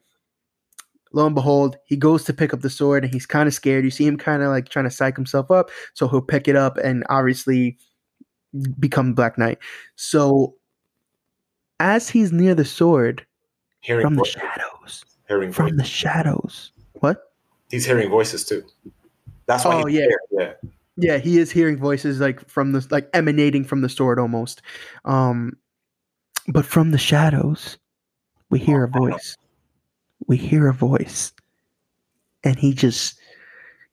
[1.12, 3.84] lo and behold, he goes to pick up the sword, and he's kind of scared.
[3.84, 6.56] You see him kind of like trying to psych himself up, so he'll pick it
[6.56, 7.78] up and obviously
[8.80, 9.58] become Black Knight.
[9.94, 10.56] So
[11.78, 13.24] as he's near the sword,
[13.82, 15.78] hearing from the voices, shadows, hearing from voices.
[15.78, 17.22] the shadows, what?
[17.70, 18.64] he's hearing voices too.
[19.46, 19.82] That's why.
[19.82, 20.06] Oh, yeah.
[20.30, 20.52] yeah.
[20.96, 24.62] Yeah, he is hearing voices like from the like emanating from the sword almost.
[25.04, 25.56] Um
[26.46, 27.78] but from the shadows,
[28.50, 29.36] we hear a voice.
[30.26, 31.32] We hear a voice.
[32.44, 33.18] And he just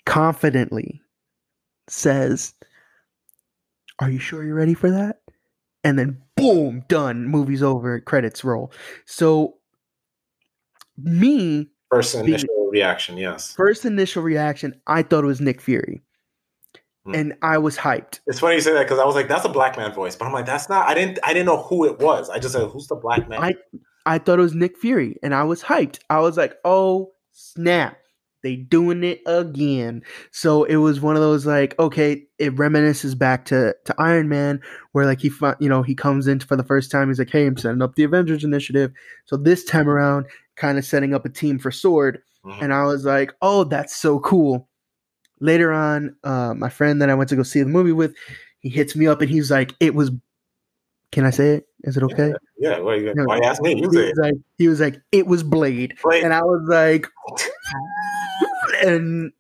[0.06, 1.02] confidently
[1.88, 2.54] says,
[4.00, 5.22] Are you sure you're ready for that?
[5.84, 7.28] And then boom, done.
[7.28, 8.72] Movie's over, credits roll.
[9.06, 9.56] So
[10.98, 13.54] me, First initial reaction, yes.
[13.54, 16.02] first initial reaction, I thought it was Nick Fury.
[17.06, 17.16] Hmm.
[17.16, 18.20] and I was hyped.
[18.28, 20.26] It's funny you say that because I was like, "That's a black man voice," but
[20.26, 21.18] I'm like, "That's not." I didn't.
[21.24, 22.30] I didn't know who it was.
[22.30, 23.54] I just said, "Who's the black man?" I
[24.06, 26.00] I thought it was Nick Fury, and I was hyped.
[26.12, 27.98] I was like, "Oh snap,
[28.44, 33.46] they doing it again!" So it was one of those like, okay, it reminisces back
[33.46, 34.62] to to Iron Man,
[34.92, 37.08] where like he you know he comes in for the first time.
[37.08, 38.92] He's like, "Hey, I'm setting up the Avengers Initiative."
[39.26, 40.28] So this time around,
[40.62, 42.62] kind of setting up a team for Sword, Mhm.
[42.62, 44.70] and I was like, "Oh, that's so cool."
[45.40, 48.14] Later on, uh, my friend that I went to go see the movie with,
[48.60, 50.12] he hits me up and he's like, "It was."
[51.12, 51.66] Can I say it?
[51.84, 52.32] Is it okay?
[52.58, 52.80] yeah.
[52.80, 53.26] Well, you, No.
[53.26, 53.72] why you ask me?
[53.72, 56.24] You He was like, he was like, "It was Blade," Blade.
[56.24, 57.06] and I was like,
[58.86, 59.32] and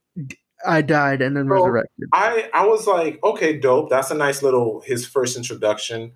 [0.66, 2.10] I died and then Bro, resurrected.
[2.14, 3.90] I I was like, okay, dope.
[3.90, 6.12] That's a nice little his first introduction.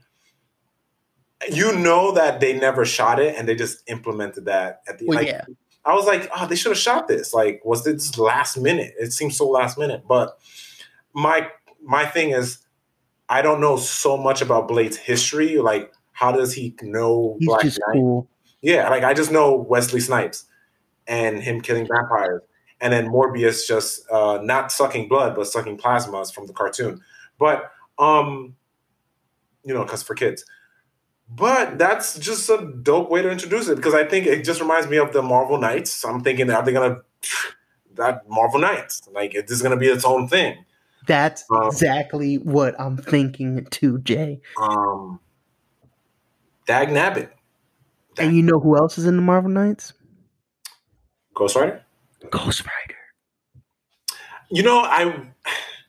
[1.50, 5.20] You know that they never shot it and they just implemented that at the Well,
[5.20, 5.28] like.
[5.28, 5.46] yeah.
[5.86, 7.32] I was like, oh, they should have shot this.
[7.34, 8.96] Like, was this last minute?
[9.00, 10.04] It seems so last minute.
[10.08, 10.38] But
[11.14, 11.48] my
[11.84, 12.58] my thing is,
[13.30, 15.58] I don't know so much about Blade's history.
[15.58, 17.76] Like, how does he know He's Black Knight?
[17.94, 18.28] cool.
[18.62, 20.46] Yeah, like I just know Wesley Snipes
[21.06, 22.42] and him killing vampires,
[22.82, 27.02] and then Morbius just uh, not sucking blood but sucking plasmas from the cartoon.
[27.38, 28.56] But um,
[29.64, 30.44] you know, because for kids.
[31.28, 34.88] But that's just a dope way to introduce it because I think it just reminds
[34.88, 36.04] me of the Marvel Knights.
[36.06, 37.02] I'm thinking, are they gonna
[37.96, 39.08] that Marvel Knights?
[39.12, 40.64] Like, is this gonna be its own thing?
[41.08, 44.42] That's Um, exactly what I'm thinking too, Jay.
[44.60, 45.20] Um,
[46.68, 47.30] Dag Nabbit,
[48.18, 49.94] And you know who else is in the Marvel Knights?
[51.36, 51.84] Ghost Rider.
[52.32, 52.96] Ghost Rider
[54.50, 55.28] You know, I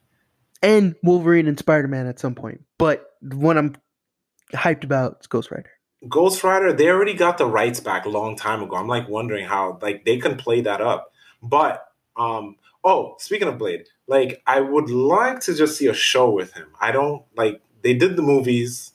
[0.62, 2.62] and Wolverine and Spider Man at some point.
[2.78, 3.76] But one I'm
[4.52, 5.70] hyped about Ghost Rider.
[6.08, 8.76] Ghost Rider, they already got the rights back a long time ago.
[8.76, 11.12] I'm like wondering how like they can play that up.
[11.42, 11.86] But
[12.16, 16.52] um oh, speaking of Blade, like I would like to just see a show with
[16.52, 16.68] him.
[16.80, 18.92] I don't like they did the movies.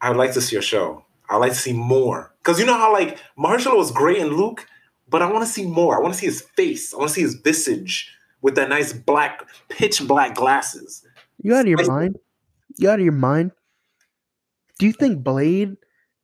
[0.00, 1.04] I would like to see a show.
[1.28, 2.34] I would like to see more.
[2.42, 4.66] Cause you know how like Mahershala was great in Luke,
[5.08, 5.96] but I want to see more.
[5.96, 6.92] I want to see his face.
[6.92, 11.06] I want to see his visage with that nice black, pitch black glasses.
[11.42, 12.18] You out of your mind?
[12.76, 13.52] You out of your mind?
[14.78, 15.76] Do you think Blade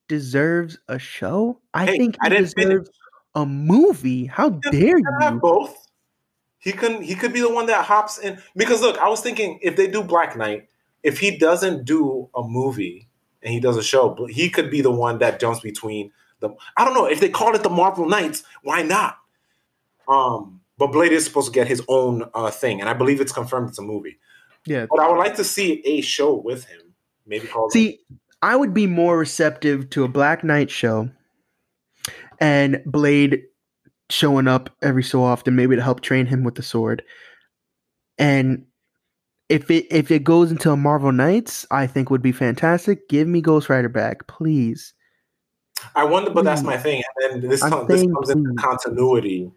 [0.08, 1.60] deserves a show?
[1.72, 2.72] I Hey, think he I didn't finish.
[2.72, 2.90] deserves
[3.34, 4.26] a movie.
[4.26, 5.40] How dare you?
[5.40, 5.86] both.
[6.58, 9.58] He can he could be the one that hops in because look, I was thinking
[9.62, 10.68] if they do Black Knight,
[11.02, 13.08] if he doesn't do a movie
[13.42, 16.50] and he does a show, but he could be the one that jumps between the
[16.76, 19.18] I don't know if they call it the Marvel Knights, why not?
[20.06, 23.32] Um, but Blade is supposed to get his own uh, thing, and I believe it's
[23.32, 24.18] confirmed it's a movie.
[24.66, 24.86] Yeah.
[24.90, 26.80] But I would like to see a show with him,
[27.26, 28.00] maybe called See,
[28.42, 31.10] I would be more receptive to a Black Knight show
[32.38, 33.42] and Blade
[34.08, 37.02] showing up every so often, maybe to help train him with the sword.
[38.18, 38.66] And
[39.48, 43.08] if it if it goes into a Marvel Knights, I think would be fantastic.
[43.08, 44.94] Give me Ghost Rider back, please.
[45.94, 47.02] I wonder, but that's my thing.
[47.22, 49.50] And this, com- this comes into continuity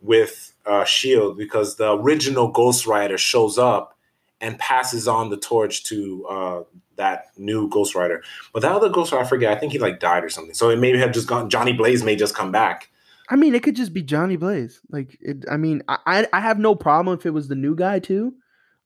[0.00, 3.95] with uh, Shield because the original Ghost Rider shows up
[4.40, 6.62] and passes on the torch to uh,
[6.96, 8.22] that new Ghost Rider.
[8.52, 9.56] But that other Ghost Rider, I forget.
[9.56, 10.54] I think he like died or something.
[10.54, 11.48] So it may have just gone.
[11.50, 12.90] Johnny Blaze may just come back.
[13.28, 14.80] I mean, it could just be Johnny Blaze.
[14.90, 17.98] Like, it, I mean, I I- have no problem if it was the new guy
[17.98, 18.34] too.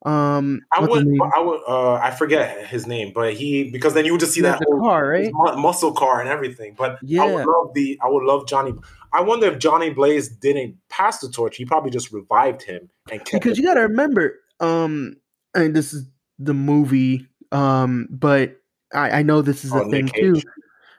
[0.06, 1.06] Um, I would.
[1.36, 1.60] I would.
[1.68, 4.62] Uh, I forget his name, but he because then you would just see He that
[4.64, 5.30] whole car, right?
[5.58, 6.74] muscle car and everything.
[6.76, 7.98] But yeah, I would love the.
[8.02, 8.72] I would love Johnny.
[9.12, 11.56] I wonder if Johnny Blaze didn't pass the torch.
[11.58, 15.16] He probably just revived him and kept because you got to remember um
[15.54, 16.06] and this is
[16.38, 18.56] the movie um but
[18.94, 20.40] i i know this is a Oh, thing Nick too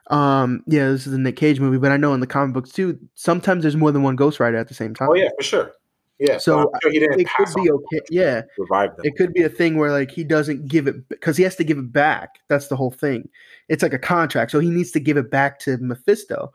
[0.08, 2.72] um yeah this is a nick cage movie but i know in the comic books
[2.72, 5.44] too sometimes there's more than one ghost rider at the same time Oh yeah, for
[5.44, 5.72] sure.
[6.20, 6.38] Yeah.
[6.38, 9.06] So, So, sure he didn't it could be okay yeah revive them.
[9.06, 11.64] it could be a thing where like he doesn't give it because he has to
[11.64, 13.30] give it back that's the whole thing
[13.70, 16.52] it's like a contract so he needs to give it back to mephisto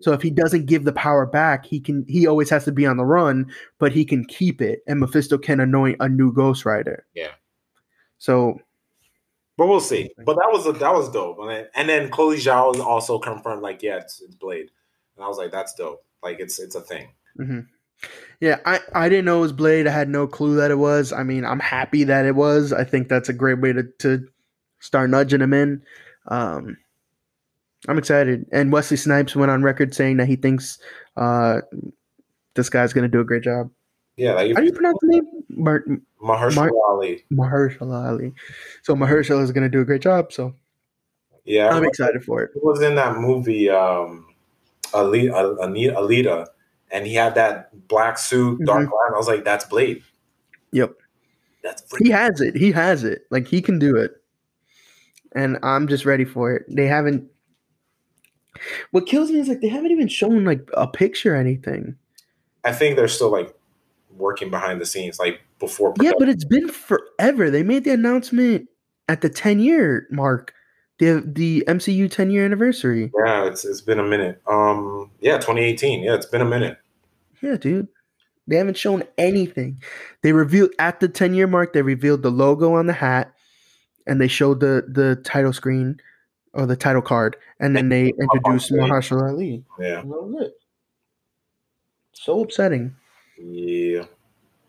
[0.00, 2.86] so if he doesn't give the power back he can he always has to be
[2.86, 6.64] on the run but he can keep it and mephisto can anoint a new ghost
[6.64, 7.28] rider Yeah.
[8.20, 8.60] So
[9.58, 10.08] but we'll see.
[10.24, 11.38] But that was that was dope.
[11.40, 14.70] And then, and then Chloe Zhao also confirmed like, yeah, it's, it's Blade.
[15.16, 16.02] And I was like, that's dope.
[16.22, 17.08] Like it's it's a thing.
[17.38, 17.66] mhm.
[18.40, 21.12] yeah i i didn't know it was blade i had no clue that it was
[21.12, 24.26] i mean i'm happy that it was i think that's a great way to to
[24.80, 25.82] start nudging him in
[26.28, 26.76] um
[27.88, 30.78] i'm excited and wesley snipes went on record saying that he thinks
[31.18, 31.60] uh
[32.54, 33.70] this guy's gonna do a great job
[34.16, 35.84] Yeah, like how do you pronounce the name Mar-
[36.22, 38.32] Mahershala Mar- mahershala ali
[38.82, 40.52] so mahershala is gonna do a great job so
[41.44, 44.26] Yeah, i'm excited for it He was in that movie, um,
[44.92, 45.56] Alita,
[45.96, 46.46] Alita,
[46.90, 48.92] and he had that black suit, dark Mhm.
[48.92, 49.14] line.
[49.14, 50.02] I was like, that's Blade.
[50.72, 50.94] Yep.
[51.62, 52.56] That's He has it.
[52.56, 53.26] He has it.
[53.30, 54.12] Like he can do it.
[55.36, 56.64] And I'm just ready for it.
[56.68, 57.30] They haven't
[58.90, 61.94] what kills me is like they haven't even shown like a picture or anything.
[62.64, 63.54] I think they're still like
[64.20, 65.94] working behind the scenes, like before.
[66.00, 67.50] Yeah, but it's been forever.
[67.50, 68.68] They made the announcement
[69.08, 70.54] at the 10 year mark,
[70.98, 73.10] the the MCU 10 year anniversary.
[73.24, 74.40] yeah, it's it's been a minute.
[74.46, 76.02] Um, yeah, 2018.
[76.02, 76.78] Yeah, it's been a minute.
[77.42, 77.88] Yeah, dude.
[78.46, 79.80] They haven't shown anything.
[80.22, 83.32] They revealed at the 10 year mark, they revealed the logo on the hat
[84.06, 86.00] and they showed the the title screen
[86.52, 88.72] or the title card, and then they introduced.
[88.72, 89.64] Mahershala Ali.
[89.78, 90.52] Yeah, that was it.
[92.12, 92.96] So upsetting.
[93.42, 94.04] Yeah.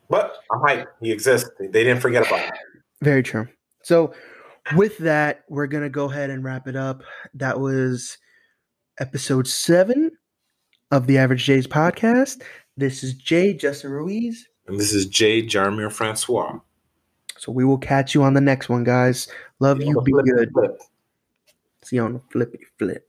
[0.10, 0.88] But I'm hyped.
[1.02, 1.49] He exists.
[1.60, 2.52] They didn't forget about him.
[3.02, 3.48] Very true.
[3.84, 4.14] So,
[4.76, 7.03] with that, we're going to go ahead and wrap it up.
[7.34, 8.18] That was
[8.99, 10.11] episode seven
[10.91, 12.41] of the Average Js podcast.
[12.77, 14.48] This is Jay, Justin Ruiz.
[14.68, 16.60] And this is Jay Jarmir Francois.
[17.38, 19.27] So, we will catch you on the next one, guys.
[19.60, 19.99] Love you.
[20.02, 20.52] Be good.
[20.53, 20.81] Flip.
[21.84, 23.07] See you on the flippity flip.